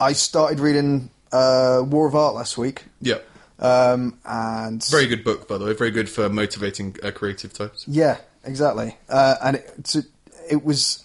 I 0.00 0.12
started 0.12 0.60
reading 0.60 1.10
uh, 1.32 1.82
War 1.86 2.06
of 2.06 2.14
Art 2.14 2.34
last 2.34 2.56
week, 2.58 2.84
Yeah. 3.00 3.18
Um, 3.58 4.18
and 4.24 4.84
Very 4.84 5.06
good 5.06 5.24
book, 5.24 5.48
by 5.48 5.58
the 5.58 5.64
way. 5.64 5.72
Very 5.72 5.90
good 5.90 6.08
for 6.08 6.28
motivating 6.28 6.96
uh, 7.02 7.10
creative 7.10 7.52
types. 7.52 7.84
yeah, 7.88 8.18
exactly. 8.44 8.96
Uh, 9.08 9.36
and 9.42 9.56
it, 9.56 9.84
to, 9.84 10.02
it 10.50 10.64
was. 10.64 11.04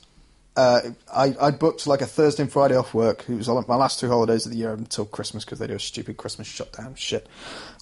Uh, 0.56 0.82
I, 1.12 1.36
I 1.42 1.50
booked 1.50 1.88
like 1.88 2.02
a 2.02 2.06
Thursday 2.06 2.44
and 2.44 2.52
Friday 2.52 2.76
off 2.76 2.94
work. 2.94 3.26
It 3.28 3.34
was 3.34 3.48
my 3.48 3.76
last 3.76 4.00
two 4.00 4.08
holidays 4.08 4.46
of 4.46 4.52
the 4.52 4.58
year 4.60 4.72
until 4.72 5.06
Christmas 5.06 5.44
because 5.44 5.58
they 5.58 5.66
do 5.66 5.74
a 5.74 5.80
stupid 5.80 6.18
Christmas 6.18 6.48
shutdown 6.48 6.94
shit. 6.94 7.28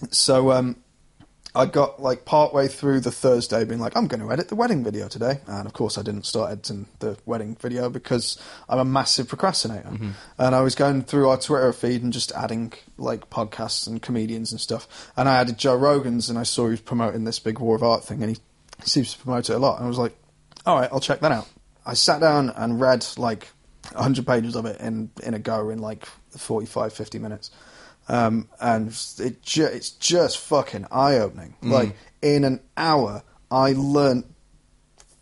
So 0.10 0.54
um, 0.54 0.78
I 1.54 1.66
got 1.66 2.02
like 2.02 2.24
partway 2.24 2.68
through 2.70 3.02
the 3.02 3.12
Thursday 3.12 3.66
being 3.66 3.82
like, 3.82 3.96
I'm 3.98 4.08
going 4.08 4.22
to 4.22 4.32
edit 4.32 4.48
the 4.48 4.56
wedding 4.56 4.84
video 4.84 5.10
today. 5.10 5.42
And 5.48 5.68
of 5.68 5.74
course, 5.74 5.98
I 5.98 6.02
didn't 6.02 6.26
start 6.26 6.52
editing 6.52 6.88
the 7.00 7.18
wedding 7.26 7.58
video 7.60 7.90
because 7.90 8.42
I'm 8.70 8.80
a 8.80 8.86
massive 8.86 9.28
procrastinator. 9.28 9.90
Mm-hmm. 9.90 10.12
And 10.38 10.56
I 10.56 10.62
was 10.62 10.76
going 10.76 11.04
through 11.04 11.28
our 11.28 11.38
Twitter 11.38 11.74
feed 11.74 12.04
and 12.04 12.14
just 12.14 12.32
adding 12.32 12.72
like 12.98 13.30
podcasts 13.30 13.86
and 13.86 14.02
comedians 14.02 14.52
and 14.52 14.62
stuff. 14.62 15.12
And 15.18 15.28
I 15.28 15.40
added 15.40 15.58
Joe 15.58 15.76
Rogan's 15.76 16.30
and 16.30 16.40
I 16.40 16.44
saw 16.44 16.66
he 16.66 16.72
was 16.72 16.82
promoting 16.82 17.26
this 17.26 17.40
big 17.40 17.60
War 17.60 17.76
of 17.76 17.84
Art 17.84 18.06
thing 18.06 18.24
and 18.24 18.36
he 18.36 18.42
seems 18.86 19.14
to 19.14 19.20
promote 19.20 19.50
it 19.50 19.54
a 19.54 19.60
lot. 19.60 19.78
And 19.78 19.86
I 19.86 19.90
was 19.90 19.98
like, 19.98 20.16
all 20.66 20.80
right, 20.80 20.90
I'll 20.92 21.02
check 21.02 21.20
that 21.20 21.34
out. 21.34 21.50
I 21.86 21.96
sat 21.96 22.22
down 22.22 22.50
and 22.52 22.80
read 22.80 23.06
like 23.18 23.50
100 23.92 24.26
pages 24.26 24.56
of 24.56 24.66
it 24.66 24.80
in, 24.80 25.10
in 25.22 25.34
a 25.34 25.40
go 25.40 25.70
in 25.70 25.80
like 25.80 26.06
45, 26.38 26.94
50 26.94 27.20
minutes. 27.20 27.52
Um, 28.12 28.50
and 28.60 28.90
it 29.20 29.42
ju- 29.42 29.66
it's 29.72 29.90
just 29.92 30.38
fucking 30.38 30.86
eye 30.92 31.18
opening. 31.18 31.56
Like 31.62 31.96
in 32.22 32.44
an 32.44 32.60
hour, 32.76 33.24
I 33.50 33.74
learned 33.78 34.26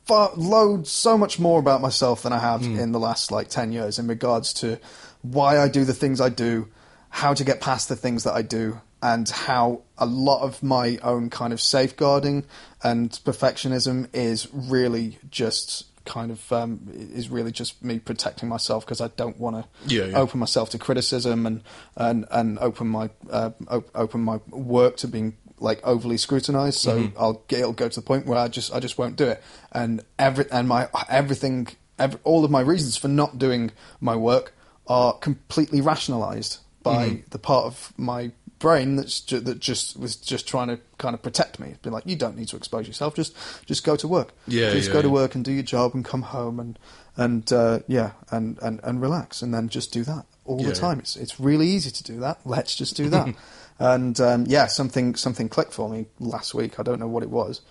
far, 0.05 0.31
load 0.35 0.87
so 0.87 1.17
much 1.17 1.39
more 1.39 1.59
about 1.59 1.81
myself 1.81 2.23
than 2.23 2.33
I 2.33 2.39
have 2.39 2.63
in 2.63 2.91
the 2.91 2.99
last 2.99 3.31
like 3.31 3.49
10 3.49 3.71
years 3.71 3.99
in 3.99 4.07
regards 4.07 4.53
to 4.55 4.79
why 5.21 5.59
I 5.59 5.67
do 5.67 5.85
the 5.85 5.93
things 5.93 6.19
I 6.19 6.29
do, 6.29 6.67
how 7.09 7.33
to 7.35 7.43
get 7.43 7.61
past 7.61 7.89
the 7.89 7.95
things 7.95 8.23
that 8.23 8.33
I 8.33 8.41
do, 8.41 8.81
and 9.03 9.29
how 9.29 9.83
a 9.97 10.05
lot 10.07 10.41
of 10.41 10.63
my 10.63 10.97
own 11.03 11.29
kind 11.29 11.53
of 11.53 11.61
safeguarding 11.61 12.43
and 12.83 13.11
perfectionism 13.23 14.07
is 14.13 14.47
really 14.51 15.19
just 15.29 15.88
kind 16.09 16.31
of 16.31 16.51
um, 16.51 16.81
is 17.15 17.29
really 17.29 17.51
just 17.53 17.81
me 17.83 17.99
protecting 17.99 18.49
myself 18.49 18.85
because 18.85 18.99
I 18.99 19.07
don't 19.15 19.39
want 19.39 19.55
to 19.57 19.63
Yeah, 19.95 20.07
yeah. 20.07 20.19
open 20.19 20.39
myself 20.39 20.69
to 20.71 20.77
criticism 20.77 21.45
and 21.45 21.61
and 21.95 22.25
and 22.31 22.59
open 22.59 22.87
my 22.89 23.09
uh, 23.31 23.51
op- 23.69 23.91
open 23.95 24.21
my 24.21 24.37
work 24.49 24.97
to 24.97 25.07
being 25.07 25.37
like 25.59 25.79
overly 25.85 26.17
scrutinized. 26.17 26.79
So 26.79 26.91
Mm-hmm. 26.97 27.17
I'll 27.19 27.41
get, 27.47 27.59
it'll 27.59 27.73
go 27.73 27.87
to 27.89 27.99
the 28.01 28.05
point 28.05 28.25
where 28.25 28.39
I 28.39 28.47
just 28.49 28.73
I 28.73 28.79
just 28.79 28.97
won't 28.97 29.15
do 29.15 29.27
it. 29.27 29.41
And 29.71 30.01
every 30.17 30.45
and 30.51 30.67
my 30.67 30.89
everything 31.09 31.67
ev 31.97 32.17
all 32.23 32.43
of 32.45 32.51
my 32.51 32.61
reasons 32.61 32.97
for 32.97 33.07
not 33.09 33.37
doing 33.37 33.71
my 34.01 34.15
work 34.15 34.53
are 34.87 35.13
completely 35.13 35.81
rationalized 35.81 36.59
by 36.83 37.09
Mm-hmm. 37.09 37.29
the 37.31 37.39
part 37.39 37.65
of 37.65 37.93
my 37.97 38.31
brain 38.59 38.97
that's 38.97 39.21
ju- 39.21 39.39
that 39.39 39.59
just 39.59 39.97
was 39.97 40.15
just 40.15 40.47
trying 40.47 40.67
to 40.67 40.79
kind 40.97 41.15
of 41.15 41.21
protect 41.21 41.59
me. 41.59 41.75
Be 41.81 41.89
like, 41.89 42.05
you 42.05 42.15
don't 42.15 42.37
need 42.37 42.49
to 42.49 42.57
expose 42.57 42.87
yourself. 42.87 43.15
Just 43.15 43.35
just 43.65 43.83
go 43.83 43.95
to 43.95 44.07
work. 44.07 44.33
Yeah, 44.47 44.71
just 44.71 44.87
yeah, 44.87 44.93
go 44.93 45.01
to 45.01 45.07
yeah. 45.07 45.13
work 45.13 45.35
and 45.35 45.43
do 45.43 45.51
your 45.51 45.63
job 45.63 45.95
and 45.95 46.05
come 46.05 46.21
home 46.21 46.59
and 46.59 46.77
and 47.17 47.51
uh, 47.51 47.79
yeah 47.87 48.11
and, 48.29 48.59
and 48.61 48.79
and 48.83 49.01
relax 49.01 49.41
and 49.41 49.53
then 49.53 49.69
just 49.69 49.91
do 49.91 50.03
that 50.03 50.25
all 50.45 50.63
the 50.63 50.73
time. 50.73 50.99
It's 50.99 51.15
it's 51.15 51.39
really 51.39 51.67
easy 51.67 51.91
to 51.91 52.03
do 52.03 52.19
that. 52.19 52.39
Let's 52.45 52.75
just 52.75 52.95
do 52.95 53.09
that. 53.09 53.33
and 53.79 54.19
um, 54.19 54.45
yeah, 54.47 54.67
something 54.67 55.15
something 55.15 55.49
clicked 55.49 55.73
for 55.73 55.89
me 55.89 56.07
last 56.19 56.53
week. 56.53 56.79
I 56.79 56.83
don't 56.83 56.99
know 56.99 57.07
what 57.07 57.23
it 57.23 57.29
was, 57.29 57.61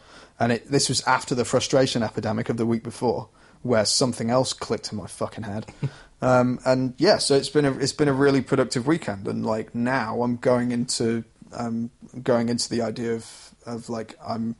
and 0.40 0.52
it 0.52 0.70
this 0.70 0.88
was 0.88 1.02
after 1.02 1.34
the 1.34 1.44
frustration 1.44 2.02
epidemic 2.02 2.48
of 2.48 2.56
the 2.56 2.66
week 2.66 2.82
before, 2.82 3.28
where 3.62 3.84
something 3.84 4.30
else 4.30 4.52
clicked 4.52 4.92
in 4.92 4.98
my 4.98 5.06
fucking 5.06 5.44
head. 5.44 5.66
um, 6.22 6.58
and 6.64 6.94
yeah, 6.98 7.18
so 7.18 7.34
it's 7.34 7.48
been 7.48 7.64
a 7.64 7.72
it's 7.78 7.92
been 7.92 8.08
a 8.08 8.12
really 8.12 8.40
productive 8.40 8.86
weekend, 8.86 9.26
and 9.28 9.44
like 9.44 9.74
now 9.74 10.22
I'm 10.22 10.36
going 10.36 10.72
into 10.72 11.24
um, 11.52 11.90
going 12.22 12.48
into 12.48 12.68
the 12.68 12.82
idea 12.82 13.14
of 13.14 13.54
of 13.66 13.88
like 13.88 14.16
I'm 14.26 14.56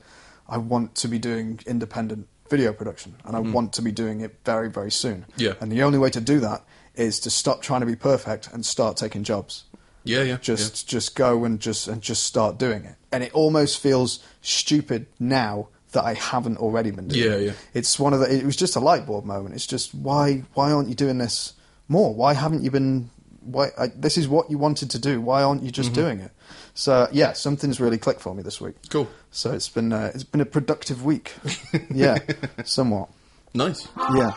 I 0.48 0.58
want 0.58 0.94
to 0.96 1.08
be 1.08 1.18
doing 1.18 1.60
independent 1.66 2.26
video 2.50 2.72
production, 2.72 3.14
and 3.24 3.36
I 3.36 3.40
want 3.40 3.74
to 3.74 3.82
be 3.82 3.92
doing 3.92 4.20
it 4.22 4.36
very 4.44 4.70
very 4.70 4.90
soon. 4.90 5.26
Yeah. 5.36 5.54
and 5.60 5.70
the 5.70 5.82
only 5.82 5.98
way 5.98 6.10
to 6.10 6.20
do 6.20 6.40
that 6.40 6.64
is 6.94 7.20
to 7.20 7.30
stop 7.30 7.62
trying 7.62 7.80
to 7.80 7.86
be 7.86 7.94
perfect 7.94 8.48
and 8.52 8.66
start 8.66 8.96
taking 8.96 9.22
jobs 9.22 9.64
Yeah, 10.02 10.22
yeah. 10.22 10.38
just 10.38 10.88
just 10.88 11.14
go 11.14 11.44
and 11.44 11.60
just 11.60 11.86
and 11.88 12.02
just 12.02 12.24
start 12.24 12.58
doing 12.58 12.84
it. 12.84 12.96
And 13.12 13.22
it 13.22 13.32
almost 13.32 13.78
feels 13.78 14.18
stupid 14.40 15.06
now 15.20 15.68
that 15.92 16.04
I 16.04 16.14
haven't 16.14 16.58
already 16.58 16.90
been 16.90 17.08
doing 17.08 17.30
Yeah, 17.30 17.36
yeah. 17.38 17.52
It's 17.74 17.98
one 17.98 18.12
of 18.12 18.20
the 18.20 18.32
it 18.34 18.44
was 18.44 18.56
just 18.56 18.76
a 18.76 18.80
light 18.80 19.06
bulb 19.06 19.24
moment. 19.24 19.54
It's 19.54 19.66
just 19.66 19.94
why 19.94 20.42
why 20.54 20.70
aren't 20.72 20.88
you 20.88 20.94
doing 20.94 21.18
this 21.18 21.54
more? 21.88 22.14
Why 22.14 22.34
haven't 22.34 22.62
you 22.62 22.70
been 22.70 23.10
why 23.40 23.68
I, 23.78 23.86
this 23.88 24.18
is 24.18 24.28
what 24.28 24.50
you 24.50 24.58
wanted 24.58 24.90
to 24.90 24.98
do. 24.98 25.20
Why 25.22 25.42
aren't 25.42 25.62
you 25.62 25.70
just 25.70 25.92
Mm-hmm. 25.92 26.00
doing 26.02 26.20
it? 26.20 26.30
So 26.74 27.08
yeah, 27.12 27.32
something's 27.32 27.80
really 27.80 27.96
clicked 27.98 28.20
for 28.20 28.34
me 28.34 28.42
this 28.42 28.60
week. 28.60 28.74
Cool. 28.90 29.08
So 29.30 29.52
it's 29.52 29.68
been 29.70 29.92
uh, 29.92 30.10
it's 30.14 30.24
been 30.24 30.40
a 30.42 30.46
productive 30.46 31.04
week. 31.04 31.32
yeah, 31.94 32.18
somewhat. 32.64 33.08
Nice. 33.54 33.88
Yeah. 34.14 34.32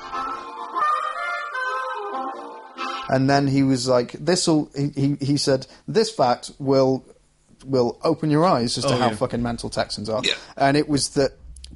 And 3.09 3.29
then 3.29 3.47
he 3.47 3.61
was 3.63 3.87
like, 3.87 4.13
"This'll." 4.13 4.69
He, 4.75 4.89
he 4.95 5.17
he 5.25 5.37
said, 5.37 5.67
"This 5.87 6.09
fact 6.09 6.51
will 6.59 7.03
will 7.65 7.99
open 8.03 8.29
your 8.31 8.45
eyes 8.45 8.77
as 8.77 8.85
to 8.85 8.93
Oh, 8.93 8.97
how 8.97 9.09
yeah. 9.09 9.15
fucking 9.15 9.43
mental 9.43 9.69
Texans 9.69 10.07
are." 10.09 10.21
Yeah. 10.23 10.33
And 10.55 10.77
it 10.77 10.87
was 10.87 11.09
that 11.09 11.31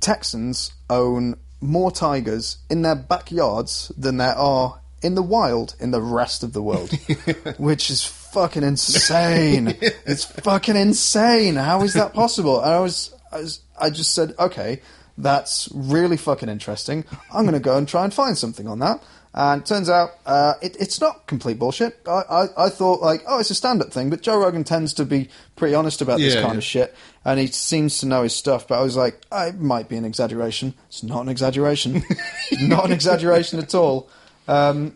Texans 0.06 0.72
own 0.88 1.36
more 1.62 1.90
tigers 1.90 2.60
in 2.70 2.84
their 2.84 2.94
backyards 2.96 3.92
than 3.98 4.18
there 4.18 4.36
are 4.36 4.80
in 5.02 5.16
the 5.16 5.24
wild 5.24 5.76
in 5.80 5.90
the 5.90 6.02
rest 6.02 6.44
of 6.44 6.54
the 6.54 6.62
world, 6.62 6.92
which 7.58 7.90
is 7.90 8.06
fucking 8.06 8.62
insane. 8.62 9.76
it's 9.82 10.24
fucking 10.24 10.76
insane. 10.76 11.56
How 11.56 11.82
is 11.82 11.94
that 11.94 12.14
possible? 12.14 12.62
And 12.62 12.72
I 12.72 12.80
was, 12.82 13.16
I 13.32 13.38
was, 13.40 13.62
I 13.82 13.90
just 13.90 14.14
said, 14.14 14.36
okay, 14.38 14.82
that's 15.18 15.70
really 15.74 16.18
fucking 16.18 16.50
interesting. 16.50 17.04
I'm 17.34 17.46
going 17.46 17.54
to 17.54 17.60
go 17.60 17.76
and 17.76 17.88
try 17.88 18.04
and 18.04 18.14
find 18.14 18.38
something 18.38 18.68
on 18.68 18.78
that. 18.80 19.02
And 19.38 19.66
turns 19.66 19.90
out 19.90 20.12
uh, 20.26 20.54
it, 20.62 20.78
it's 20.80 21.02
not 21.02 21.28
complete 21.28 21.60
bullshit. 21.60 22.00
I, 22.08 22.22
I, 22.30 22.66
I 22.66 22.70
thought 22.70 23.02
like, 23.02 23.22
oh, 23.28 23.38
it's 23.40 23.50
a 23.50 23.56
stand-up 23.56 23.92
thing, 23.92 24.10
but 24.10 24.22
Joe 24.22 24.38
Rogan 24.40 24.64
tends 24.64 24.94
to 24.94 25.04
be 25.04 25.28
pretty 25.58 25.76
honest 25.76 26.02
about 26.02 26.20
this 26.20 26.36
Yeah, 26.36 26.42
kind 26.42 26.54
yeah. 26.54 26.60
of 26.60 26.64
shit, 26.64 26.96
and 27.26 27.38
he 27.38 27.48
seems 27.48 27.98
to 28.00 28.06
know 28.06 28.24
his 28.24 28.34
stuff. 28.34 28.66
But 28.66 28.80
I 28.80 28.82
was 28.84 28.96
like, 28.96 29.20
oh, 29.34 29.48
it 29.48 29.60
might 29.60 29.90
be 29.90 29.98
an 29.98 30.06
exaggeration. 30.06 30.74
It's 30.88 31.04
not 31.04 31.20
an 31.22 31.28
exaggeration. 31.28 32.02
not 32.62 32.86
an 32.86 32.94
exaggeration 32.94 33.60
at 33.60 33.76
all. 33.76 34.10
Um, 34.48 34.96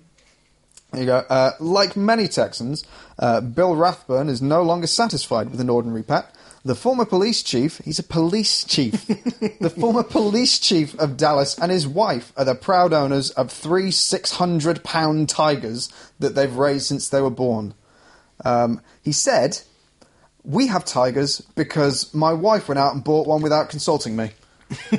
there 0.91 1.01
you 1.01 1.07
go. 1.07 1.17
Uh, 1.17 1.51
like 1.59 1.97
many 1.97 2.29
Texans, 2.29 2.85
uh, 3.19 3.41
Bill 3.41 3.75
Rathburn 3.75 4.29
is 4.29 4.41
no 4.41 4.63
longer 4.63 4.87
satisfied 4.87 5.51
with 5.51 5.59
an 5.59 5.69
ordinary 5.69 6.01
pet. 6.01 6.33
The 6.65 6.75
former 6.75 7.05
police 7.05 7.41
chief, 7.41 7.79
he's 7.85 7.99
a 7.99 8.03
police 8.03 8.65
chief. 8.65 9.07
the 9.59 9.73
former 9.75 10.03
police 10.03 10.59
chief 10.59 10.93
of 10.99 11.15
Dallas 11.15 11.57
and 11.57 11.71
his 11.71 11.87
wife 11.87 12.33
are 12.35 12.43
the 12.43 12.55
proud 12.55 12.91
owners 12.91 13.31
of 13.31 13.51
three 13.51 13.91
600 13.91 14.83
pound 14.83 15.29
tigers 15.29 15.89
that 16.19 16.35
they've 16.35 16.53
raised 16.53 16.87
since 16.87 17.07
they 17.07 17.21
were 17.21 17.29
born. 17.29 17.73
Um, 18.43 18.81
he 19.01 19.13
said, 19.13 19.59
We 20.43 20.67
have 20.67 20.83
tigers 20.83 21.41
because 21.55 22.13
my 22.13 22.33
wife 22.33 22.67
went 22.67 22.79
out 22.79 22.93
and 22.93 23.03
bought 23.03 23.27
one 23.27 23.41
without 23.41 23.69
consulting 23.69 24.17
me. 24.17 24.31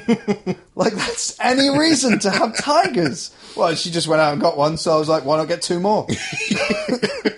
like, 0.75 0.95
that's 0.95 1.39
any 1.41 1.79
reason 1.79 2.19
to 2.21 2.31
have 2.31 2.57
tigers. 2.57 3.31
Well, 3.57 3.75
she 3.75 3.91
just 3.91 4.09
went 4.09 4.21
out 4.21 4.33
and 4.33 4.41
got 4.41 4.57
one, 4.57 4.77
so 4.77 4.93
I 4.93 4.99
was 4.99 5.09
like, 5.09 5.25
why 5.25 5.37
not 5.37 5.49
get 5.49 5.63
two 5.63 5.79
more? 5.79 6.07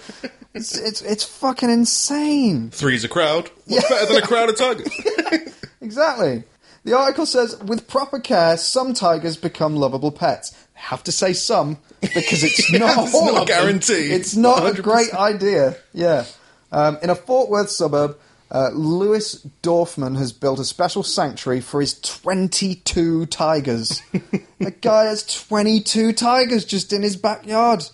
it's, 0.54 0.76
it's, 0.76 1.02
it's 1.02 1.24
fucking 1.24 1.70
insane. 1.70 2.70
Three's 2.70 3.04
a 3.04 3.08
crowd. 3.08 3.50
What's 3.66 3.88
better 3.88 4.06
than 4.12 4.22
a 4.22 4.26
crowd 4.26 4.48
of 4.48 4.56
tigers? 4.56 4.88
Exactly. 5.82 6.44
The 6.84 6.96
article 6.96 7.26
says, 7.26 7.58
with 7.60 7.88
proper 7.88 8.20
care, 8.20 8.56
some 8.56 8.94
tigers 8.94 9.36
become 9.36 9.74
lovable 9.76 10.12
pets. 10.12 10.50
They 10.50 10.80
have 10.80 11.02
to 11.04 11.12
say 11.12 11.32
some 11.32 11.78
because 12.00 12.44
it's 12.44 12.72
not 12.78 13.06
It's 13.06 13.14
all 13.14 13.32
not 13.34 13.46
guaranteed. 13.48 14.12
It's 14.12 14.36
not 14.36 14.64
a 14.64 14.80
100%. 14.80 14.82
great 14.82 15.12
idea. 15.12 15.76
Yeah. 15.92 16.24
Um, 16.70 16.98
in 17.02 17.10
a 17.10 17.16
Fort 17.16 17.50
Worth 17.50 17.68
suburb, 17.68 18.16
uh, 18.52 18.70
Louis 18.74 19.44
Dorfman 19.62 20.16
has 20.18 20.32
built 20.32 20.60
a 20.60 20.64
special 20.64 21.02
sanctuary 21.02 21.60
for 21.60 21.80
his 21.80 21.98
22 22.00 23.26
tigers. 23.26 24.00
the 24.60 24.70
guy 24.80 25.04
has 25.06 25.24
22 25.46 26.12
tigers 26.12 26.64
just 26.64 26.92
in 26.92 27.02
his 27.02 27.16
backyard. 27.16 27.84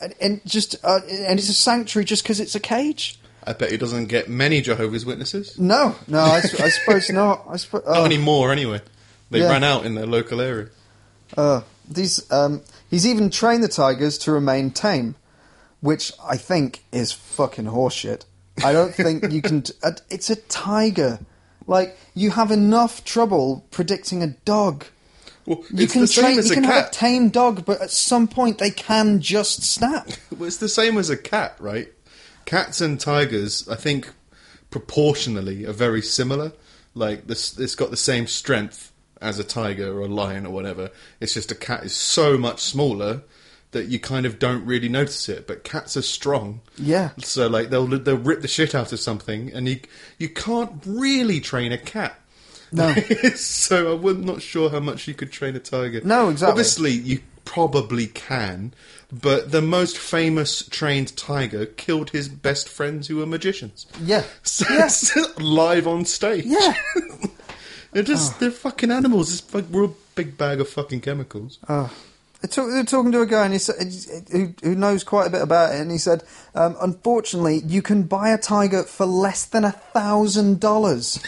And, 0.00 0.14
and 0.20 0.40
just 0.46 0.76
uh, 0.84 1.00
and 1.10 1.38
it's 1.38 1.48
a 1.48 1.54
sanctuary 1.54 2.04
just 2.04 2.22
because 2.22 2.40
it's 2.40 2.54
a 2.54 2.60
cage. 2.60 3.18
I 3.44 3.52
bet 3.54 3.70
he 3.70 3.76
doesn't 3.76 4.06
get 4.06 4.28
many 4.28 4.60
Jehovah's 4.60 5.04
Witnesses. 5.06 5.58
No, 5.58 5.94
no, 6.06 6.20
I 6.20 6.40
suppose 6.40 7.10
not. 7.10 7.44
I 7.48 7.56
suppose 7.56 7.82
Not 7.86 8.04
anymore, 8.04 8.52
anyway. 8.52 8.80
They 9.30 9.40
Yeah. 9.40 9.48
ran 9.50 9.64
out 9.64 9.86
in 9.86 9.94
their 9.94 10.06
local 10.06 10.40
area. 10.40 10.68
Uh, 11.36 11.62
these, 11.88 12.30
um, 12.32 12.62
he's 12.90 13.06
even 13.06 13.30
trained 13.30 13.62
the 13.64 13.68
tigers 13.68 14.18
to 14.18 14.32
remain 14.32 14.70
tame, 14.70 15.14
which 15.80 16.12
I 16.22 16.36
think 16.36 16.82
is 16.92 17.12
fucking 17.12 17.64
horseshit. 17.66 18.24
I 18.64 18.72
don't 18.72 18.94
think 18.94 19.30
you 19.32 19.40
can. 19.40 19.62
T- 19.62 19.72
uh, 19.82 19.92
it's 20.10 20.28
a 20.30 20.36
tiger. 20.36 21.18
Like 21.66 21.96
you 22.14 22.30
have 22.32 22.50
enough 22.50 23.04
trouble 23.04 23.64
predicting 23.70 24.22
a 24.22 24.28
dog. 24.44 24.84
Well, 25.50 25.64
You 25.74 25.88
can 25.88 26.06
train. 26.06 26.36
You 26.36 26.52
a 26.52 26.54
can 26.54 26.62
have 26.62 26.86
a 26.86 26.90
tame 26.90 27.28
dog, 27.28 27.64
but 27.64 27.80
at 27.80 27.90
some 27.90 28.28
point 28.28 28.58
they 28.58 28.70
can 28.70 29.20
just 29.20 29.64
snap. 29.64 30.08
Well, 30.30 30.46
it's 30.46 30.58
the 30.58 30.68
same 30.68 30.96
as 30.96 31.10
a 31.10 31.16
cat, 31.16 31.56
right? 31.58 31.92
Cats 32.44 32.80
and 32.80 33.00
tigers, 33.00 33.68
I 33.68 33.74
think, 33.74 34.10
proportionally 34.70 35.66
are 35.66 35.72
very 35.72 36.02
similar. 36.02 36.52
Like 36.94 37.26
this, 37.26 37.58
it's 37.58 37.74
got 37.74 37.90
the 37.90 37.96
same 37.96 38.28
strength 38.28 38.92
as 39.20 39.40
a 39.40 39.44
tiger 39.44 39.92
or 39.98 40.02
a 40.02 40.06
lion 40.06 40.46
or 40.46 40.50
whatever. 40.50 40.90
It's 41.18 41.34
just 41.34 41.50
a 41.50 41.56
cat 41.56 41.84
is 41.84 41.94
so 41.96 42.38
much 42.38 42.60
smaller 42.60 43.22
that 43.72 43.86
you 43.86 43.98
kind 43.98 44.24
of 44.24 44.38
don't 44.38 44.64
really 44.64 44.88
notice 44.88 45.28
it. 45.28 45.48
But 45.48 45.64
cats 45.64 45.96
are 45.96 46.02
strong. 46.02 46.60
Yeah. 46.78 47.10
So 47.18 47.48
like 47.48 47.70
they'll 47.70 47.86
they'll 47.86 48.16
rip 48.16 48.40
the 48.40 48.48
shit 48.48 48.72
out 48.72 48.92
of 48.92 49.00
something, 49.00 49.50
and 49.52 49.68
you 49.68 49.80
you 50.16 50.28
can't 50.28 50.80
really 50.86 51.40
train 51.40 51.72
a 51.72 51.78
cat. 51.78 52.18
No. 52.72 52.94
so 53.34 53.96
I'm 53.96 54.24
not 54.24 54.42
sure 54.42 54.70
how 54.70 54.80
much 54.80 55.08
you 55.08 55.14
could 55.14 55.32
train 55.32 55.56
a 55.56 55.60
tiger. 55.60 56.00
No, 56.04 56.28
exactly. 56.28 56.50
Obviously, 56.52 56.92
you 56.92 57.20
probably 57.44 58.06
can, 58.06 58.72
but 59.12 59.50
the 59.50 59.62
most 59.62 59.98
famous 59.98 60.62
trained 60.68 61.16
tiger 61.16 61.66
killed 61.66 62.10
his 62.10 62.28
best 62.28 62.68
friends 62.68 63.08
who 63.08 63.16
were 63.16 63.26
magicians. 63.26 63.86
Yeah. 64.02 64.22
So 64.42 64.66
Yeah. 64.72 64.86
it's 64.86 65.38
live 65.40 65.86
on 65.88 66.04
stage. 66.04 66.44
Yeah. 66.46 66.74
They're 67.92 68.04
just 68.04 68.38
they're 68.38 68.52
fucking 68.52 68.92
animals. 68.92 69.32
It's 69.34 69.52
like 69.54 69.64
we're 69.64 69.86
a 69.86 69.90
big 70.14 70.38
bag 70.38 70.60
of 70.60 70.68
fucking 70.68 71.00
chemicals. 71.00 71.58
Oh. 71.68 71.92
They're, 72.40 72.70
they're 72.70 72.84
talking 72.84 73.10
to 73.10 73.20
a 73.20 73.26
guy 73.26 73.44
and 73.44 73.52
he 73.52 73.58
said, 73.58 73.92
who, 74.30 74.54
who 74.62 74.74
knows 74.76 75.02
quite 75.02 75.26
a 75.26 75.30
bit 75.30 75.42
about 75.42 75.74
it, 75.74 75.80
and 75.80 75.90
he 75.90 75.98
said, 75.98 76.22
um, 76.54 76.76
"Unfortunately, 76.80 77.62
you 77.66 77.82
can 77.82 78.04
buy 78.04 78.30
a 78.30 78.38
tiger 78.38 78.84
for 78.84 79.06
less 79.06 79.44
than 79.44 79.64
a 79.64 79.72
thousand 79.72 80.60
dollars. 80.60 81.18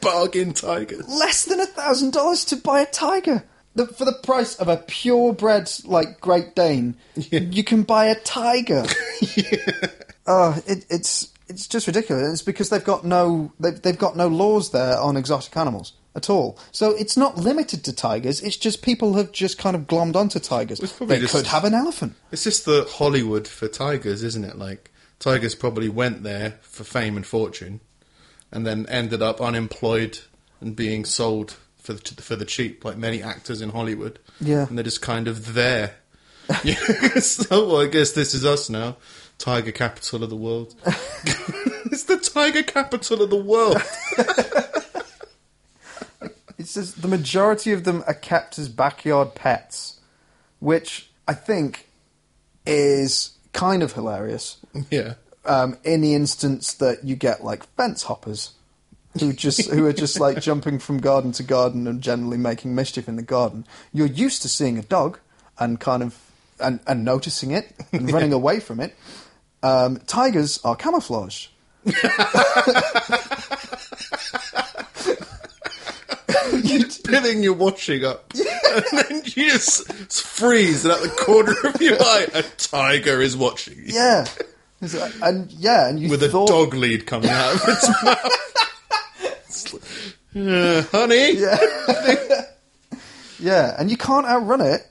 Bargain 0.00 0.52
tigers. 0.52 1.06
Less 1.08 1.44
than 1.44 1.60
a 1.60 1.66
thousand 1.66 2.12
dollars 2.12 2.44
to 2.46 2.56
buy 2.56 2.80
a 2.80 2.86
tiger 2.86 3.44
the, 3.74 3.86
for 3.86 4.04
the 4.04 4.18
price 4.22 4.56
of 4.56 4.68
a 4.68 4.76
purebred 4.78 5.70
like 5.84 6.20
Great 6.20 6.54
Dane. 6.54 6.96
You 7.30 7.62
can 7.64 7.82
buy 7.84 8.06
a 8.06 8.18
tiger. 8.20 8.84
Oh, 10.26 10.60
it, 10.66 10.86
it's 10.90 11.32
it's 11.48 11.66
just 11.66 11.86
ridiculous. 11.88 12.32
It's 12.34 12.42
because 12.42 12.68
they've 12.68 12.84
got 12.84 13.04
no 13.04 13.52
they've, 13.58 13.80
they've 13.82 13.98
got 13.98 14.16
no 14.16 14.28
laws 14.28 14.70
there 14.70 14.96
on 14.98 15.16
exotic 15.16 15.56
animals 15.56 15.94
at 16.14 16.30
all. 16.30 16.56
So 16.70 16.90
it's 16.96 17.16
not 17.16 17.36
limited 17.36 17.82
to 17.84 17.92
tigers. 17.92 18.40
It's 18.40 18.56
just 18.56 18.82
people 18.82 19.14
have 19.14 19.32
just 19.32 19.58
kind 19.58 19.74
of 19.74 19.88
glommed 19.88 20.14
onto 20.14 20.38
tigers. 20.38 20.78
They 20.78 21.18
just- 21.18 21.34
could 21.34 21.46
have 21.46 21.64
an 21.64 21.74
elephant. 21.74 22.14
It's 22.30 22.44
just 22.44 22.64
the 22.64 22.86
Hollywood 22.88 23.48
for 23.48 23.66
tigers, 23.66 24.22
isn't 24.22 24.44
it? 24.44 24.56
Like 24.56 24.92
tigers 25.18 25.56
probably 25.56 25.88
went 25.88 26.22
there 26.22 26.58
for 26.60 26.84
fame 26.84 27.16
and 27.16 27.26
fortune, 27.26 27.80
and 28.52 28.66
then 28.66 28.86
ended 28.88 29.22
up 29.22 29.40
unemployed 29.40 30.18
and 30.60 30.74
being 30.76 31.04
sold 31.04 31.56
for 31.78 31.92
the, 31.94 32.22
for 32.22 32.36
the 32.36 32.44
cheap, 32.44 32.84
like 32.84 32.96
many 32.96 33.22
actors 33.22 33.60
in 33.62 33.70
Hollywood. 33.70 34.18
Yeah. 34.40 34.66
and 34.68 34.76
they're 34.76 34.84
just 34.84 35.02
kind 35.02 35.28
of 35.28 35.54
there. 35.54 35.94
So 37.20 37.68
well, 37.68 37.80
I 37.82 37.86
guess 37.86 38.12
this 38.12 38.34
is 38.34 38.44
us 38.44 38.68
now, 38.68 38.96
tiger 39.38 39.70
capital 39.72 40.24
of 40.24 40.30
the 40.30 40.36
world. 40.36 40.74
it's 40.84 42.04
the 42.04 42.16
tiger 42.16 42.62
capital 42.64 43.22
of 43.22 43.30
the 43.30 43.36
world. 43.36 43.80
It 46.58 46.66
says 46.66 46.94
the 46.94 47.08
majority 47.08 47.72
of 47.72 47.84
them 47.84 48.04
are 48.06 48.12
kept 48.12 48.58
as 48.58 48.68
backyard 48.68 49.34
pets, 49.34 49.98
which 50.58 51.08
I 51.26 51.32
think 51.32 51.88
is 52.66 53.30
kind 53.54 53.82
of 53.82 53.94
hilarious. 53.94 54.58
yeah, 54.90 55.14
um, 55.44 55.78
in 55.84 56.00
the 56.00 56.14
instance 56.14 56.74
that 56.74 57.04
you 57.04 57.16
get 57.16 57.44
like 57.44 57.64
fence 57.76 58.04
hoppers 58.04 58.52
who 59.18 59.32
just 59.32 59.70
who 59.70 59.86
are 59.86 59.92
just 59.92 60.20
like 60.20 60.40
jumping 60.40 60.78
from 60.78 60.98
garden 60.98 61.32
to 61.32 61.42
garden 61.42 61.86
and 61.86 62.00
generally 62.00 62.36
making 62.36 62.74
mischief 62.74 63.08
in 63.08 63.16
the 63.16 63.22
garden. 63.22 63.66
You're 63.92 64.06
used 64.06 64.42
to 64.42 64.48
seeing 64.48 64.78
a 64.78 64.82
dog 64.82 65.18
and 65.58 65.80
kind 65.80 66.02
of 66.02 66.18
and, 66.60 66.80
and 66.86 67.04
noticing 67.04 67.50
it 67.50 67.72
and 67.92 68.10
running 68.12 68.32
away 68.32 68.60
from 68.60 68.80
it. 68.80 68.94
Um, 69.62 69.98
tigers 70.06 70.60
are 70.64 70.76
camouflaged. 70.76 71.50
You 76.62 76.84
pinning 77.04 77.42
your 77.42 77.54
washing 77.54 78.04
up, 78.04 78.32
and 78.34 78.84
then 78.92 79.22
you 79.24 79.50
just 79.50 79.90
freeze, 80.12 80.84
and 80.84 80.92
at 80.92 81.02
the 81.02 81.08
corner 81.08 81.54
of 81.64 81.80
your 81.80 81.96
eye, 82.00 82.26
a 82.34 82.42
tiger 82.42 83.22
is 83.22 83.36
watching 83.36 83.78
you. 83.78 83.94
Yeah, 83.94 84.26
and 85.22 85.50
yeah, 85.52 85.88
and 85.88 86.00
you 86.00 86.08
with 86.08 86.22
a 86.22 86.28
dog 86.28 86.74
lead 86.74 87.06
coming 87.06 87.28
out 87.30 87.54
of 87.54 87.60
its 87.68 87.88
mouth. 88.02 88.36
"Uh, 90.36 90.82
honey, 90.92 91.32
Yeah. 91.32 91.58
yeah, 93.38 93.74
and 93.78 93.90
you 93.90 93.96
can't 93.96 94.26
outrun 94.26 94.60
it, 94.60 94.86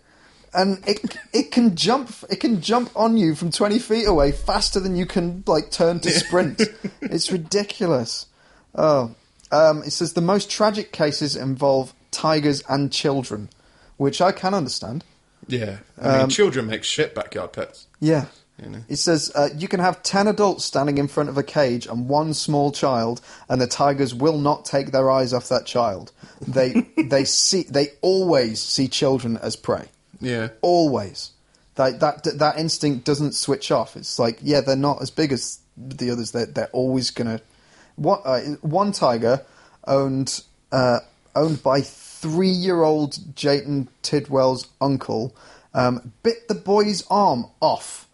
and 0.54 0.84
it 0.88 1.18
it 1.34 1.52
can 1.52 1.76
jump 1.76 2.12
it 2.30 2.38
can 2.40 2.62
jump 2.62 2.92
on 2.96 3.18
you 3.18 3.36
from 3.36 3.52
twenty 3.52 3.80
feet 3.80 4.06
away 4.08 4.32
faster 4.32 4.80
than 4.80 4.96
you 4.96 5.06
can 5.06 5.44
like 5.48 5.72
turn 5.72 6.00
to 6.02 6.12
sprint. 6.12 6.62
it's 7.02 7.32
ridiculous. 7.32 8.26
Oh, 8.76 9.16
um, 9.52 9.84
it 9.84 9.92
says 9.92 10.14
the 10.14 10.22
most 10.22 10.50
tragic 10.52 10.92
cases 10.92 11.36
involve 11.36 11.94
tigers 12.12 12.62
and 12.70 12.92
children, 12.92 13.50
which 13.98 14.22
I 14.22 14.32
can 14.32 14.54
understand. 14.54 15.04
yeah. 15.48 15.78
I 16.02 16.12
mean, 16.12 16.22
Um, 16.22 16.30
children 16.30 16.68
make 16.68 16.84
shit 16.84 17.16
backyard 17.16 17.54
pets. 17.54 17.88
Yeah. 18.00 18.26
You 18.62 18.70
know. 18.70 18.84
It 18.88 18.98
says 18.98 19.32
uh, 19.36 19.50
you 19.56 19.68
can 19.68 19.80
have 19.80 20.04
10 20.04 20.28
adults 20.28 20.66
standing 20.66 20.98
in 20.98 21.08
front 21.08 21.30
of 21.30 21.38
a 21.38 21.44
cage 21.44 21.86
and 21.86 22.10
one 22.10 22.34
small 22.34 22.72
child, 22.72 23.22
and 23.48 23.62
the 23.62 23.68
tigers 23.68 24.14
will 24.14 24.38
not 24.38 24.66
take 24.66 24.92
their 24.92 25.10
eyes 25.10 25.34
off 25.34 25.50
that 25.50 25.66
child. 25.66 26.12
They, 26.46 26.88
they, 26.98 27.26
see, 27.26 27.64
they 27.64 27.90
always 28.02 28.62
see 28.62 28.88
children 28.88 29.38
as 29.38 29.56
prey. 29.56 29.86
Yeah, 30.20 30.50
Always. 30.62 31.32
That, 31.76 32.02
that, 32.02 32.24
that 32.40 32.58
instinct 32.58 33.06
doesn't 33.06 33.36
switch 33.36 33.72
off. 33.72 33.96
It's 33.96 34.20
like, 34.20 34.40
yeah, 34.42 34.60
they're 34.60 34.76
not 34.76 35.02
as 35.02 35.12
big 35.12 35.32
as 35.32 35.60
the 35.78 36.12
others. 36.12 36.32
They're, 36.32 36.46
they're 36.46 36.70
always 36.74 37.10
going 37.10 37.38
to. 37.38 37.44
One, 37.96 38.20
uh, 38.26 38.42
one 38.62 38.92
tiger 38.92 39.46
owned, 39.88 40.44
uh, 40.74 41.00
owned 41.38 41.64
by 41.64 41.80
three 41.80 42.50
year 42.50 42.84
old 42.84 43.18
Jayton 43.34 43.88
Tidwell's 44.02 44.68
uncle 44.82 45.34
um, 45.74 46.14
bit 46.24 46.48
the 46.48 46.56
boy's 46.56 47.06
arm 47.10 47.46
off. 47.60 48.08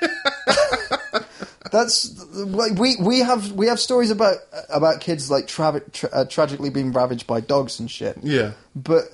That's 1.72 2.18
like 2.34 2.72
we 2.78 2.96
we 2.96 3.20
have 3.20 3.52
we 3.52 3.66
have 3.68 3.78
stories 3.78 4.10
about 4.10 4.38
about 4.70 5.00
kids 5.00 5.30
like 5.30 5.46
tra- 5.46 5.82
tra- 5.92 6.10
uh, 6.12 6.24
tragically 6.24 6.70
being 6.70 6.90
ravaged 6.92 7.26
by 7.26 7.40
dogs 7.40 7.78
and 7.78 7.88
shit. 7.90 8.18
yeah. 8.22 8.52
But 8.74 9.04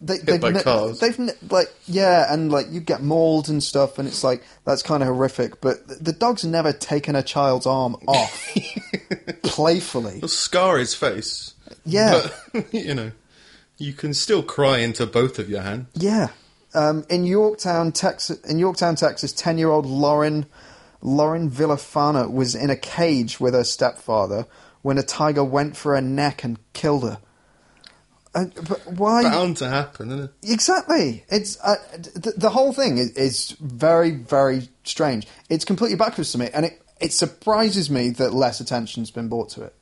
they, 0.00 0.18
they've 0.18 0.40
by 0.40 0.50
ne- 0.50 0.62
cars. 0.62 1.00
They've 1.00 1.18
ne- 1.18 1.32
like 1.50 1.72
yeah, 1.86 2.32
and 2.32 2.52
like 2.52 2.66
you 2.70 2.80
get 2.80 3.02
mauled 3.02 3.48
and 3.48 3.62
stuff, 3.62 3.98
and 3.98 4.06
it's 4.06 4.22
like 4.22 4.44
that's 4.64 4.82
kind 4.82 5.02
of 5.02 5.08
horrific. 5.08 5.60
But 5.60 5.88
the, 5.88 5.94
the 5.96 6.12
dog's 6.12 6.44
never 6.44 6.72
taken 6.72 7.16
a 7.16 7.22
child's 7.22 7.66
arm 7.66 7.96
off 8.06 8.54
playfully. 9.42 10.18
It'll 10.18 10.28
scar 10.28 10.78
his 10.78 10.94
face. 10.94 11.54
Yeah. 11.84 12.28
But, 12.52 12.66
you 12.74 12.94
know, 12.94 13.10
you 13.78 13.92
can 13.92 14.14
still 14.14 14.42
cry 14.42 14.78
into 14.78 15.06
both 15.06 15.38
of 15.38 15.48
your 15.48 15.62
hands. 15.62 15.88
Yeah. 15.94 16.28
Um, 16.74 17.04
in 17.08 17.24
Yorktown, 17.24 17.92
Texas, 17.92 18.40
in 18.40 18.58
Yorktown, 18.58 18.96
Texas, 18.96 19.32
ten-year-old 19.32 19.86
Lauren 19.86 20.46
Lauren 21.00 21.50
Villafana 21.50 22.30
was 22.30 22.54
in 22.54 22.70
a 22.70 22.76
cage 22.76 23.38
with 23.38 23.54
her 23.54 23.64
stepfather 23.64 24.46
when 24.82 24.98
a 24.98 25.02
tiger 25.02 25.44
went 25.44 25.76
for 25.76 25.94
her 25.94 26.00
neck 26.00 26.44
and 26.44 26.58
killed 26.72 27.04
her. 27.04 27.18
Uh, 28.34 28.46
but 28.66 28.86
why? 28.86 29.22
Bound 29.22 29.56
to 29.58 29.68
happen, 29.68 30.10
isn't 30.10 30.24
it? 30.24 30.30
Exactly. 30.50 31.24
It's 31.28 31.60
uh, 31.62 31.76
the, 32.14 32.32
the 32.36 32.50
whole 32.50 32.72
thing 32.72 32.98
is, 32.98 33.10
is 33.12 33.50
very, 33.60 34.10
very 34.10 34.68
strange. 34.82 35.28
It's 35.48 35.64
completely 35.64 35.96
backwards 35.96 36.32
to 36.32 36.38
me, 36.38 36.50
and 36.52 36.66
it 36.66 36.82
it 37.00 37.12
surprises 37.12 37.90
me 37.90 38.10
that 38.10 38.34
less 38.34 38.60
attention's 38.60 39.10
been 39.10 39.28
brought 39.28 39.50
to 39.50 39.62
it. 39.62 39.74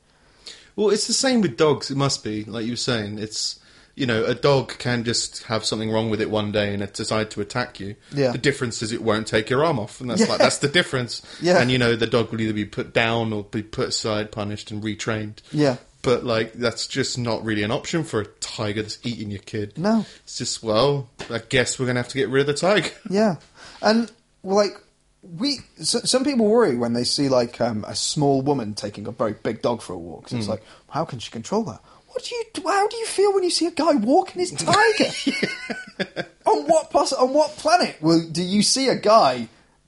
Well, 0.75 0.89
it's 0.89 1.07
the 1.07 1.13
same 1.13 1.41
with 1.41 1.57
dogs. 1.57 1.89
It 1.89 1.97
must 1.97 2.23
be 2.23 2.43
like 2.43 2.65
you 2.65 2.73
were 2.73 2.77
saying. 2.77 3.17
It's 3.17 3.59
you 3.95 4.05
know 4.05 4.23
a 4.25 4.33
dog 4.35 4.77
can 4.79 5.03
just 5.03 5.43
have 5.43 5.63
something 5.65 5.91
wrong 5.91 6.09
with 6.09 6.19
it 6.21 6.29
one 6.29 6.51
day 6.51 6.73
and 6.73 6.81
it 6.81 6.93
decide 6.93 7.29
to 7.31 7.41
attack 7.41 7.79
you. 7.79 7.95
Yeah. 8.13 8.31
The 8.31 8.37
difference 8.37 8.81
is 8.81 8.91
it 8.91 9.03
won't 9.03 9.27
take 9.27 9.49
your 9.49 9.63
arm 9.63 9.79
off, 9.79 10.01
and 10.01 10.09
that's 10.09 10.21
Yeah. 10.21 10.27
like 10.27 10.39
that's 10.39 10.57
the 10.59 10.67
difference. 10.67 11.21
Yeah. 11.41 11.59
And 11.61 11.69
you 11.71 11.77
know 11.77 11.95
the 11.95 12.07
dog 12.07 12.31
will 12.31 12.41
either 12.41 12.53
be 12.53 12.65
put 12.65 12.93
down 12.93 13.33
or 13.33 13.43
be 13.43 13.61
put 13.63 13.89
aside, 13.89 14.31
punished, 14.31 14.71
and 14.71 14.81
retrained. 14.83 15.37
Yeah. 15.51 15.77
But 16.01 16.23
like 16.25 16.53
that's 16.53 16.87
just 16.87 17.17
not 17.17 17.45
really 17.45 17.63
an 17.63 17.71
option 17.71 18.03
for 18.03 18.19
a 18.21 18.25
tiger 18.25 18.81
that's 18.81 18.99
eating 19.03 19.29
your 19.31 19.39
kid. 19.41 19.77
No. 19.77 20.05
It's 20.23 20.37
just 20.37 20.61
well, 20.63 21.09
I 21.29 21.39
guess 21.47 21.79
we're 21.79 21.85
gonna 21.85 21.99
have 21.99 22.09
to 22.09 22.17
get 22.17 22.29
rid 22.29 22.41
of 22.41 22.47
the 22.47 22.53
tiger. 22.53 22.89
Yeah, 23.09 23.35
and 23.81 24.11
like 24.43 24.79
we, 25.21 25.59
so, 25.81 25.99
some 25.99 26.25
people 26.25 26.47
worry 26.47 26.75
when 26.75 26.91
they 26.91 27.05
see 27.05 27.29
like 27.29 27.61
um, 27.61 27.85
a 27.87 27.95
small 27.95 28.41
woman 28.41 28.73
taking 28.73 29.07
a 29.07 29.11
very 29.11 29.31
big 29.31 29.61
dog 29.61 29.81
for 29.81 29.93
a 29.93 29.97
walk. 29.97 30.23
'cause 30.25 30.33
It's 30.33 30.47
like, 30.49 30.63
how 30.89 31.05
can 31.05 31.19
she 31.19 31.31
control 31.31 31.63
that? 31.63 31.79
What 32.13 32.23
do 32.23 32.35
you? 32.35 32.43
How 32.63 32.87
do 32.87 32.95
you 32.95 33.05
feel 33.07 33.33
when 33.33 33.43
you 33.43 33.49
see 33.49 33.65
a 33.65 33.71
guy 33.71 33.93
walking 33.93 34.39
his 34.39 34.51
tiger? 34.51 36.27
on 36.45 36.67
what 36.67 36.93
On 37.13 37.33
what 37.33 37.51
planet 37.57 37.97
will 38.01 38.27
do 38.29 38.43
you 38.43 38.61
see 38.61 38.87
a 38.87 38.95
guy, 38.95 39.47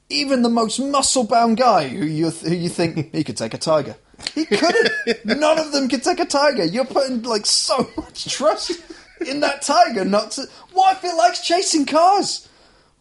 even 0.10 0.42
the 0.42 0.50
most 0.50 0.80
muscle-bound 0.80 1.58
guy, 1.58 1.88
who 1.88 2.04
you 2.04 2.32
who 2.32 2.54
you 2.56 2.70
think 2.70 3.14
he 3.14 3.24
could 3.24 3.38
take 3.38 3.54
a 3.54 3.60
tiger? 3.60 3.96
He 4.34 4.46
couldn't. 4.46 4.92
None 5.26 5.60
of 5.60 5.72
them 5.72 5.88
could 5.88 6.04
take 6.04 6.20
a 6.20 6.26
tiger. 6.26 6.66
You're 6.66 6.86
putting 6.86 7.22
like 7.22 7.46
so 7.46 7.90
much 7.96 8.26
trust 8.34 8.72
in 9.26 9.42
that 9.42 9.62
tiger 9.62 10.04
not 10.04 10.32
to. 10.32 10.48
What 10.74 10.98
if 10.98 11.04
it 11.04 11.16
likes 11.16 11.42
chasing 11.42 11.86
cars? 11.86 12.50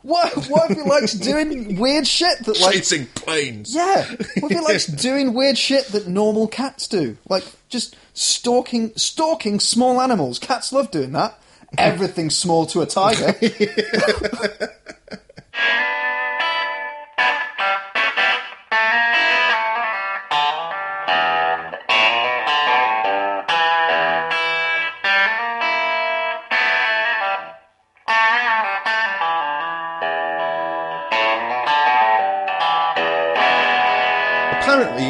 What? 0.03 0.35
What 0.49 0.71
if 0.71 0.77
he 0.77 0.83
likes 0.83 1.13
doing 1.15 1.77
weird 1.79 2.07
shit 2.07 2.45
that 2.45 2.61
like 2.61 2.75
Chasing 2.75 3.07
planes. 3.07 3.75
Yeah. 3.75 4.05
What 4.41 4.53
if 4.53 4.59
he 4.59 4.61
likes 4.61 4.87
doing 4.87 5.33
weird 5.33 5.57
shit 5.57 5.87
that 5.89 6.07
normal 6.09 6.47
cats 6.47 6.89
do? 6.89 7.17
Like 7.27 7.45
just 7.71 7.97
stalking 8.15 8.93
stalking 8.97 9.61
small 9.61 10.01
animals. 10.01 10.39
Cats 10.39 10.73
love 10.73 10.91
doing 10.91 11.13
that. 11.13 11.39
Everything's 11.77 12.37
small 12.37 12.65
to 12.67 12.81
a 12.83 12.87
tiger. 12.87 13.35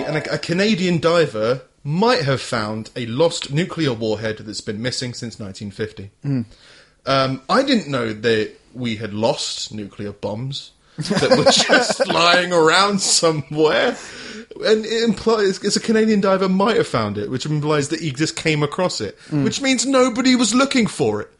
Apparently, 0.01 0.31
an, 0.31 0.35
a 0.35 0.39
Canadian 0.39 0.99
diver 0.99 1.63
might 1.83 2.23
have 2.23 2.41
found 2.41 2.91
a 2.97 3.07
lost 3.07 3.53
nuclear 3.53 3.93
warhead 3.93 4.39
that's 4.39 4.61
been 4.61 4.81
missing 4.81 5.13
since 5.15 5.39
1950. 5.39 6.11
Um, 7.07 7.43
I 7.49 7.63
didn't 7.63 7.89
know 7.89 8.13
that 8.13 8.53
we 8.73 8.97
had 8.97 9.13
lost 9.13 9.73
nuclear 9.75 10.13
bombs 10.13 10.73
that 10.97 11.31
were 11.37 11.45
just 11.51 12.07
lying 12.09 12.53
around 12.53 13.01
somewhere. 13.01 13.97
And 14.65 14.85
it 14.87 15.03
implies 15.03 15.63
it's 15.63 15.77
a 15.77 15.81
Canadian 15.81 16.21
diver 16.21 16.49
might 16.49 16.77
have 16.77 16.87
found 16.89 17.19
it, 17.19 17.29
which 17.31 17.45
implies 17.45 17.89
that 17.91 18.01
he 18.01 18.13
just 18.13 18.37
came 18.37 18.63
across 18.63 19.01
it, 19.01 19.19
which 19.31 19.61
means 19.61 19.85
nobody 19.85 20.37
was 20.37 20.55
looking 20.55 20.87
for 20.87 21.21
it. 21.21 21.31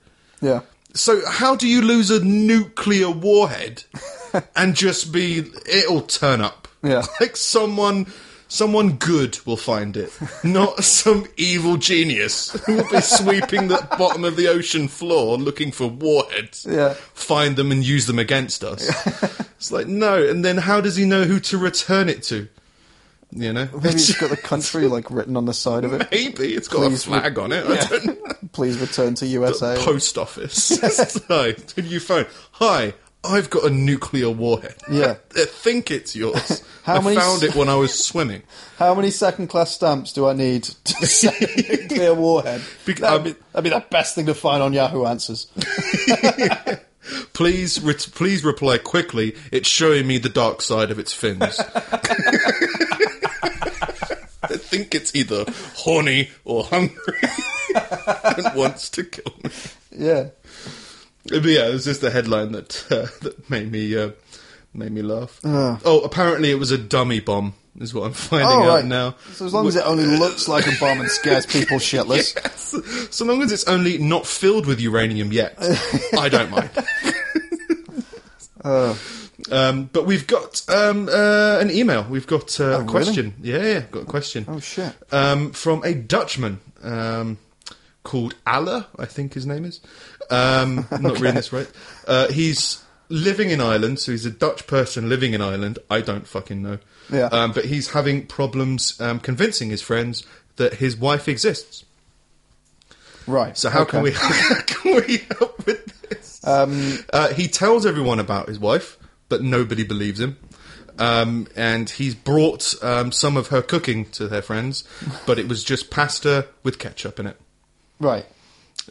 yeah. 0.41 0.61
So 0.97 1.23
how 1.29 1.57
do 1.57 1.67
you 1.67 1.83
lose 1.83 2.11
a 2.13 2.25
nuclear 2.25 3.11
warhead 3.11 3.83
and 4.57 4.77
just 4.77 5.13
be 5.13 5.45
it'll 5.67 6.03
turn 6.03 6.41
up? 6.41 6.69
Yeah. 6.85 7.03
Like 7.21 7.37
someone 7.37 8.07
someone 8.49 8.93
good 8.93 9.39
will 9.47 9.57
find 9.57 9.97
it, 9.97 10.17
not 10.43 10.85
some 10.85 11.27
evil 11.37 11.77
genius 11.77 12.53
who 12.65 12.77
will 12.77 12.91
be 12.91 13.01
sweeping 13.01 13.69
the 13.69 13.87
bottom 13.99 14.25
of 14.25 14.37
the 14.37 14.49
ocean 14.49 14.89
floor 14.89 15.37
looking 15.37 15.73
for 15.73 15.89
warheads. 15.89 16.67
Yeah. 16.69 16.95
Find 17.15 17.57
them 17.57 17.71
and 17.73 17.85
use 17.85 18.07
them 18.07 18.19
against 18.19 18.65
us. 18.65 18.89
it's 19.57 19.73
like 19.73 19.87
no, 19.87 20.23
and 20.23 20.45
then 20.45 20.59
how 20.59 20.81
does 20.81 20.97
he 20.97 21.05
know 21.05 21.25
who 21.25 21.41
to 21.41 21.59
return 21.59 22.09
it 22.09 22.23
to? 22.25 22.49
You 23.31 23.53
know? 23.53 23.69
Maybe 23.73 23.89
it's 23.89 24.15
got 24.21 24.31
the 24.31 24.37
country 24.37 24.87
like 24.87 25.11
written 25.11 25.37
on 25.37 25.47
the 25.47 25.55
side 25.55 25.85
of 25.85 25.93
it. 25.93 26.09
Maybe 26.11 26.55
it's 26.55 26.69
got 26.69 26.89
Please 26.89 27.05
a 27.05 27.09
flag 27.09 27.39
on 27.39 27.53
it. 27.53 27.67
I 27.67 27.77
don't 27.87 28.07
know. 28.07 28.33
Please 28.53 28.79
return 28.79 29.15
to 29.17 29.27
USA. 29.27 29.77
post 29.79 30.17
office. 30.17 30.79
Hi, 31.29 31.57
you 31.77 31.99
phone? 31.99 32.27
Hi, 32.53 32.95
I've 33.25 33.49
got 33.51 33.65
a 33.65 33.71
nuclear 33.71 34.29
warhead. 34.31 34.75
Yeah. 34.91 35.17
I 35.37 35.45
think 35.47 35.91
it's 35.91 36.15
yours. 36.15 36.63
How 36.85 36.97
I 36.97 37.01
many 37.01 37.17
found 37.17 37.43
s- 37.43 37.49
it 37.51 37.55
when 37.57 37.69
I 37.71 37.77
was 37.77 37.93
swimming. 37.99 38.43
How 38.79 38.95
many 38.95 39.11
second 39.11 39.47
class 39.49 39.71
stamps 39.75 40.13
do 40.13 40.27
I 40.29 40.35
need 40.35 40.65
to 40.65 40.95
a 41.29 41.77
nuclear 41.77 42.13
warhead? 42.15 42.61
Bec- 42.85 42.97
that'd, 42.97 43.17
um, 43.19 43.25
be, 43.25 43.33
that'd 43.53 43.65
be 43.65 43.71
the 43.71 43.85
best 43.91 44.15
thing 44.15 44.27
to 44.27 44.35
find 44.35 44.63
on 44.63 44.73
Yahoo 44.75 45.05
Answers. 45.07 45.47
Please, 47.33 47.81
re- 47.81 47.95
please 47.95 48.45
reply 48.45 48.79
quickly. 48.79 49.35
It's 49.53 49.69
showing 49.69 50.07
me 50.07 50.19
the 50.19 50.29
dark 50.29 50.61
side 50.63 50.91
of 50.91 50.99
its 50.99 51.13
fins. 51.13 51.61
I 54.43 54.57
think 54.57 54.95
it's 54.95 55.15
either 55.15 55.45
horny 55.77 56.31
or 56.45 56.65
hungry 56.65 57.19
and 58.25 58.55
wants 58.55 58.91
to 58.91 59.05
kill 59.05 59.33
me. 59.43 59.51
Yeah. 59.91 60.29
But 61.29 61.45
yeah, 61.45 61.69
it 61.69 61.73
was 61.73 61.85
just 61.85 62.01
the 62.01 62.11
headline 62.11 62.53
that 62.53 62.85
uh, 62.91 63.07
that 63.25 63.49
made 63.51 63.71
me 63.73 63.97
uh, 63.97 64.11
made 64.73 64.93
me 64.93 65.03
laugh. 65.03 65.41
Oh, 65.45 66.01
apparently 66.05 66.51
it 66.51 66.59
was 66.59 66.71
a 66.71 66.79
dummy 66.79 67.21
bomb. 67.21 67.55
Is 67.81 67.93
what 67.93 68.05
I'm 68.07 68.13
finding 68.13 68.49
Oh, 68.49 68.63
out 68.63 68.69
right. 68.69 68.85
now. 68.85 69.17
So 69.33 69.47
as 69.47 69.53
long 69.53 69.67
as 69.67 69.75
it 69.75 69.85
only 69.85 70.05
looks 70.07 70.47
like 70.47 70.67
a 70.69 70.73
bomb 70.79 71.01
and 71.01 71.11
scares 71.11 71.45
people 71.45 71.79
shitless. 71.79 72.35
Yes. 72.37 73.15
So 73.17 73.25
long 73.25 73.43
as 73.43 73.51
it's 73.51 73.67
only 73.67 73.99
not 73.99 74.27
filled 74.27 74.67
with 74.67 74.81
uranium 74.81 75.33
yet, 75.33 75.57
I 76.17 76.29
don't 76.29 76.51
mind. 76.53 76.71
um, 79.51 79.91
but 79.93 80.07
we've 80.07 80.27
got 80.27 80.63
um, 80.69 81.09
uh, 81.09 81.59
an 81.61 81.71
email. 81.71 82.05
We've 82.09 82.27
got 82.27 82.59
uh, 82.61 82.65
a 82.65 82.79
really? 82.79 82.87
question. 82.91 83.35
Yeah, 83.43 83.63
yeah, 83.63 83.81
got 83.91 84.03
a 84.03 84.07
question. 84.07 84.45
Oh, 84.49 84.61
shit. 84.61 84.93
Um, 85.13 85.53
from 85.53 85.83
a 85.85 85.95
Dutchman 85.95 86.61
um, 86.83 87.39
called 88.05 88.35
Alla, 88.47 88.87
I 88.99 89.07
think 89.07 89.35
his 89.35 89.47
name 89.47 89.65
is. 89.65 89.81
Um, 90.31 90.87
I'm 90.91 91.03
not 91.03 91.15
reading 91.21 91.35
this 91.35 91.53
right. 91.53 91.71
Uh, 92.07 92.29
he's 92.29 92.83
living 93.09 93.51
in 93.51 93.61
Ireland, 93.61 93.99
so 93.99 94.13
he's 94.13 94.27
a 94.27 94.31
Dutch 94.31 94.67
person 94.67 95.09
living 95.09 95.35
in 95.35 95.41
Ireland. 95.41 95.79
I 95.91 96.01
don't 96.01 96.27
fucking 96.27 96.63
know. 96.63 96.79
Yeah. 97.13 97.27
Um, 97.27 97.53
but 97.53 97.67
he's 97.67 97.91
having 97.91 98.27
problems 98.27 99.01
um, 99.01 99.21
convincing 99.21 99.71
his 99.71 99.83
friends 99.83 100.25
that 100.57 100.75
his 100.75 100.97
wife 100.97 101.29
exists. 101.29 101.85
Right. 103.27 103.57
So 103.57 103.71
how 103.71 103.83
okay. 103.83 103.93
can 103.93 104.03
we 104.03 104.11
how 104.15 104.61
can 104.67 104.95
we 105.07 105.19
help 105.39 105.67
with 105.67 105.87
this? 106.09 106.41
Um, 106.47 106.99
Uh, 107.13 107.33
he 107.33 107.49
tells 107.49 107.87
everyone 107.87 108.21
about 108.21 108.49
his 108.49 108.59
wife, 108.59 108.99
but 109.29 109.43
nobody 109.43 109.85
believes 109.85 110.21
him. 110.21 110.37
Um, 110.99 111.49
and 111.57 111.91
he's 111.91 112.15
brought 112.15 112.75
um, 112.83 113.11
some 113.11 113.37
of 113.37 113.49
her 113.49 113.63
cooking 113.63 114.05
to 114.13 114.29
their 114.29 114.43
friends, 114.43 114.85
but 115.27 115.41
it 115.41 115.49
was 115.49 115.65
just 115.65 115.91
pasta 115.91 116.47
with 116.63 116.79
ketchup 116.79 117.19
in 117.19 117.27
it. 117.27 117.41
Right. 117.99 118.27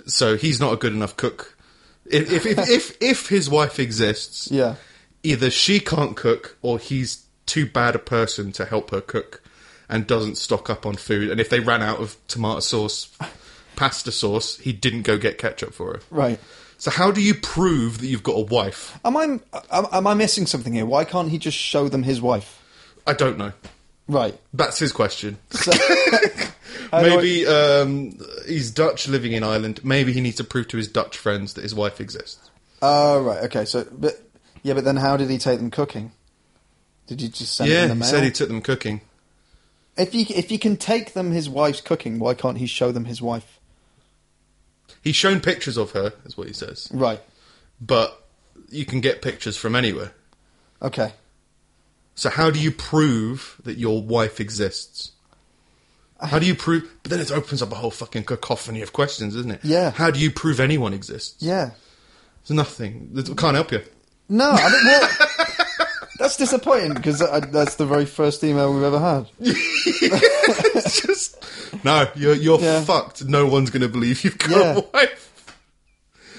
So 0.08 0.36
he's 0.38 0.60
not 0.60 0.74
a 0.74 0.78
good 0.78 0.94
enough 0.94 1.16
cook. 1.18 1.58
If 2.06 2.32
if 2.32 2.46
if, 2.46 2.70
if, 2.70 2.98
if 3.02 3.30
his 3.30 3.50
wife 3.50 3.80
exists, 3.80 4.50
Yeah. 4.52 4.76
either 5.24 5.50
she 5.50 5.80
can't 5.80 6.16
cook 6.16 6.58
or 6.62 6.80
he's 6.80 7.24
too 7.46 7.66
bad 7.66 7.96
a 7.96 8.00
person 8.00 8.52
to 8.54 8.66
help 8.66 8.92
her 8.92 9.02
cook 9.02 9.42
and 9.90 10.08
doesn't 10.08 10.38
stock 10.38 10.70
up 10.70 10.86
on 10.86 10.96
food. 10.96 11.30
And 11.30 11.40
if 11.40 11.50
they 11.50 11.60
ran 11.60 11.82
out 11.82 12.00
of 12.00 12.18
tomato 12.28 12.60
sauce, 12.62 13.10
pasta 13.76 14.12
sauce, 14.12 14.58
he 14.58 14.74
didn't 14.74 15.04
go 15.04 15.18
get 15.18 15.38
ketchup 15.38 15.74
for 15.74 15.94
her. 15.94 16.00
Right. 16.10 16.40
So 16.78 16.92
how 16.92 17.12
do 17.12 17.22
you 17.22 17.34
prove 17.34 18.00
that 18.00 18.08
you've 18.08 18.24
got 18.24 18.34
a 18.36 18.42
wife? 18.42 18.98
Am 19.06 19.16
I 19.16 19.24
am, 19.24 19.42
am 19.72 20.08
I 20.08 20.14
missing 20.14 20.46
something 20.46 20.74
here? 20.74 20.86
Why 20.86 21.06
can't 21.06 21.30
he 21.30 21.38
just 21.38 21.58
show 21.58 21.88
them 21.88 22.04
his 22.04 22.22
wife? 22.22 22.60
I 23.08 23.14
don't 23.14 23.38
know. 23.38 23.54
Right. 24.08 24.38
That's 24.54 24.80
his 24.80 24.92
question. 24.92 25.38
So, 25.52 25.72
How 25.72 25.80
do 27.02 27.06
I- 27.08 27.16
Maybe 27.16 27.48
um, 27.48 28.18
he's 28.48 28.70
Dutch 28.72 29.08
living 29.08 29.32
in 29.32 29.44
Ireland. 29.44 29.80
Maybe 29.84 30.12
he 30.14 30.22
needs 30.22 30.38
to 30.38 30.44
prove 30.44 30.68
to 30.70 30.78
his 30.78 30.88
Dutch 30.88 31.18
friends 31.18 31.54
that 31.54 31.62
his 31.64 31.74
wife 31.74 32.02
exists. 32.02 32.50
Oh, 32.82 33.22
right. 33.22 33.44
Okay. 33.46 33.66
So, 33.66 33.88
but 33.92 34.22
yeah, 34.62 34.74
but 34.74 34.84
then 34.84 34.98
how 34.98 35.16
did 35.18 35.30
he 35.30 35.38
take 35.38 35.60
them 35.60 35.72
cooking? 35.72 36.12
Did 37.08 37.22
you 37.22 37.30
just 37.30 37.56
send 37.56 37.70
yeah, 37.70 37.84
in 37.84 37.90
the 37.90 37.94
he 37.96 38.00
mail? 38.02 38.10
said 38.10 38.24
he 38.24 38.32
took 38.32 38.48
them 38.50 38.62
cooking. 38.62 39.02
if 39.98 40.12
he 40.12 40.22
if 40.34 40.50
he 40.50 40.58
can 40.58 40.76
take 40.78 41.14
them 41.14 41.32
his 41.32 41.50
wife's 41.50 41.82
cooking, 41.82 42.20
why 42.20 42.34
can't 42.34 42.58
he 42.58 42.66
show 42.66 42.92
them 42.92 43.06
his 43.06 43.22
wife? 43.22 43.60
He's 45.02 45.16
shown 45.16 45.40
pictures 45.42 45.78
of 45.78 45.92
her, 45.92 46.14
is 46.26 46.38
what 46.38 46.48
he 46.48 46.54
says. 46.54 46.90
Right. 46.94 47.22
But 47.82 48.22
you 48.70 48.86
can 48.86 49.02
get 49.02 49.22
pictures 49.22 49.58
from 49.58 49.76
anywhere. 49.76 50.12
Okay. 50.82 51.14
So 52.16 52.30
how 52.30 52.50
do 52.52 52.60
you 52.60 52.72
prove 52.72 53.60
that 53.64 53.78
your 53.78 54.02
wife 54.02 54.40
exists? 54.40 55.12
How 56.22 56.40
do 56.40 56.46
you 56.46 56.56
prove? 56.56 56.90
But 57.04 57.10
then 57.10 57.20
it 57.20 57.32
opens 57.32 57.62
up 57.62 57.72
a 57.72 57.76
whole 57.76 57.92
fucking 57.92 58.24
cacophony 58.24 58.82
of 58.82 58.94
questions, 58.94 59.36
isn't 59.36 59.52
it? 59.52 59.60
Yeah. 59.64 59.92
How 59.92 60.10
do 60.12 60.20
you 60.20 60.32
prove 60.32 60.60
anyone 60.60 60.94
exists? 60.94 61.42
Yeah. 61.44 61.72
There's 62.48 62.56
nothing. 62.56 63.12
It 63.16 63.36
can't 63.38 63.56
help 63.56 63.72
you. 63.72 63.82
No, 64.30 64.52
I 64.52 64.70
mean, 64.72 64.86
well, 64.86 65.10
that's 66.20 66.38
disappointing 66.38 66.94
because 66.94 67.20
that's 67.20 67.76
the 67.76 67.86
very 67.86 68.06
first 68.06 68.44
email 68.44 68.74
we've 68.74 68.84
ever 68.84 69.00
had. 69.00 69.28
it's 69.40 71.02
just 71.02 71.44
no. 71.84 72.08
You're 72.16 72.36
you're 72.36 72.60
Yeah. 72.60 72.82
fucked. 72.84 73.26
No 73.26 73.46
one's 73.48 73.70
going 73.70 73.82
to 73.82 73.90
believe 73.90 74.24
you've 74.24 74.38
got 74.38 74.52
Yeah. 74.52 74.78
a 74.78 74.82
wife. 74.94 75.33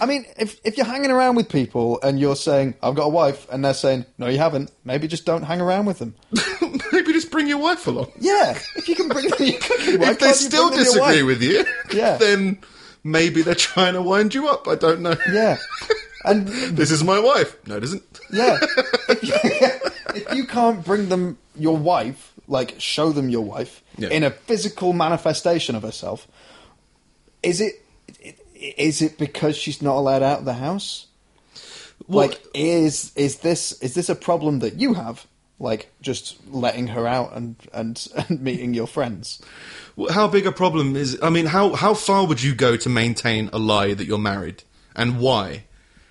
I 0.05 0.07
mean, 0.07 0.27
if 0.39 0.61
if 0.65 0.77
you're 0.77 0.85
hanging 0.87 1.11
around 1.11 1.35
with 1.37 1.49
people 1.49 1.99
and 2.03 2.21
you're 2.21 2.37
saying 2.37 2.75
I've 2.83 2.95
got 2.95 3.07
a 3.07 3.09
wife, 3.09 3.47
and 3.51 3.65
they're 3.65 3.73
saying 3.73 4.05
no, 4.19 4.29
you 4.29 4.37
haven't, 4.39 4.71
maybe 4.85 5.09
just 5.09 5.25
don't 5.25 5.43
hang 5.45 5.61
around 5.63 5.87
with 5.87 5.99
them. 5.99 6.15
Maybe 6.93 7.13
just 7.15 7.31
bring 7.31 7.49
your 7.49 7.59
wife 7.59 7.87
along. 7.87 8.13
Yeah, 8.21 8.59
if 8.77 8.89
you 8.89 8.95
can 8.95 9.09
bring 9.09 9.29
them 9.31 9.39
your 9.49 9.59
cooking, 9.61 10.01
why 10.01 10.11
if 10.11 10.19
they 10.19 10.33
still 10.33 10.69
bring 10.69 10.79
them 10.85 10.95
your 10.95 11.07
disagree 11.09 11.23
with 11.23 11.43
you, 11.43 11.65
Yeah. 11.99 12.17
then 12.25 12.59
maybe 13.03 13.41
they're 13.43 13.55
trying 13.55 13.95
to 13.95 14.03
wind 14.03 14.35
you 14.35 14.47
up. 14.49 14.69
I 14.69 14.75
don't 14.77 15.01
know. 15.01 15.17
Yeah, 15.33 15.57
and 16.25 16.47
This 16.47 16.91
is 16.91 17.03
my 17.03 17.19
wife. 17.19 17.57
No, 17.67 17.77
it 17.79 17.85
isn't. 17.85 18.03
yeah, 18.31 18.59
if 19.09 19.23
you, 19.23 19.35
if 20.15 20.35
you 20.35 20.45
can't 20.47 20.85
bring 20.85 21.09
them 21.09 21.39
your 21.57 21.77
wife, 21.77 22.33
like 22.47 22.75
show 22.79 23.11
them 23.11 23.29
your 23.31 23.43
wife 23.45 23.83
Yeah. 23.99 24.11
in 24.11 24.23
a 24.23 24.31
physical 24.31 24.93
manifestation 24.93 25.75
of 25.75 25.83
herself, 25.83 26.29
is 27.43 27.61
it 27.61 27.83
is 28.79 29.03
it 29.03 29.19
because 29.19 29.57
she's 29.57 29.83
not 29.83 29.97
allowed 29.97 30.23
out 30.23 30.41
of 30.41 30.45
the 30.45 30.55
house? 30.55 31.07
Well, 32.07 32.29
like 32.29 32.43
is 32.55 33.13
is 33.17 33.37
this 33.39 33.73
is 33.81 33.95
this 33.95 34.09
a 34.09 34.15
problem 34.15 34.59
that 34.61 34.75
you 34.75 34.95
have 34.95 35.27
like 35.61 35.91
just 36.03 36.37
letting 36.51 36.89
her 36.89 37.07
out 37.07 37.35
and 37.37 37.57
and, 37.73 38.07
and 38.29 38.41
meeting 38.43 38.75
your 38.75 38.87
friends 38.89 39.41
How 40.11 40.27
big 40.27 40.47
a 40.47 40.53
problem 40.53 40.97
is? 40.97 41.19
I 41.23 41.31
mean, 41.31 41.47
how 41.47 41.75
how 41.75 41.95
far 41.95 42.27
would 42.27 42.43
you 42.43 42.55
go 42.55 42.77
to 42.77 42.89
maintain 42.89 43.49
a 43.53 43.59
lie 43.59 43.95
that 43.95 44.07
you're 44.07 44.19
married, 44.19 44.65
and 44.97 45.19
why? 45.21 45.65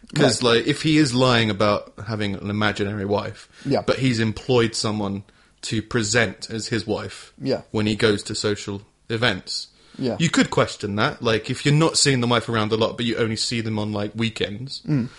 Because 0.07 0.43
like, 0.43 0.67
if 0.67 0.83
he 0.83 0.97
is 0.97 1.13
lying 1.15 1.49
about 1.49 1.91
having 2.07 2.35
an 2.35 2.49
imaginary 2.49 3.05
wife, 3.05 3.49
Yeah. 3.65 3.81
but 3.81 3.97
he's 3.99 4.19
employed 4.19 4.75
someone 4.75 5.23
to 5.63 5.81
present 5.81 6.49
as 6.51 6.67
his 6.67 6.85
wife, 6.85 7.33
Yeah. 7.41 7.61
when 7.71 7.87
he 7.87 7.95
goes 7.95 8.21
to 8.23 8.35
social 8.35 8.83
events, 9.09 9.67
Yeah. 9.97 10.17
you 10.19 10.29
could 10.29 10.49
question 10.49 10.95
that. 10.95 11.21
Like, 11.21 11.49
if 11.49 11.65
you're 11.65 11.73
not 11.73 11.97
seeing 11.97 12.19
the 12.21 12.27
wife 12.27 12.49
around 12.49 12.71
a 12.71 12.75
lot, 12.77 12.97
but 12.97 13.05
you 13.05 13.15
only 13.17 13.35
see 13.35 13.61
them 13.61 13.77
on 13.77 13.91
like 13.93 14.11
weekends, 14.15 14.81
Mm. 14.87 15.09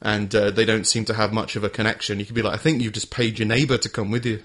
and 0.00 0.34
uh, 0.34 0.50
they 0.50 0.64
don't 0.64 0.86
seem 0.86 1.04
to 1.06 1.14
have 1.14 1.32
much 1.32 1.56
of 1.56 1.64
a 1.64 1.68
connection, 1.70 2.18
you 2.20 2.26
could 2.26 2.34
be 2.34 2.42
like, 2.42 2.54
I 2.54 2.58
think 2.58 2.80
you've 2.82 2.92
just 2.94 3.10
paid 3.10 3.38
your 3.38 3.46
neighbour 3.48 3.76
to 3.78 3.88
come 3.88 4.10
with 4.10 4.24
you. 4.26 4.42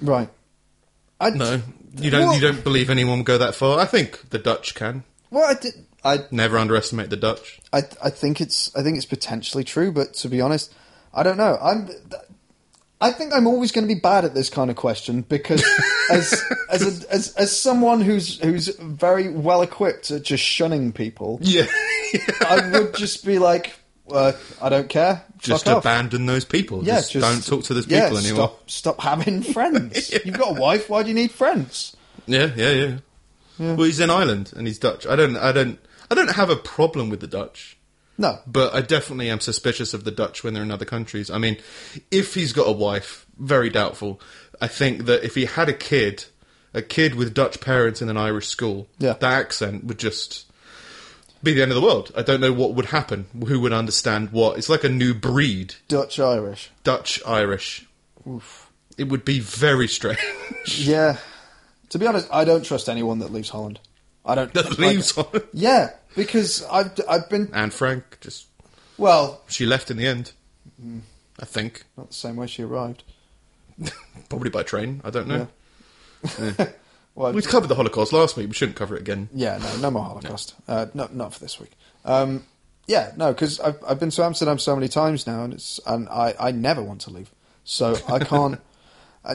Right. 0.00 0.28
I, 1.20 1.30
No, 1.30 1.62
you 1.98 2.10
don't. 2.10 2.22
Well- 2.26 2.34
You 2.34 2.40
don't 2.40 2.64
believe 2.64 2.90
anyone 2.90 3.18
will 3.18 3.24
go 3.24 3.38
that 3.38 3.54
far. 3.54 3.78
I 3.78 3.84
think 3.84 4.30
the 4.30 4.38
Dutch 4.38 4.74
can. 4.74 5.04
Well, 5.30 5.44
I 5.48 5.54
did. 5.54 5.74
I, 6.04 6.24
Never 6.32 6.58
underestimate 6.58 7.10
the 7.10 7.16
Dutch. 7.16 7.60
I, 7.72 7.82
I 8.02 8.10
think 8.10 8.40
it's, 8.40 8.74
I 8.74 8.82
think 8.82 8.96
it's 8.96 9.06
potentially 9.06 9.62
true, 9.62 9.92
but 9.92 10.14
to 10.14 10.28
be 10.28 10.40
honest, 10.40 10.74
I 11.14 11.22
don't 11.22 11.36
know. 11.36 11.56
I'm, 11.62 11.88
I 13.02 13.10
think 13.10 13.34
I'm 13.34 13.48
always 13.48 13.72
going 13.72 13.86
to 13.86 13.92
be 13.92 13.98
bad 14.00 14.24
at 14.24 14.32
this 14.32 14.48
kind 14.48 14.70
of 14.70 14.76
question 14.76 15.22
because, 15.22 15.62
as 16.10 16.42
as 16.70 16.82
a, 17.04 17.12
as 17.12 17.34
as 17.34 17.60
someone 17.60 18.00
who's 18.00 18.38
who's 18.38 18.68
very 18.78 19.28
well 19.28 19.60
equipped 19.62 20.10
at 20.12 20.22
just 20.22 20.44
shunning 20.44 20.92
people, 20.92 21.38
Yeah, 21.42 21.66
I 22.48 22.70
would 22.72 22.94
just 22.94 23.26
be 23.26 23.40
like, 23.40 23.74
uh, 24.10 24.32
I 24.60 24.68
don't 24.68 24.88
care. 24.88 25.24
just 25.38 25.64
Fuck 25.64 25.78
off. 25.78 25.84
abandon 25.84 26.26
those 26.26 26.44
people. 26.44 26.84
Yeah, 26.84 27.00
just, 27.00 27.12
don't 27.14 27.44
talk 27.44 27.64
to 27.64 27.74
those 27.74 27.88
yeah, 27.88 28.04
people 28.04 28.18
anymore. 28.18 28.36
Stop, 28.36 28.70
stop 28.70 29.00
having 29.00 29.42
friends. 29.52 30.12
You've 30.24 30.38
got 30.38 30.56
a 30.56 30.60
wife. 30.60 30.88
Why 30.88 31.02
do 31.02 31.08
you 31.08 31.14
need 31.14 31.32
friends? 31.32 31.96
Yeah, 32.26 32.52
yeah, 32.54 32.70
yeah, 32.70 32.96
Well, 33.58 33.82
he's 33.82 33.98
in 33.98 34.10
Ireland 34.10 34.52
and 34.56 34.68
he's 34.68 34.78
Dutch. 34.78 35.08
I 35.08 35.16
don't, 35.16 35.36
I 35.36 35.50
don't, 35.50 35.80
I 36.08 36.14
don't 36.14 36.30
have 36.30 36.50
a 36.50 36.56
problem 36.56 37.08
with 37.08 37.18
the 37.18 37.26
Dutch, 37.26 37.76
No. 38.18 38.38
but 38.46 38.74
I 38.74 38.82
definitely 38.82 39.30
am 39.30 39.40
suspicious 39.40 39.94
of 39.94 40.04
the 40.04 40.10
Dutch 40.10 40.44
when 40.44 40.54
they're 40.54 40.62
in 40.62 40.70
other 40.70 40.84
countries. 40.84 41.30
I 41.30 41.38
mean, 41.38 41.56
if 42.10 42.34
he's 42.34 42.52
got 42.52 42.68
a 42.68 42.72
wife, 42.72 43.26
very 43.38 43.70
doubtful. 43.70 44.20
I 44.60 44.68
think 44.68 45.06
that 45.06 45.24
if 45.24 45.34
he 45.34 45.46
had 45.46 45.68
a 45.68 45.72
kid, 45.72 46.26
a 46.74 46.82
kid 46.82 47.14
with 47.14 47.34
Dutch 47.34 47.60
parents 47.60 48.00
in 48.02 48.08
an 48.08 48.16
Irish 48.16 48.48
school, 48.48 48.86
Yeah. 48.98 49.14
that 49.14 49.22
accent 49.32 49.84
would 49.84 49.98
just 49.98 50.46
be 51.42 51.52
the 51.54 51.62
end 51.62 51.72
of 51.72 51.74
the 51.74 51.82
world. 51.82 52.12
I 52.16 52.22
don't 52.22 52.40
know 52.40 52.52
what 52.52 52.74
would 52.74 52.86
happen. 52.86 53.26
Who 53.48 53.58
would 53.60 53.72
understand 53.72 54.30
what? 54.30 54.56
It's 54.58 54.68
like 54.68 54.84
a 54.84 54.88
new 54.88 55.14
breed, 55.14 55.74
Dutch 55.88 56.20
Irish. 56.20 56.70
Dutch 56.84 57.20
Irish. 57.26 57.86
It 58.98 59.04
would 59.08 59.24
be 59.24 59.40
very 59.40 59.88
strange. 59.88 60.18
Yeah. 60.78 61.16
To 61.88 61.98
be 61.98 62.06
honest, 62.06 62.28
I 62.30 62.44
don't 62.44 62.62
trust 62.64 62.88
anyone 62.88 63.18
that 63.18 63.32
leaves 63.32 63.48
Holland. 63.48 63.80
I 64.24 64.34
don't. 64.36 64.52
that 64.54 64.68
like- 64.70 64.78
leaves. 64.78 65.18
Yeah, 65.52 65.90
because 66.16 66.64
I've 66.70 66.92
I've 67.08 67.28
been 67.28 67.50
Anne 67.52 67.70
Frank 67.70 68.18
just 68.20 68.46
well, 68.98 69.42
she 69.48 69.66
left 69.66 69.90
in 69.90 69.96
the 69.96 70.06
end. 70.06 70.32
I 71.40 71.44
think 71.44 71.84
not 71.96 72.08
the 72.08 72.14
same 72.14 72.36
way 72.36 72.46
she 72.46 72.62
arrived. 72.62 73.04
probably 74.28 74.50
by 74.50 74.62
train. 74.62 75.00
I 75.04 75.10
don't 75.10 75.28
know. 75.28 75.48
Well, 77.14 77.32
We 77.34 77.42
covered 77.42 77.66
the 77.66 77.74
Holocaust 77.74 78.12
last 78.14 78.38
week. 78.38 78.48
We 78.48 78.54
shouldn't 78.54 78.76
cover 78.78 78.94
it 78.96 79.00
again. 79.02 79.28
yeah, 79.34 79.58
no, 79.58 79.76
no 79.76 79.90
more 79.90 80.02
Holocaust. 80.04 80.54
Uh, 80.66 80.86
no, 80.94 81.10
not 81.12 81.34
for 81.34 81.40
this 81.40 81.60
week. 81.60 81.72
Um, 82.06 82.44
yeah, 82.86 83.12
no, 83.18 83.32
because 83.34 83.60
I've 83.60 83.76
I've 83.86 84.00
been 84.00 84.08
to 84.10 84.24
Amsterdam 84.24 84.58
so 84.58 84.74
many 84.74 84.88
times 84.88 85.26
now, 85.26 85.44
and 85.44 85.52
it's 85.52 85.78
and 85.86 86.08
I 86.08 86.34
I 86.40 86.52
never 86.52 86.82
want 86.82 87.02
to 87.02 87.10
leave, 87.10 87.30
so 87.64 87.98
I 88.08 88.18
can't. 88.24 88.60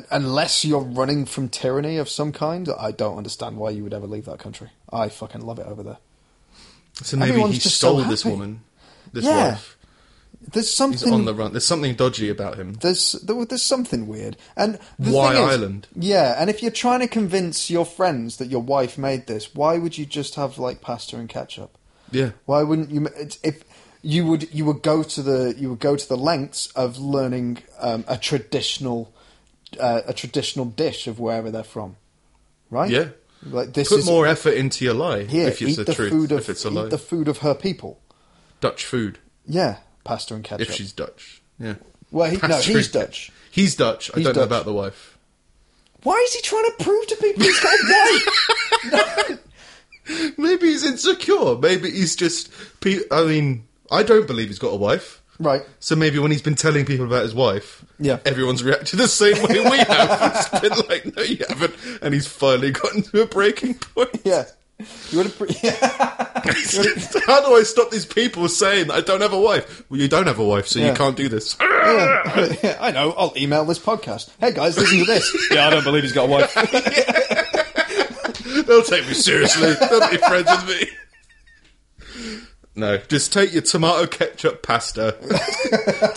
Unless 0.09 0.65
you're 0.65 0.82
running 0.82 1.25
from 1.25 1.47
tyranny 1.49 1.97
of 1.97 2.09
some 2.09 2.32
kind, 2.34 2.67
I 2.80 2.91
don't 2.91 3.15
understand 3.15 3.57
why 3.57 3.69
you 3.69 3.84
would 3.84 3.93
ever 3.93 4.07
leave 4.07 4.25
that 4.25 4.39
country. 4.39 4.69
I 4.91 5.07
fucking 5.07 5.41
love 5.41 5.59
it 5.59 5.67
over 5.67 5.82
there. 5.84 5.97
So 7.03 7.17
maybe 7.17 7.29
Everyone's 7.31 7.53
he 7.55 7.59
just 7.59 7.77
so 7.79 7.89
stole 7.99 8.03
this 8.09 8.25
woman, 8.25 8.61
this 9.13 9.25
Yeah. 9.25 9.51
wife. 9.51 9.73
There's 10.53 10.67
He's 10.67 10.75
something 10.75 11.13
on 11.13 11.25
the 11.25 11.33
run. 11.33 11.51
There's 11.51 11.65
something 11.65 11.95
dodgy 11.95 12.29
about 12.29 12.55
him. 12.57 12.75
there's 12.81 13.13
there, 13.23 13.43
there's 13.45 13.61
something 13.63 14.07
weird. 14.07 14.37
And 14.55 14.79
the 14.97 15.11
Why 15.11 15.33
thing 15.33 15.43
is- 15.43 15.49
Ireland? 15.49 15.87
Yeah, 15.95 16.35
and 16.39 16.49
if 16.49 16.61
you're 16.61 16.71
trying 16.71 17.01
to 17.01 17.07
convince 17.07 17.69
your 17.69 17.85
friends 17.85 18.37
that 18.37 18.47
your 18.47 18.61
wife 18.61 18.97
made 18.97 19.27
this, 19.27 19.53
why 19.53 19.77
would 19.77 19.97
you 19.97 20.05
just 20.05 20.35
have 20.35 20.57
like 20.57 20.79
pasta 20.81 21.17
and 21.17 21.27
ketchup? 21.27 21.77
Yeah. 22.11 22.31
Why 22.45 22.63
wouldn't 22.63 22.91
you? 22.91 23.07
It's, 23.17 23.39
if 23.43 23.63
you 24.01 24.25
would, 24.27 24.53
you 24.53 24.63
would 24.65 24.81
go 24.83 25.03
to 25.03 25.21
the 25.21 25.53
you 25.57 25.69
would 25.69 25.79
go 25.79 25.95
to 25.97 26.07
the 26.07 26.15
lengths 26.17 26.67
of 26.75 26.97
learning 26.97 27.57
um, 27.79 28.05
a 28.07 28.17
traditional 28.17 29.11
uh, 29.79 30.01
a 30.07 30.13
traditional 30.13 30.65
dish 30.65 31.07
of 31.07 31.19
wherever 31.19 31.51
they're 31.51 31.63
from, 31.63 31.97
right? 32.69 32.89
Yeah. 32.89 33.09
Like 33.43 33.73
this 33.73 33.89
Put 33.89 33.99
is 33.99 34.05
more 34.05 34.25
effort 34.27 34.55
into 34.55 34.83
your 34.83 34.93
lie 34.93 35.23
here. 35.23 35.47
if 35.47 35.61
it's 35.61 35.71
eat 35.71 35.75
the, 35.75 35.83
the 35.85 35.93
truth. 35.93 36.11
food 36.11 36.31
of 36.31 36.39
if 36.39 36.49
it's 36.49 36.65
a 36.65 36.69
lie. 36.69 36.89
the 36.89 36.97
food 36.97 37.27
of 37.27 37.39
her 37.39 37.53
people. 37.53 37.99
Dutch 38.61 38.83
food. 38.85 39.19
Yeah, 39.45 39.77
pasta 40.03 40.33
and 40.33 40.43
ketchup. 40.43 40.67
If 40.69 40.75
she's 40.75 40.91
Dutch. 40.91 41.41
Yeah. 41.59 41.75
well, 42.11 42.29
he, 42.29 42.38
no, 42.47 42.57
he's 42.57 42.89
Dutch. 42.91 43.31
He's 43.51 43.75
Dutch. 43.75 44.11
I 44.13 44.17
He's 44.17 44.25
don't 44.25 44.35
know 44.35 44.43
about 44.43 44.65
the 44.65 44.73
wife. 44.73 45.17
Why 46.03 46.15
is 46.27 46.33
he 46.33 46.41
trying 46.41 46.65
to 46.65 46.83
prove 46.83 47.07
to 47.07 47.15
people 47.17 47.43
he's 47.43 47.59
got 47.59 47.73
a 47.73 48.21
wife? 48.91 49.29
no. 49.29 49.38
Maybe 50.38 50.67
he's 50.67 50.85
insecure. 50.85 51.57
Maybe 51.57 51.91
he's 51.91 52.15
just. 52.15 52.51
I 53.11 53.23
mean, 53.25 53.67
I 53.91 54.03
don't 54.03 54.25
believe 54.27 54.47
he's 54.47 54.59
got 54.59 54.69
a 54.69 54.77
wife. 54.77 55.21
Right. 55.39 55.61
So 55.79 55.95
maybe 55.95 56.17
when 56.19 56.31
he's 56.31 56.41
been 56.41 56.55
telling 56.55 56.85
people 56.85 57.05
about 57.05 57.23
his 57.23 57.33
wife, 57.35 57.85
Yeah. 57.99 58.19
everyone's 58.25 58.63
reacted 58.63 58.99
the 58.99 59.07
same 59.07 59.35
way 59.43 59.59
we 59.69 59.77
have. 59.77 60.49
it's 60.53 60.61
been 60.61 60.88
like, 60.89 61.15
no, 61.15 61.21
you 61.23 61.38
haven't, 61.47 61.75
and 62.01 62.13
he's 62.13 62.25
finally 62.27 62.71
gotten 62.71 63.03
to 63.03 63.21
a 63.21 63.25
breaking 63.27 63.75
point. 63.75 64.09
Yeah. 64.23 64.45
You 65.09 65.19
would. 65.19 65.33
Pre-. 65.35 65.47
How 67.25 67.41
do 67.41 67.55
I 67.55 67.63
stop 67.65 67.89
these 67.89 68.05
people 68.05 68.47
saying 68.47 68.88
that 68.88 68.93
I 68.95 69.01
don't 69.01 69.21
have 69.21 69.33
a 69.33 69.39
wife? 69.39 69.83
Well, 69.89 69.99
you 69.99 70.07
don't 70.07 70.27
have 70.27 70.38
a 70.39 70.45
wife, 70.45 70.67
so 70.67 70.77
Yeah. 70.79 70.89
you 70.91 70.93
can't 70.95 71.15
do 71.17 71.27
this. 71.29 71.55
yeah. 71.59 72.55
Yeah, 72.63 72.77
I 72.79 72.91
know. 72.91 73.11
I'll 73.17 73.33
email 73.38 73.65
this 73.65 73.79
podcast. 73.79 74.29
Hey 74.39 74.51
guys, 74.53 74.77
listen 74.77 74.99
to 74.99 75.05
this. 75.05 75.47
yeah, 75.51 75.65
I 75.67 75.69
don't 75.71 75.83
believe 75.83 76.03
he's 76.03 76.13
got 76.13 76.25
a 76.29 76.31
wife. 76.31 76.53
They'll 78.67 78.83
take 78.83 79.07
me 79.07 79.13
seriously. 79.13 79.73
They'll 79.73 80.09
be 80.09 80.17
friends 80.17 80.49
with 80.51 80.67
me. 80.67 80.89
No, 82.78 82.97
just 82.97 83.34
take 83.34 83.53
your 83.53 83.63
tomato 83.63 84.05
ketchup 84.05 84.61
pasta 84.61 85.15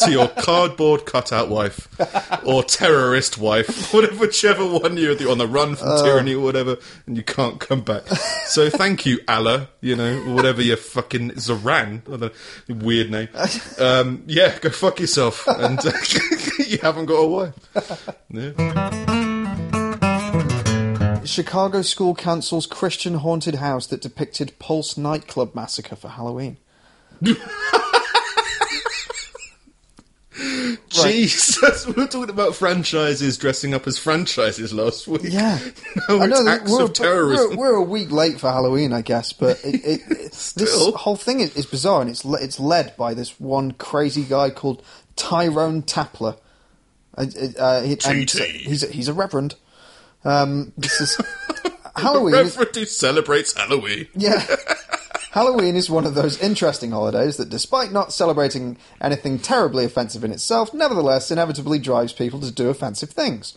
to 0.01 0.11
your 0.11 0.29
cardboard 0.29 1.07
cutout 1.07 1.49
wife 1.49 1.89
or 2.45 2.63
terrorist 2.63 3.39
wife, 3.39 3.91
whatever, 3.95 4.17
whichever 4.17 4.67
one 4.67 4.99
you're 4.99 5.31
on 5.31 5.39
the 5.39 5.47
run 5.47 5.75
from 5.75 5.97
tyranny 6.05 6.35
or 6.35 6.45
whatever, 6.45 6.77
and 7.07 7.17
you 7.17 7.23
can't 7.23 7.61
come 7.61 7.81
back. 7.81 8.07
So 8.45 8.69
thank 8.69 9.07
you, 9.07 9.21
Alla, 9.27 9.69
you 9.81 9.97
know, 9.97 10.19
whatever 10.35 10.61
your 10.61 10.77
fucking 10.77 11.39
Zoran, 11.39 12.03
or 12.07 12.19
the 12.19 12.33
weird 12.69 13.11
name. 13.11 13.29
Um, 13.79 14.23
yeah, 14.27 14.59
go 14.59 14.69
fuck 14.69 15.01
yourself, 15.01 15.49
and 15.49 15.83
you 16.59 16.77
haven't 16.83 17.07
got 17.07 17.15
a 17.15 17.27
wife. 17.27 18.09
Yeah. 18.29 19.30
Chicago 21.25 21.83
school 21.83 22.15
cancels 22.15 22.67
Christian 22.67 23.15
haunted 23.15 23.57
house 23.57 23.87
that 23.89 24.01
depicted 24.01 24.59
Pulse 24.59 24.97
nightclub 24.97 25.55
massacre 25.55 25.97
for 25.97 26.09
Halloween. 26.09 26.57
Jesus, 30.89 31.87
we 31.87 31.93
were 31.93 32.07
talking 32.07 32.31
about 32.31 32.55
franchises 32.55 33.37
dressing 33.37 33.75
up 33.75 33.87
as 33.87 33.99
franchises 33.99 34.73
last 34.73 35.07
week. 35.07 35.23
Yeah, 35.25 35.59
I 36.09 36.27
know 36.27 36.47
acts 36.49 36.71
we're, 36.71 36.85
of 36.85 36.93
terrorism. 36.93 37.57
We're, 37.57 37.73
we're 37.73 37.77
a 37.77 37.83
week 37.83 38.11
late 38.11 38.41
for 38.41 38.51
Halloween, 38.51 38.93
I 38.93 39.03
guess, 39.03 39.33
but 39.33 39.61
it, 39.65 39.85
it, 39.85 40.09
this 40.57 40.93
whole 40.97 41.17
thing 41.17 41.41
is, 41.41 41.57
is 41.57 41.67
bizarre, 41.67 42.01
and 42.01 42.11
it's 42.11 42.25
it's 42.25 42.59
led 42.59 42.97
by 42.97 43.15
this 43.15 43.39
one 43.39 43.73
crazy 43.73 44.25
guy 44.25 44.51
called 44.51 44.83
Tyrone 45.17 45.83
Tapler. 45.83 46.37
Uh, 47.17 47.27
uh, 47.59 47.83
he- 47.83 47.99
and 48.07 48.31
He's 48.31 48.83
a, 48.83 48.87
he's 48.87 49.09
a 49.09 49.13
reverend. 49.15 49.57
Um, 50.25 50.73
this 50.77 51.01
is 51.01 51.21
Halloween. 51.97 52.35
Reverend 52.35 52.75
who 52.75 52.85
celebrates 52.85 53.57
Halloween. 53.57 54.09
Yeah. 54.15 54.45
Halloween 55.33 55.77
is 55.77 55.89
one 55.89 56.07
of 56.07 56.15
those 56.15 56.41
interesting 56.43 56.91
holidays 56.91 57.37
that, 57.37 57.51
despite 57.51 57.93
not 57.93 58.13
celebrating 58.13 58.77
anything 59.01 59.39
terribly 59.39 59.85
offensive 59.85 60.25
in 60.25 60.33
itself, 60.33 60.75
nevertheless 60.75 61.31
inevitably 61.31 61.79
drives 61.79 62.13
people 62.13 62.41
to 62.41 62.51
do 62.51 62.69
offensive 62.69 63.11
things. 63.11 63.57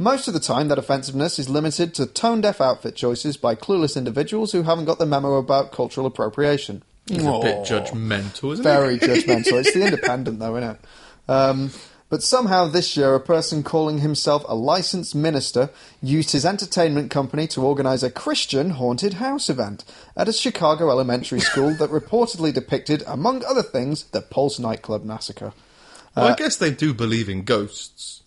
Most 0.00 0.28
of 0.28 0.34
the 0.34 0.38
time, 0.38 0.68
that 0.68 0.78
offensiveness 0.78 1.40
is 1.40 1.48
limited 1.48 1.92
to 1.94 2.06
tone 2.06 2.40
deaf 2.40 2.60
outfit 2.60 2.94
choices 2.94 3.36
by 3.36 3.56
clueless 3.56 3.96
individuals 3.96 4.52
who 4.52 4.62
haven't 4.62 4.84
got 4.84 5.00
the 5.00 5.06
memo 5.06 5.34
about 5.34 5.72
cultural 5.72 6.06
appropriation. 6.06 6.84
He's 7.08 7.18
a 7.24 7.40
bit 7.40 7.64
judgmental, 7.64 8.52
isn't 8.52 8.62
Very 8.62 8.98
judgmental. 8.98 9.58
It's 9.58 9.74
the 9.74 9.84
independent, 9.84 10.38
though, 10.38 10.56
isn't 10.56 10.70
it? 10.70 10.80
Um, 11.28 11.72
but 12.10 12.22
somehow 12.22 12.66
this 12.66 12.96
year, 12.96 13.14
a 13.14 13.20
person 13.20 13.62
calling 13.62 13.98
himself 13.98 14.44
a 14.48 14.54
licensed 14.54 15.14
minister 15.14 15.68
used 16.02 16.32
his 16.32 16.46
entertainment 16.46 17.10
company 17.10 17.46
to 17.48 17.62
organise 17.62 18.02
a 18.02 18.10
Christian 18.10 18.70
haunted 18.70 19.14
house 19.14 19.50
event 19.50 19.84
at 20.16 20.28
a 20.28 20.32
Chicago 20.32 20.90
elementary 20.90 21.40
school 21.48 21.74
that 21.74 21.90
reportedly 21.90 22.52
depicted, 22.52 23.02
among 23.06 23.44
other 23.44 23.62
things, 23.62 24.04
the 24.04 24.22
Pulse 24.22 24.58
nightclub 24.58 25.04
massacre. 25.04 25.52
Well, 26.16 26.26
I 26.26 26.30
uh, 26.30 26.36
guess 26.36 26.56
they 26.56 26.70
do 26.70 26.94
believe 26.94 27.28
in 27.28 27.42
ghosts. 27.44 28.22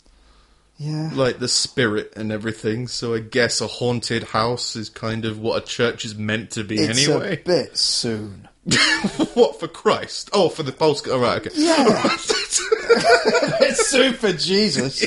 Yeah. 0.78 1.12
like 1.14 1.38
the 1.38 1.48
spirit 1.48 2.14
and 2.16 2.32
everything. 2.32 2.88
So 2.88 3.14
I 3.14 3.20
guess 3.20 3.62
a 3.62 3.68
haunted 3.68 4.24
house 4.24 4.76
is 4.76 4.90
kind 4.90 5.26
of 5.26 5.38
what 5.38 5.62
a 5.62 5.66
church 5.66 6.06
is 6.06 6.16
meant 6.16 6.50
to 6.52 6.64
be 6.64 6.76
It's 6.76 7.08
a 7.08 7.12
anyway. 7.14 7.42
bit 7.46 7.78
soon. 7.78 8.48
what 9.36 9.60
for 9.60 9.68
Christ? 9.68 10.32
Oh, 10.34 10.50
for 10.50 10.64
the 10.64 10.72
Polska. 10.72 11.14
All 11.14 11.20
right, 11.20 11.38
okay. 11.46 11.52
Yeah. 11.54 11.86
it's 12.06 12.81
for 14.20 14.34
Jesus. 14.34 15.00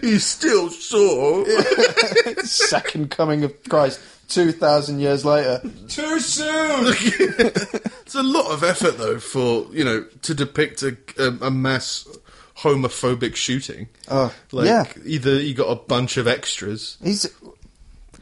He's 0.00 0.24
still 0.24 0.70
sore. 0.70 1.44
Second 2.44 3.10
coming 3.10 3.44
of 3.44 3.54
Christ, 3.68 4.00
2,000 4.28 5.00
years 5.00 5.24
later. 5.24 5.60
Too 5.88 6.20
soon! 6.20 6.94
it's 8.04 8.14
a 8.14 8.22
lot 8.22 8.52
of 8.52 8.62
effort 8.62 8.98
though 8.98 9.18
for 9.18 9.66
you 9.72 9.84
know 9.84 10.04
to 10.22 10.34
depict 10.34 10.82
a, 10.82 10.96
a, 11.18 11.46
a 11.46 11.50
mass 11.50 12.06
homophobic 12.58 13.34
shooting. 13.36 13.88
Oh, 14.08 14.32
like 14.52 14.66
yeah. 14.66 14.84
either 15.04 15.40
you 15.40 15.54
got 15.54 15.68
a 15.70 15.76
bunch 15.76 16.16
of 16.16 16.26
extras. 16.28 16.96
He's. 17.02 17.26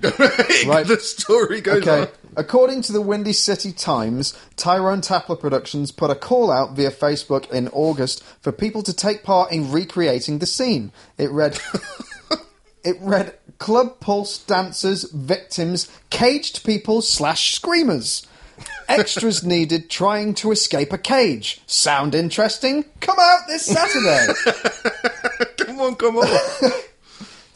right. 0.03 0.87
The 0.87 0.99
story 1.01 1.61
goes 1.61 1.83
Okay. 1.87 2.03
on. 2.03 2.09
According 2.37 2.83
to 2.83 2.93
the 2.93 3.01
Windy 3.01 3.33
City 3.33 3.73
Times, 3.73 4.39
Tyrone 4.57 5.01
Tapler 5.01 5.39
Productions 5.39 5.91
put 5.93 6.11
a 6.11 6.15
call 6.15 6.51
out 6.51 6.77
via 6.77 6.91
Facebook 6.91 7.51
in 7.51 7.69
August 7.69 8.23
for 8.41 8.53
people 8.53 8.83
to 8.85 8.93
take 8.93 9.23
part 9.23 9.53
in 9.53 9.73
recreating 9.73 10.39
the 10.39 10.47
scene. 10.47 10.93
It 11.19 11.31
read 11.31 11.59
It 12.83 12.97
read 13.01 13.35
club 13.59 14.01
pulse 14.01 14.39
dancers, 14.39 15.05
victims, 15.05 15.89
caged 16.09 16.65
people 16.65 17.03
slash 17.03 17.55
screamers. 17.55 18.27
Extras 18.89 19.45
needed 19.45 19.91
trying 19.91 20.35
to 20.35 20.51
escape 20.51 20.93
a 20.93 20.99
cage. 20.99 21.61
Sound 21.67 22.15
interesting? 22.15 22.85
Come 23.01 23.19
out 23.21 23.41
this 23.49 23.67
Saturday. 23.67 24.33
Come 25.59 25.81
on, 25.81 25.95
come 25.95 26.17
on. 26.17 26.73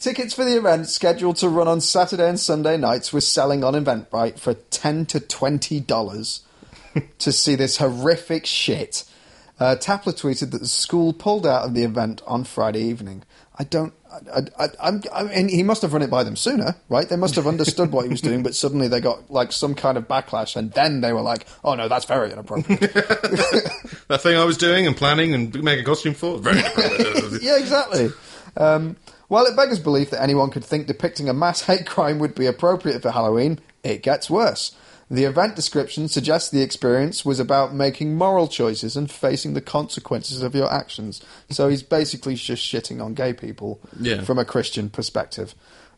Tickets 0.05 0.35
for 0.35 0.45
the 0.45 0.55
event, 0.55 0.87
scheduled 0.87 1.37
to 1.37 1.49
run 1.49 1.67
on 1.67 1.81
Saturday 1.81 2.29
and 2.29 2.39
Sunday 2.39 2.77
nights, 2.77 3.11
were 3.11 3.21
selling 3.21 3.63
on 3.63 3.73
Eventbrite 3.73 4.37
for 4.37 4.53
ten 4.53 5.07
to 5.07 5.19
twenty 5.19 5.79
dollars 5.79 6.43
to 7.17 7.31
see 7.31 7.55
this 7.55 7.77
horrific 7.77 8.45
shit. 8.45 9.03
Uh, 9.59 9.75
Tapler 9.75 10.13
tweeted 10.13 10.51
that 10.51 10.59
the 10.59 10.67
school 10.67 11.11
pulled 11.11 11.47
out 11.47 11.65
of 11.65 11.73
the 11.73 11.81
event 11.81 12.21
on 12.27 12.43
Friday 12.43 12.83
evening. 12.83 13.23
I 13.57 13.63
don't. 13.63 13.93
I, 14.31 14.41
I, 14.59 14.67
I'm, 14.79 15.01
I 15.11 15.23
mean, 15.23 15.49
he 15.49 15.63
must 15.63 15.81
have 15.81 15.91
run 15.91 16.03
it 16.03 16.11
by 16.11 16.23
them 16.23 16.35
sooner, 16.35 16.75
right? 16.87 17.09
They 17.09 17.15
must 17.15 17.33
have 17.33 17.47
understood 17.47 17.91
what 17.91 18.03
he 18.03 18.09
was 18.09 18.21
doing, 18.21 18.43
but 18.43 18.53
suddenly 18.53 18.87
they 18.87 18.99
got 18.99 19.31
like 19.31 19.51
some 19.51 19.73
kind 19.73 19.97
of 19.97 20.07
backlash, 20.07 20.55
and 20.55 20.71
then 20.73 21.01
they 21.01 21.13
were 21.13 21.21
like, 21.21 21.47
"Oh 21.63 21.73
no, 21.73 21.87
that's 21.87 22.05
very 22.05 22.31
inappropriate." 22.31 22.79
that 22.93 24.19
thing 24.21 24.37
I 24.37 24.45
was 24.45 24.57
doing 24.57 24.85
and 24.85 24.95
planning 24.95 25.33
and 25.33 25.51
making 25.63 25.81
a 25.81 25.83
costume 25.83 26.13
for. 26.13 26.37
Very 26.37 26.57
yeah, 27.41 27.57
exactly. 27.57 28.11
Um, 28.55 28.97
while 29.27 29.45
it 29.45 29.55
beggars 29.55 29.79
belief 29.79 30.09
that 30.11 30.21
anyone 30.21 30.49
could 30.51 30.63
think 30.63 30.87
depicting 30.87 31.27
a 31.29 31.33
mass 31.33 31.61
hate 31.63 31.85
crime 31.85 32.19
would 32.19 32.35
be 32.35 32.45
appropriate 32.45 33.01
for 33.01 33.11
Halloween, 33.11 33.59
it 33.83 34.03
gets 34.03 34.29
worse. 34.29 34.75
The 35.09 35.25
event 35.25 35.55
description 35.55 36.07
suggests 36.07 36.49
the 36.49 36.63
experience 36.63 37.23
was 37.23 37.39
about 37.39 37.73
making 37.75 38.15
moral 38.15 38.47
choices 38.47 38.97
and 38.97 39.09
facing 39.09 39.53
the 39.53 39.61
consequences 39.61 40.41
of 40.41 40.55
your 40.55 40.71
actions. 40.71 41.21
So 41.49 41.69
he's 41.69 41.83
basically 41.83 42.33
just 42.35 42.63
shitting 42.63 43.03
on 43.03 43.13
gay 43.13 43.31
people 43.33 43.79
Yeah. 43.99 44.23
from 44.23 44.39
a 44.39 44.45
Christian 44.45 44.89
perspective. 44.89 45.53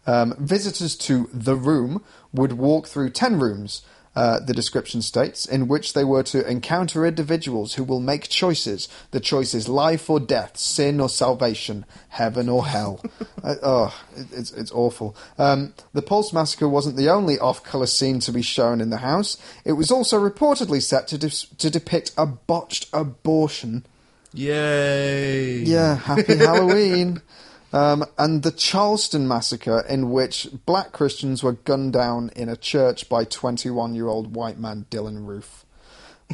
Um, 0.06 0.36
visitors 0.40 0.96
to 0.98 1.30
the 1.34 1.56
room 1.56 2.04
would 2.34 2.54
walk 2.54 2.88
through 2.88 3.12
10 3.12 3.40
rooms, 3.40 3.82
uh, 4.18 4.40
the 4.40 4.54
description 4.54 5.00
states, 5.00 5.46
in 5.46 5.68
which 5.68 5.94
they 5.94 6.04
were 6.04 6.24
to 6.24 6.44
encounter 6.50 7.06
individuals 7.06 7.76
who 7.76 7.84
will 7.84 8.00
make 8.00 8.28
choices. 8.28 8.90
The 9.12 9.20
choices 9.20 9.70
life 9.70 10.10
or 10.10 10.20
death, 10.20 10.58
sin 10.58 11.00
or 11.00 11.08
salvation, 11.08 11.86
heaven 12.10 12.50
or 12.50 12.66
hell. 12.66 13.00
uh, 13.44 13.56
oh, 13.62 14.04
it, 14.16 14.26
it's, 14.32 14.52
it's 14.54 14.72
awful. 14.72 15.16
Um, 15.38 15.76
the 15.94 16.02
Pulse 16.02 16.34
Massacre 16.34 16.68
wasn't 16.68 16.98
the 16.98 17.10
only 17.10 17.38
off 17.38 17.64
colour 17.64 17.86
scene 17.86 18.18
to 18.22 18.32
be 18.32 18.42
shown 18.42 18.82
in 18.82 18.90
the 18.90 18.98
house. 18.98 19.38
It 19.64 19.74
was 19.74 19.92
also 19.92 20.20
reportedly 20.20 20.82
set 20.82 21.08
to, 21.10 21.20
dis- 21.20 21.46
to 21.60 21.70
depict 21.70 22.12
a 22.18 22.26
botched 22.26 22.88
abortion. 22.94 23.86
Yay! 24.34 25.60
Yeah, 25.60 25.96
happy 25.96 26.38
Halloween. 26.38 27.22
Um, 27.74 28.06
and 28.18 28.44
the 28.44 28.52
Charleston 28.52 29.28
massacre, 29.28 29.84
in 29.90 30.12
which 30.12 30.48
black 30.66 30.92
Christians 30.92 31.44
were 31.44 31.54
gunned 31.54 31.94
down 31.94 32.32
in 32.36 32.48
a 32.50 32.56
church 32.56 33.10
by 33.10 33.26
21 33.26 33.94
year 33.94 34.08
old 34.08 34.36
white 34.36 34.58
man 34.58 34.86
Dylann 34.90 35.26
Roof. 35.26 35.66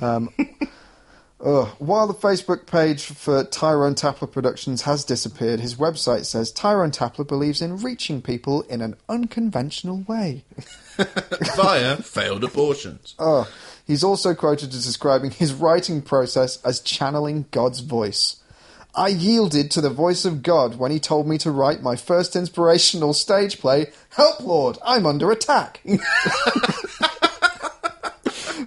Um, 0.02 0.30
ugh. 1.44 1.70
While 1.80 2.08
the 2.08 2.14
Facebook 2.14 2.68
page 2.68 3.06
for 3.06 3.44
Tyrone 3.44 3.96
Tapler 3.96 4.32
Productions 4.32 4.84
has 4.84 5.04
disappeared, 5.04 5.60
his 5.60 5.76
website 5.76 6.26
says 6.26 6.52
Tyrone 6.52 6.92
Tapler 6.92 7.28
believes 7.28 7.62
in 7.62 7.78
reaching 7.78 8.22
people 8.22 8.62
in 8.64 8.82
an 8.82 8.96
unconventional 9.10 10.04
way. 10.08 10.44
Via 11.56 11.98
failed 11.98 12.44
abortions. 12.44 13.16
Oh, 13.18 13.52
he's 13.88 14.04
also 14.04 14.36
quoted 14.36 14.70
as 14.70 14.86
describing 14.86 15.32
his 15.32 15.52
writing 15.52 16.04
process 16.04 16.62
as 16.64 16.80
channeling 16.80 17.46
God's 17.50 17.80
voice. 17.80 18.43
I 18.96 19.08
yielded 19.08 19.72
to 19.72 19.82
the 19.82 19.90
voice 19.90 20.24
of 20.24 20.44
God 20.44 20.76
when 20.76 20.92
he 20.92 21.00
told 21.00 21.28
me 21.28 21.40
to 21.40 21.50
write 21.50 21.82
my 21.82 21.96
first 21.96 22.36
inspirational 22.36 23.14
stage 23.14 23.60
play, 23.60 23.88
Help 24.10 24.40
Lord, 24.42 24.78
I'm 24.86 25.08
under 25.08 25.32
attack. 25.32 25.82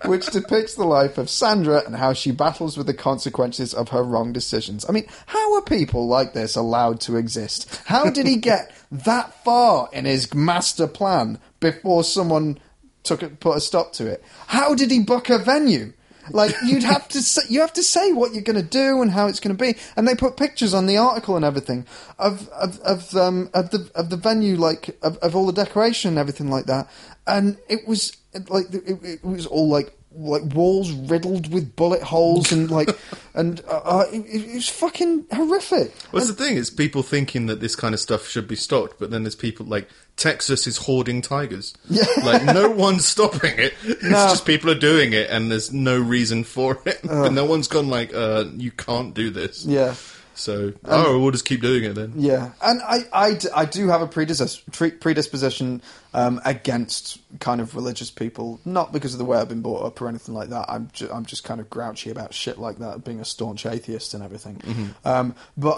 Which 0.05 0.27
depicts 0.27 0.75
the 0.75 0.85
life 0.85 1.17
of 1.17 1.31
Sandra 1.31 1.85
and 1.87 1.95
how 1.95 2.13
she 2.13 2.33
battles 2.33 2.77
with 2.77 2.89
the 2.89 2.95
consequences 2.95 3.73
of 3.73 3.91
her 3.91 4.03
wrong 4.03 4.33
decisions. 4.33 4.85
I 4.89 4.93
mean, 4.93 5.07
how 5.27 5.55
are 5.55 5.63
people 5.63 6.09
like 6.09 6.33
this 6.33 6.57
allowed 6.57 7.01
to 7.03 7.17
exist? 7.17 7.83
How 7.87 8.11
did 8.11 8.27
he 8.27 8.37
get 8.41 8.73
that 8.91 9.45
far 9.45 9.89
in 9.93 10.07
his 10.07 10.35
master 10.35 10.89
plan 10.89 11.39
before 11.61 12.03
someone 12.03 12.59
took 13.05 13.23
it, 13.23 13.39
put 13.39 13.57
a 13.57 13.61
stop 13.61 13.93
to 13.95 14.07
it? 14.07 14.25
How 14.49 14.75
did 14.75 14.91
he 14.91 15.01
book 15.01 15.31
a 15.31 15.39
venue? 15.39 15.93
Like 16.31 16.55
you'd 16.65 16.83
have 16.83 17.09
to 17.09 17.23
say, 17.23 17.43
you 17.49 17.61
have 17.61 17.73
to 17.75 17.83
say 17.83 18.13
what 18.13 18.33
you're 18.33 18.43
going 18.43 18.61
to 18.61 18.69
do 18.69 19.03
and 19.03 19.11
how 19.11 19.27
it's 19.27 19.41
going 19.41 19.57
to 19.57 19.63
be, 19.63 19.77
and 19.97 20.07
they 20.07 20.15
put 20.15 20.37
pictures 20.37 20.75
on 20.75 20.87
the 20.87 20.97
article 20.97 21.37
and 21.37 21.45
everything 21.45 21.87
of 22.19 22.49
of 22.49 22.79
of 22.81 23.15
um 23.17 23.51
of 23.55 23.71
the 23.71 23.91
of 23.95 24.11
the 24.11 24.17
venue, 24.17 24.57
like 24.57 24.97
of, 25.03 25.17
of 25.19 25.37
all 25.37 25.47
the 25.47 25.53
decoration 25.53 26.11
and 26.11 26.19
everything 26.19 26.51
like 26.51 26.67
that, 26.67 26.89
and 27.27 27.59
it 27.69 27.87
was 27.87 28.17
like 28.49 28.67
it, 28.73 28.99
it 29.03 29.25
was 29.25 29.47
all 29.47 29.69
like 29.69 29.97
like 30.17 30.43
walls 30.55 30.91
riddled 30.93 31.53
with 31.53 31.77
bullet 31.77 32.03
holes 32.03 32.51
and 32.53 32.71
like 32.71 32.89
and 33.35 33.63
uh, 33.69 33.81
uh, 33.85 34.05
it, 34.13 34.21
it 34.21 34.55
was 34.55 34.69
fucking 34.69 35.27
horrific. 35.33 35.93
What's 36.11 36.27
the 36.29 36.33
thing? 36.33 36.57
is 36.57 36.71
people 36.71 37.03
thinking 37.03 37.47
that 37.47 37.61
this 37.61 37.77
kind 37.77 37.95
of 37.95 38.01
stuff 38.01 38.27
should 38.27 38.49
be 38.49 38.57
stopped, 38.57 38.99
but 38.99 39.11
then 39.11 39.23
there's 39.25 39.35
people 39.35 39.67
like 39.67 39.89
Texas 40.17 40.67
is 40.67 40.79
hoarding 40.79 41.21
tigers. 41.23 41.75
Yeah. 41.89 42.05
Like 42.25 42.45
no 42.45 42.71
one's 42.71 43.05
stopping 43.07 43.59
it. 43.59 43.75
It's 43.85 44.03
No. 44.03 44.11
just 44.29 44.47
people 44.47 44.71
are 44.71 44.79
doing 44.79 45.13
it, 45.13 45.29
and 45.31 45.51
there's 45.51 45.73
no 45.73 45.99
reason 45.99 46.45
for 46.45 46.81
it. 46.87 47.01
but 47.03 47.31
no 47.33 47.45
one's 47.45 47.69
gone 47.69 47.89
like, 47.89 48.15
uh, 48.15 48.45
you 48.57 48.71
can't 48.71 49.13
do 49.15 49.31
this. 49.31 49.65
Yeah. 49.67 49.95
So 50.37 50.75
oh, 50.85 51.19
we'll 51.19 51.31
just 51.31 51.47
keep 51.47 51.63
doing 51.63 51.83
it 51.85 51.95
then. 51.95 52.13
Yeah, 52.17 52.53
and 52.63 52.81
I, 52.83 52.99
I, 53.13 53.39
I 53.55 53.65
do 53.65 53.89
have 53.89 54.03
a 54.03 54.07
predis- 54.07 54.63
tre- 54.71 54.91
predisposition 54.91 55.81
um, 56.13 56.41
against 56.45 57.19
kind 57.41 57.61
of 57.61 57.75
religious 57.75 58.11
people, 58.11 58.61
not 58.67 58.93
because 58.93 59.15
of 59.15 59.19
the 59.19 59.25
way 59.25 59.39
I've 59.39 59.49
been 59.49 59.63
brought 59.63 59.85
up 59.85 60.01
or 60.01 60.09
anything 60.09 60.35
like 60.35 60.51
that. 60.51 60.67
I'm, 60.69 60.91
ju- 60.93 61.09
I'm 61.13 61.25
just 61.25 61.43
kind 61.45 61.61
of 61.61 61.71
grouchy 61.71 62.11
about 62.11 62.35
shit 62.35 62.59
like 62.59 62.79
that, 62.79 63.03
being 63.03 63.19
a 63.21 63.25
staunch 63.25 63.65
atheist 63.65 64.13
and 64.13 64.23
everything. 64.23 64.95
Um, 65.07 65.35
but 65.57 65.77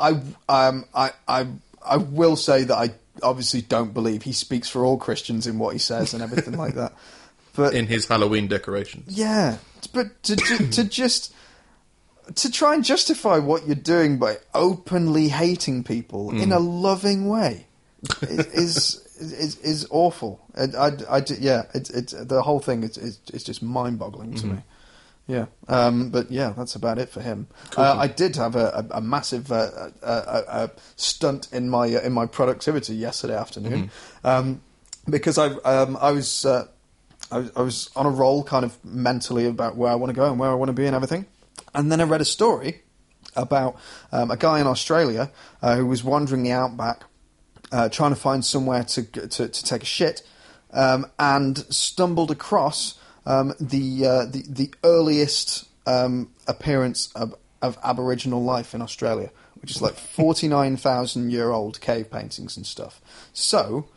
I, 0.49 0.67
um, 0.69 0.85
I, 0.93 1.13
I, 1.29 1.47
I 1.87 1.97
will 1.99 2.35
say 2.37 2.65
that 2.65 2.77
I 2.77 2.91
obviously 3.23 3.63
don't 3.63 3.95
believe 3.95 4.23
he 4.25 4.33
speaks 4.33 4.69
for 4.69 4.85
all 4.85 4.97
Christians 4.99 5.47
in 5.47 5.59
what 5.61 5.73
he 5.73 5.79
says 5.79 6.15
and 6.15 6.23
everything 6.23 6.57
like 6.59 6.75
that. 6.75 6.93
But 7.55 7.75
In 7.75 7.87
his 7.89 8.07
Halloween 8.07 8.47
decorations. 8.47 9.19
yeah, 9.19 9.57
but 9.93 10.23
to, 10.25 10.37
to, 10.37 10.71
to 10.71 10.85
just 10.85 11.35
to 12.35 12.51
try 12.51 12.74
and 12.74 12.85
justify 12.85 13.39
what 13.39 13.66
you're 13.66 13.76
doing 13.76 14.18
by 14.18 14.39
openly 14.55 15.29
hating 15.29 15.85
people 15.85 16.31
in 16.31 16.53
a 16.53 16.59
loving 16.59 17.29
way 17.29 17.66
is 18.22 18.47
is 18.55 19.09
is, 19.18 19.59
is 19.59 19.87
awful. 19.91 20.41
And 20.55 20.76
I, 20.76 20.93
I, 21.09 21.22
yeah, 21.39 21.64
it's 21.74 21.91
it's 21.91 22.12
the 22.12 22.43
whole 22.43 22.61
thing 22.61 22.83
is 22.83 22.97
is, 22.99 23.20
is 23.33 23.45
just 23.45 23.62
mind 23.62 23.99
boggling 23.99 24.35
to 24.35 24.47
me. 24.47 24.59
Yeah, 25.26 25.47
um, 25.68 26.09
but 26.09 26.31
yeah, 26.31 26.55
that's 26.57 26.74
about 26.74 26.99
it 26.99 27.11
for 27.11 27.20
him. 27.20 27.49
Uh, 27.76 27.97
I 27.99 28.07
did 28.07 28.37
have 28.37 28.57
a, 28.57 28.87
a, 28.91 28.99
a 28.99 29.01
massive 29.03 29.53
uh, 29.53 29.91
a, 30.03 30.70
stunt 30.97 31.49
in 31.53 31.68
my 31.68 31.95
uh, 31.95 32.01
in 32.01 32.12
my 32.12 32.26
productivity 32.26 32.95
yesterday 32.95 33.37
afternoon 33.37 33.91
um, 34.24 34.62
because 35.09 35.39
I 35.39 35.49
um, 35.49 35.97
I 36.01 36.12
was. 36.12 36.45
Uh, 36.45 36.66
I 37.31 37.39
was, 37.39 37.51
I 37.57 37.61
was 37.61 37.91
on 37.95 38.07
a 38.07 38.11
roll 38.11 38.43
kind 38.43 38.64
of 38.64 38.83
mentally 38.83 39.45
about 39.45 39.76
where 39.76 39.93
I 39.93 39.97
want 39.97 40.09
to 40.09 40.14
go 40.14 40.31
and 40.31 40.39
where 40.39 40.49
I 40.49 40.55
want 40.55 40.70
to 40.70 40.72
be 40.72 40.87
and 40.87 40.97
everything. 40.97 41.26
And 41.75 41.91
then 41.91 42.01
I 42.01 42.05
read 42.05 42.21
a 42.21 42.27
story 42.27 42.83
about 43.37 43.77
um, 44.13 44.31
a 44.31 44.37
guy 44.37 44.61
in 44.61 44.67
Australia 44.67 45.31
uh, 45.63 45.77
who 45.77 45.87
was 45.87 46.03
wandering 46.03 46.43
the 46.43 46.53
outback 46.53 47.05
uh, 47.71 47.89
trying 47.89 48.11
to 48.11 48.17
find 48.17 48.45
somewhere 48.45 48.83
to, 48.83 49.03
to, 49.03 49.49
to 49.49 49.65
take 49.65 49.83
a 49.83 49.87
shit 49.87 50.23
um, 50.73 51.07
and 51.19 51.59
stumbled 51.73 52.31
across 52.31 52.99
um, 53.27 53.55
the, 53.61 54.07
uh, 54.07 54.25
the, 54.25 54.43
the 54.49 54.75
earliest 54.85 55.69
um, 55.87 56.31
appearance 56.47 57.13
of, 57.13 57.35
of 57.61 57.79
Aboriginal 57.85 58.43
life 58.43 58.75
in 58.75 58.83
Australia, 58.83 59.31
which 59.61 59.71
is 59.71 59.83
like 59.83 59.95
49,000 59.97 61.31
year 61.31 61.51
old 61.51 61.81
cave 61.81 62.11
paintings 62.11 62.57
and 62.57 62.67
stuff. 62.67 63.01
So, 63.33 63.89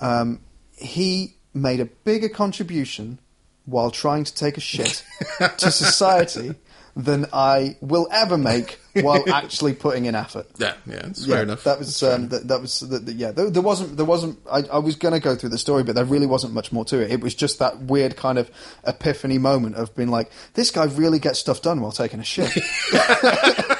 um, 0.00 0.40
he 0.76 1.34
made 1.54 1.80
a 1.80 1.86
bigger 1.86 2.28
contribution 2.28 3.18
while 3.64 3.90
trying 3.90 4.24
to 4.24 4.34
take 4.34 4.56
a 4.56 4.60
shit 4.60 5.04
to 5.58 5.70
society 5.70 6.54
than 6.98 7.26
I 7.32 7.76
will 7.80 8.08
ever 8.10 8.36
make 8.36 8.80
while 8.92 9.22
actually 9.32 9.72
putting 9.72 10.06
in 10.06 10.16
effort. 10.16 10.48
Yeah, 10.58 10.74
yeah, 10.84 11.06
it's 11.06 11.24
Yeah, 11.24 11.36
fair 11.36 11.42
enough. 11.44 11.62
That 11.62 11.78
was 11.78 12.02
um, 12.02 12.28
that, 12.30 12.48
that 12.48 12.60
was 12.60 12.80
the, 12.80 12.98
the, 12.98 13.12
yeah. 13.12 13.30
There, 13.30 13.48
there 13.48 13.62
wasn't 13.62 13.96
there 13.96 14.04
wasn't. 14.04 14.40
I, 14.50 14.64
I 14.64 14.78
was 14.78 14.96
going 14.96 15.14
to 15.14 15.20
go 15.20 15.36
through 15.36 15.50
the 15.50 15.58
story, 15.58 15.84
but 15.84 15.94
there 15.94 16.04
really 16.04 16.26
wasn't 16.26 16.54
much 16.54 16.72
more 16.72 16.84
to 16.86 17.00
it. 17.00 17.12
It 17.12 17.20
was 17.20 17.36
just 17.36 17.60
that 17.60 17.78
weird 17.82 18.16
kind 18.16 18.36
of 18.36 18.50
epiphany 18.84 19.38
moment 19.38 19.76
of 19.76 19.94
being 19.94 20.08
like, 20.08 20.30
this 20.54 20.72
guy 20.72 20.86
really 20.86 21.20
gets 21.20 21.38
stuff 21.38 21.62
done 21.62 21.80
while 21.80 21.92
taking 21.92 22.18
a 22.18 22.24
shit. 22.24 22.52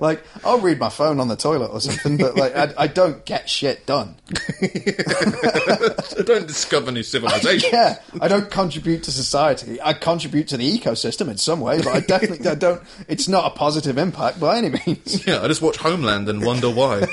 like 0.00 0.22
I'll 0.44 0.60
read 0.60 0.78
my 0.78 0.88
phone 0.88 1.20
on 1.20 1.28
the 1.28 1.36
toilet 1.36 1.70
or 1.70 1.80
something, 1.80 2.16
but 2.16 2.36
like 2.36 2.54
I, 2.56 2.72
I 2.76 2.86
don't 2.86 3.24
get 3.24 3.48
shit 3.48 3.86
done. 3.86 4.16
I 4.62 6.22
don't 6.24 6.46
discover 6.46 6.90
new 6.92 7.02
civilization. 7.02 7.70
Yeah, 7.78 8.00
I 8.20 8.28
don't 8.28 8.50
contribute 8.50 9.02
to 9.04 9.12
society. 9.12 9.80
I 9.82 9.92
contribute 9.92 10.48
to 10.48 10.56
the 10.56 10.78
ecosystem 10.78 11.28
in 11.28 11.36
some 11.36 11.60
way, 11.60 11.78
but 11.78 11.88
I 11.88 12.00
definitely 12.00 12.48
I 12.48 12.54
don't. 12.54 12.82
It's 13.08 13.28
not 13.28 13.46
a 13.46 13.50
positive 13.54 13.98
impact 13.98 14.40
by 14.40 14.58
any 14.58 14.70
means. 14.70 15.22
Yeah, 15.28 15.42
I 15.42 15.48
just 15.48 15.60
watch 15.60 15.76
Homeland 15.76 16.28
and 16.28 16.42
wonder 16.44 16.70
why. 16.70 17.04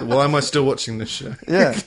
why 0.00 0.24
am 0.24 0.34
I 0.34 0.40
still 0.40 0.64
watching 0.64 0.98
this 0.98 1.08
show? 1.08 1.34
Yeah. 1.48 1.78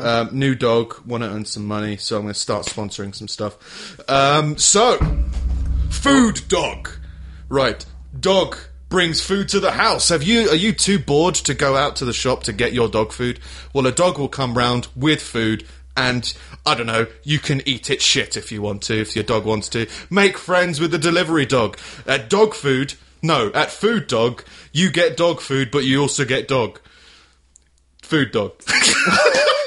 Um, 0.00 0.30
new 0.32 0.54
dog, 0.54 1.00
want 1.06 1.22
to 1.22 1.30
earn 1.30 1.44
some 1.44 1.66
money, 1.66 1.96
so 1.96 2.16
I'm 2.16 2.22
going 2.22 2.34
to 2.34 2.40
start 2.40 2.66
sponsoring 2.66 3.14
some 3.14 3.28
stuff. 3.28 4.00
Um, 4.08 4.56
so, 4.58 4.98
food 5.90 6.42
dog, 6.48 6.90
right? 7.48 7.84
Dog 8.18 8.56
brings 8.88 9.20
food 9.20 9.48
to 9.50 9.60
the 9.60 9.72
house. 9.72 10.08
Have 10.08 10.22
you? 10.22 10.50
Are 10.50 10.56
you 10.56 10.72
too 10.72 10.98
bored 10.98 11.36
to 11.36 11.54
go 11.54 11.76
out 11.76 11.96
to 11.96 12.04
the 12.04 12.12
shop 12.12 12.42
to 12.44 12.52
get 12.52 12.72
your 12.72 12.88
dog 12.88 13.12
food? 13.12 13.40
Well, 13.72 13.86
a 13.86 13.92
dog 13.92 14.18
will 14.18 14.28
come 14.28 14.56
round 14.56 14.88
with 14.94 15.22
food. 15.22 15.66
And 15.96 16.32
I 16.64 16.74
don't 16.74 16.86
know, 16.86 17.06
you 17.24 17.38
can 17.38 17.66
eat 17.66 17.90
it 17.90 18.00
shit 18.00 18.36
if 18.36 18.52
you 18.52 18.62
want 18.62 18.82
to, 18.84 19.00
if 19.00 19.14
your 19.14 19.24
dog 19.24 19.44
wants 19.44 19.68
to. 19.70 19.86
Make 20.08 20.38
friends 20.38 20.80
with 20.80 20.92
the 20.92 20.98
delivery 20.98 21.44
dog. 21.44 21.78
At 22.06 22.30
dog 22.30 22.54
food, 22.54 22.94
no, 23.22 23.50
at 23.54 23.70
food 23.70 24.06
dog, 24.06 24.44
you 24.72 24.90
get 24.90 25.16
dog 25.16 25.40
food, 25.40 25.70
but 25.70 25.84
you 25.84 26.00
also 26.00 26.24
get 26.24 26.48
dog. 26.48 26.80
Food 28.02 28.32
dog. 28.32 28.52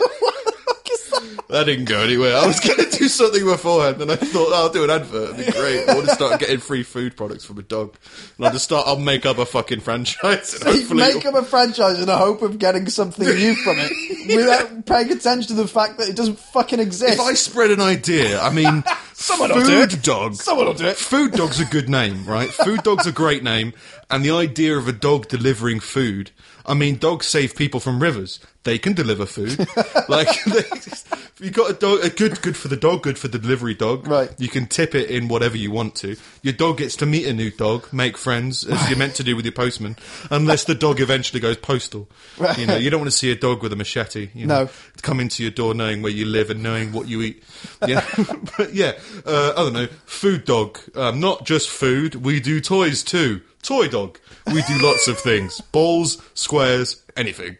That 1.54 1.66
didn't 1.66 1.86
go 1.86 2.00
anywhere. 2.00 2.36
I 2.36 2.48
was 2.48 2.60
going 2.68 2.80
to 2.84 2.98
do 2.98 3.08
something 3.08 3.46
beforehand, 3.46 4.02
and 4.02 4.12
I 4.12 4.16
thought, 4.16 4.48
oh, 4.50 4.54
I'll 4.56 4.70
do 4.74 4.84
an 4.84 4.90
advert. 4.90 5.36
It'd 5.38 5.46
be 5.46 5.52
great. 5.52 5.88
I 5.88 5.94
want 5.94 6.08
to 6.08 6.16
start 6.16 6.40
getting 6.40 6.58
free 6.58 6.82
food 6.82 7.16
products 7.16 7.46
from 7.46 7.60
a 7.60 7.62
dog. 7.62 7.96
And 8.38 8.48
I'll 8.48 8.52
just 8.52 8.66
start, 8.66 8.88
I'll 8.88 8.98
make 8.98 9.28
up 9.28 9.38
a 9.38 9.46
fucking 9.46 9.82
franchise. 9.82 10.56
And 10.56 10.64
hopefully 10.76 11.02
Make 11.14 11.24
up 11.28 11.36
a 11.36 11.44
franchise 11.44 12.00
in 12.00 12.08
the 12.08 12.18
hope 12.18 12.42
of 12.42 12.58
getting 12.58 12.90
something 12.90 13.24
new 13.28 13.54
from 13.58 13.76
it 13.78 13.92
without 14.36 14.86
paying 14.88 15.12
attention 15.12 15.56
to 15.56 15.62
the 15.62 15.68
fact 15.68 16.00
that 16.00 16.10
it 16.10 16.16
doesn't 16.16 16.40
fucking 16.40 16.80
exist. 16.80 17.14
if 17.14 17.20
I 17.20 17.36
spread 17.36 17.70
an 17.70 17.82
idea, 17.82 18.42
I 18.42 18.52
mean, 18.52 18.84
Someone 19.14 19.50
will 19.50 19.60
do 19.64 19.66
food 19.66 19.94
it. 19.94 20.04
dog. 20.04 20.34
Someone 20.34 20.66
will 20.66 20.74
do 20.74 20.88
it. 20.88 20.98
Food 20.98 21.34
dog's 21.34 21.60
a 21.60 21.66
good 21.66 21.88
name, 21.88 22.26
right? 22.26 22.50
Food 22.50 22.82
dog's 22.82 23.06
a 23.06 23.12
great 23.12 23.44
name, 23.44 23.74
and 24.10 24.26
the 24.26 24.32
idea 24.32 24.76
of 24.76 24.88
a 24.88 24.92
dog 24.92 25.28
delivering 25.28 25.80
food. 25.82 26.32
I 26.66 26.74
mean, 26.74 26.96
dogs 26.98 27.26
save 27.28 27.56
people 27.56 27.80
from 27.80 28.02
rivers. 28.02 28.40
They 28.64 28.78
can 28.80 28.94
deliver 28.94 29.26
food. 29.26 29.60
like, 30.08 30.30
you 31.42 31.52
got 31.52 31.70
a 31.72 31.74
dog, 31.74 32.00
a 32.04 32.10
good, 32.10 32.42
good 32.42 32.56
for 32.56 32.70
the 32.70 32.78
dog, 32.78 33.04
good 33.04 33.18
for 33.18 33.28
the 33.28 33.38
delivery 33.38 33.74
dog. 33.74 34.08
Right. 34.08 34.30
You 34.40 34.48
can 34.48 34.68
tip 34.68 34.96
it 34.96 35.10
in 35.10 35.28
whatever 35.28 35.58
you 35.58 35.70
want 35.72 35.96
to. 35.96 36.16
Your 36.42 36.54
dog 36.54 36.78
gets 36.78 36.96
to 36.98 37.06
meet 37.06 37.28
a 37.28 37.34
new 37.34 37.52
dog, 37.52 37.92
make 37.92 38.18
friends, 38.18 38.64
as 38.66 38.90
you're 38.90 38.98
meant 38.98 39.16
to 39.16 39.24
do 39.24 39.36
with 39.36 39.44
your 39.44 39.52
postman, 39.52 39.98
unless 40.32 40.64
the 40.64 40.76
dog 40.76 41.02
eventually 41.02 41.42
goes 41.42 41.58
postal. 41.58 42.08
Right. 42.38 42.58
You 42.58 42.66
know, 42.66 42.78
you 42.78 42.90
don't 42.90 43.02
want 43.02 43.12
to 43.12 43.18
see 43.18 43.32
a 43.32 43.36
dog 43.36 43.62
with 43.62 43.74
a 43.74 43.76
machete. 43.76 44.30
You 44.34 44.46
know, 44.48 44.64
No. 44.64 44.70
come 45.02 45.20
into 45.20 45.44
your 45.44 45.52
door 45.52 45.74
knowing 45.74 46.02
where 46.02 46.14
you 46.14 46.26
live 46.26 46.50
and 46.50 46.64
knowing 46.64 46.94
what 46.94 47.10
you 47.10 47.22
eat. 47.24 47.44
Yeah, 47.86 48.06
but 48.58 48.74
yeah, 48.74 48.94
uh, 49.26 49.52
I 49.58 49.62
don't 49.64 49.74
know. 49.74 49.88
Food 50.06 50.46
dog, 50.46 50.80
um, 50.96 51.20
not 51.20 51.46
just 51.46 51.70
food. 51.70 52.16
We 52.16 52.40
do 52.40 52.62
toys 52.62 53.04
too. 53.04 53.42
Toy 53.62 53.88
dog. 53.88 54.20
We 54.48 54.62
do 54.64 54.78
lots 54.80 55.08
of 55.08 55.20
things. 55.20 55.62
Balls, 55.62 56.22
squares, 56.34 57.02
anything. 57.16 57.58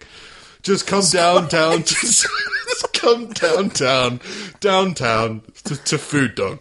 Just 0.62 0.88
come 0.88 1.04
downtown. 1.12 1.84
Just, 1.84 2.28
just 2.70 2.94
come 2.94 3.28
downtown, 3.30 4.20
downtown 4.60 5.42
to, 5.66 5.76
to 5.76 5.98
Food 5.98 6.36
Dog. 6.36 6.60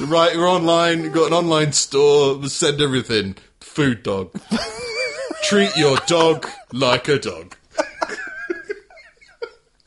Right, 0.00 0.36
we're 0.36 0.48
online. 0.48 1.02
We've 1.02 1.12
got 1.12 1.28
an 1.28 1.32
online 1.32 1.72
store. 1.72 2.36
We 2.36 2.48
send 2.48 2.80
everything. 2.80 3.36
Food 3.60 4.02
Dog. 4.02 4.38
Treat 5.44 5.76
your 5.76 5.96
dog 6.06 6.48
like 6.72 7.08
a 7.08 7.18
dog. 7.18 7.56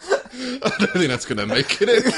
I 0.07 0.69
don't 0.79 0.91
think 0.91 1.07
that's 1.07 1.25
going 1.25 1.37
to 1.37 1.45
make 1.45 1.81
it 1.81 1.89
in. 1.89 2.11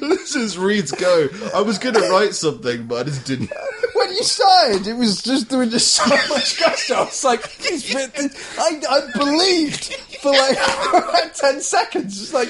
this 0.08 0.34
is 0.34 0.56
Reed's 0.56 0.92
go. 0.92 1.28
I 1.54 1.60
was 1.60 1.78
going 1.78 1.94
to 1.94 2.08
write 2.08 2.34
something, 2.34 2.86
but 2.86 3.00
I 3.00 3.02
just 3.10 3.26
didn't. 3.26 3.52
You 4.14 4.22
started, 4.22 4.86
it 4.86 4.96
was 4.96 5.22
just 5.22 5.48
doing 5.48 5.70
just 5.70 5.92
so 5.92 6.04
much 6.28 6.58
gusto. 6.58 6.94
I 6.94 7.04
was 7.04 7.24
like, 7.24 7.48
he's 7.60 7.94
written, 7.94 8.30
I, 8.58 8.80
I 8.88 9.18
believed 9.18 9.84
for 10.22 10.30
like 10.32 10.58
about 10.88 11.34
10 11.34 11.60
seconds. 11.60 12.22
It's 12.22 12.32
like, 12.34 12.48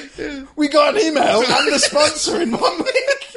we 0.56 0.68
got 0.68 0.94
an 0.96 1.02
email 1.02 1.42
and 1.42 1.72
the 1.72 1.78
sponsor 1.78 2.40
in 2.40 2.52
one 2.52 2.78
week. 2.78 3.30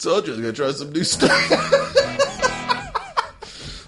Told 0.00 0.26
you 0.26 0.34
I 0.34 0.36
was 0.36 0.42
going 0.42 0.42
to 0.42 0.52
try 0.52 0.70
some 0.72 0.92
new 0.92 1.04
stuff. 1.04 2.22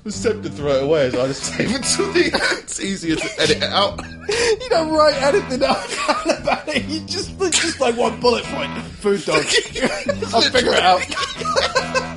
Was 0.09 0.23
tempted 0.23 0.45
to 0.45 0.49
throw 0.49 0.77
it 0.77 0.83
away, 0.85 1.11
so 1.11 1.23
I 1.23 1.27
just 1.27 1.43
save 1.55 1.71
it 1.71 1.83
to 1.83 2.13
the 2.13 2.25
end. 2.33 2.63
It's 2.63 2.81
easier 2.81 3.15
to 3.15 3.41
edit 3.43 3.59
it 3.59 3.63
out. 3.65 4.03
You 4.03 4.69
don't 4.71 4.91
write 4.91 5.21
anything 5.21 5.61
down 5.61 5.77
about 6.41 6.67
it. 6.67 6.87
You 6.87 7.01
just, 7.01 7.39
it's 7.39 7.61
just 7.61 7.79
like 7.79 7.95
one 7.95 8.19
bullet 8.19 8.43
point. 8.45 8.73
Food 9.03 9.23
dog. 9.27 9.45
I'll 10.33 10.41
figure 10.41 10.73
it 10.73 10.83
out. 10.83 12.08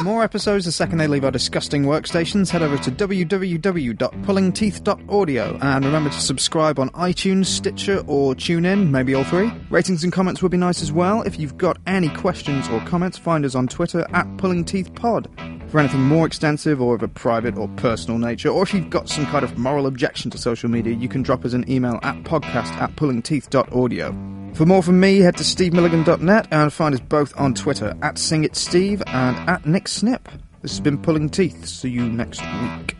For 0.00 0.04
more 0.04 0.24
episodes 0.24 0.64
the 0.64 0.72
second 0.72 0.96
they 0.96 1.06
leave 1.06 1.26
our 1.26 1.30
disgusting 1.30 1.84
workstations, 1.84 2.48
head 2.48 2.62
over 2.62 2.78
to 2.78 2.90
www.pullingteeth.audio 2.90 5.58
and 5.60 5.84
remember 5.84 6.08
to 6.08 6.18
subscribe 6.18 6.78
on 6.78 6.88
iTunes, 6.92 7.44
Stitcher, 7.44 8.02
or 8.06 8.34
TuneIn, 8.34 8.88
maybe 8.88 9.14
all 9.14 9.24
three. 9.24 9.52
Ratings 9.68 10.02
and 10.02 10.10
comments 10.10 10.40
would 10.40 10.52
be 10.52 10.56
nice 10.56 10.80
as 10.80 10.90
well. 10.90 11.20
If 11.20 11.38
you've 11.38 11.58
got 11.58 11.76
any 11.86 12.08
questions 12.08 12.66
or 12.70 12.80
comments, 12.86 13.18
find 13.18 13.44
us 13.44 13.54
on 13.54 13.68
Twitter 13.68 14.06
at 14.14 14.26
pullingteethpod. 14.38 15.70
For 15.70 15.78
anything 15.78 16.00
more 16.00 16.26
extensive 16.26 16.80
or 16.80 16.94
of 16.94 17.02
a 17.02 17.08
private 17.08 17.58
or 17.58 17.68
personal 17.76 18.18
nature, 18.18 18.48
or 18.48 18.62
if 18.62 18.72
you've 18.72 18.88
got 18.88 19.06
some 19.06 19.26
kind 19.26 19.44
of 19.44 19.58
moral 19.58 19.86
objection 19.86 20.30
to 20.30 20.38
social 20.38 20.70
media, 20.70 20.94
you 20.94 21.10
can 21.10 21.20
drop 21.20 21.44
us 21.44 21.52
an 21.52 21.70
email 21.70 22.00
at 22.02 22.16
podcast 22.22 22.72
at 22.80 22.96
pullingteeth.audio. 22.96 24.39
For 24.54 24.66
more 24.66 24.82
from 24.82 25.00
me, 25.00 25.20
head 25.20 25.36
to 25.38 25.42
stevemilligan.net 25.42 26.48
and 26.50 26.72
find 26.72 26.94
us 26.94 27.00
both 27.00 27.32
on 27.38 27.54
Twitter 27.54 27.96
at 28.02 28.16
SingItSteve 28.16 29.02
and 29.06 29.36
at 29.48 29.64
Nick 29.66 29.88
Snip. 29.88 30.28
This 30.62 30.72
has 30.72 30.80
been 30.80 30.98
Pulling 30.98 31.30
Teeth. 31.30 31.66
See 31.66 31.88
you 31.88 32.06
next 32.06 32.42
week. 32.42 32.96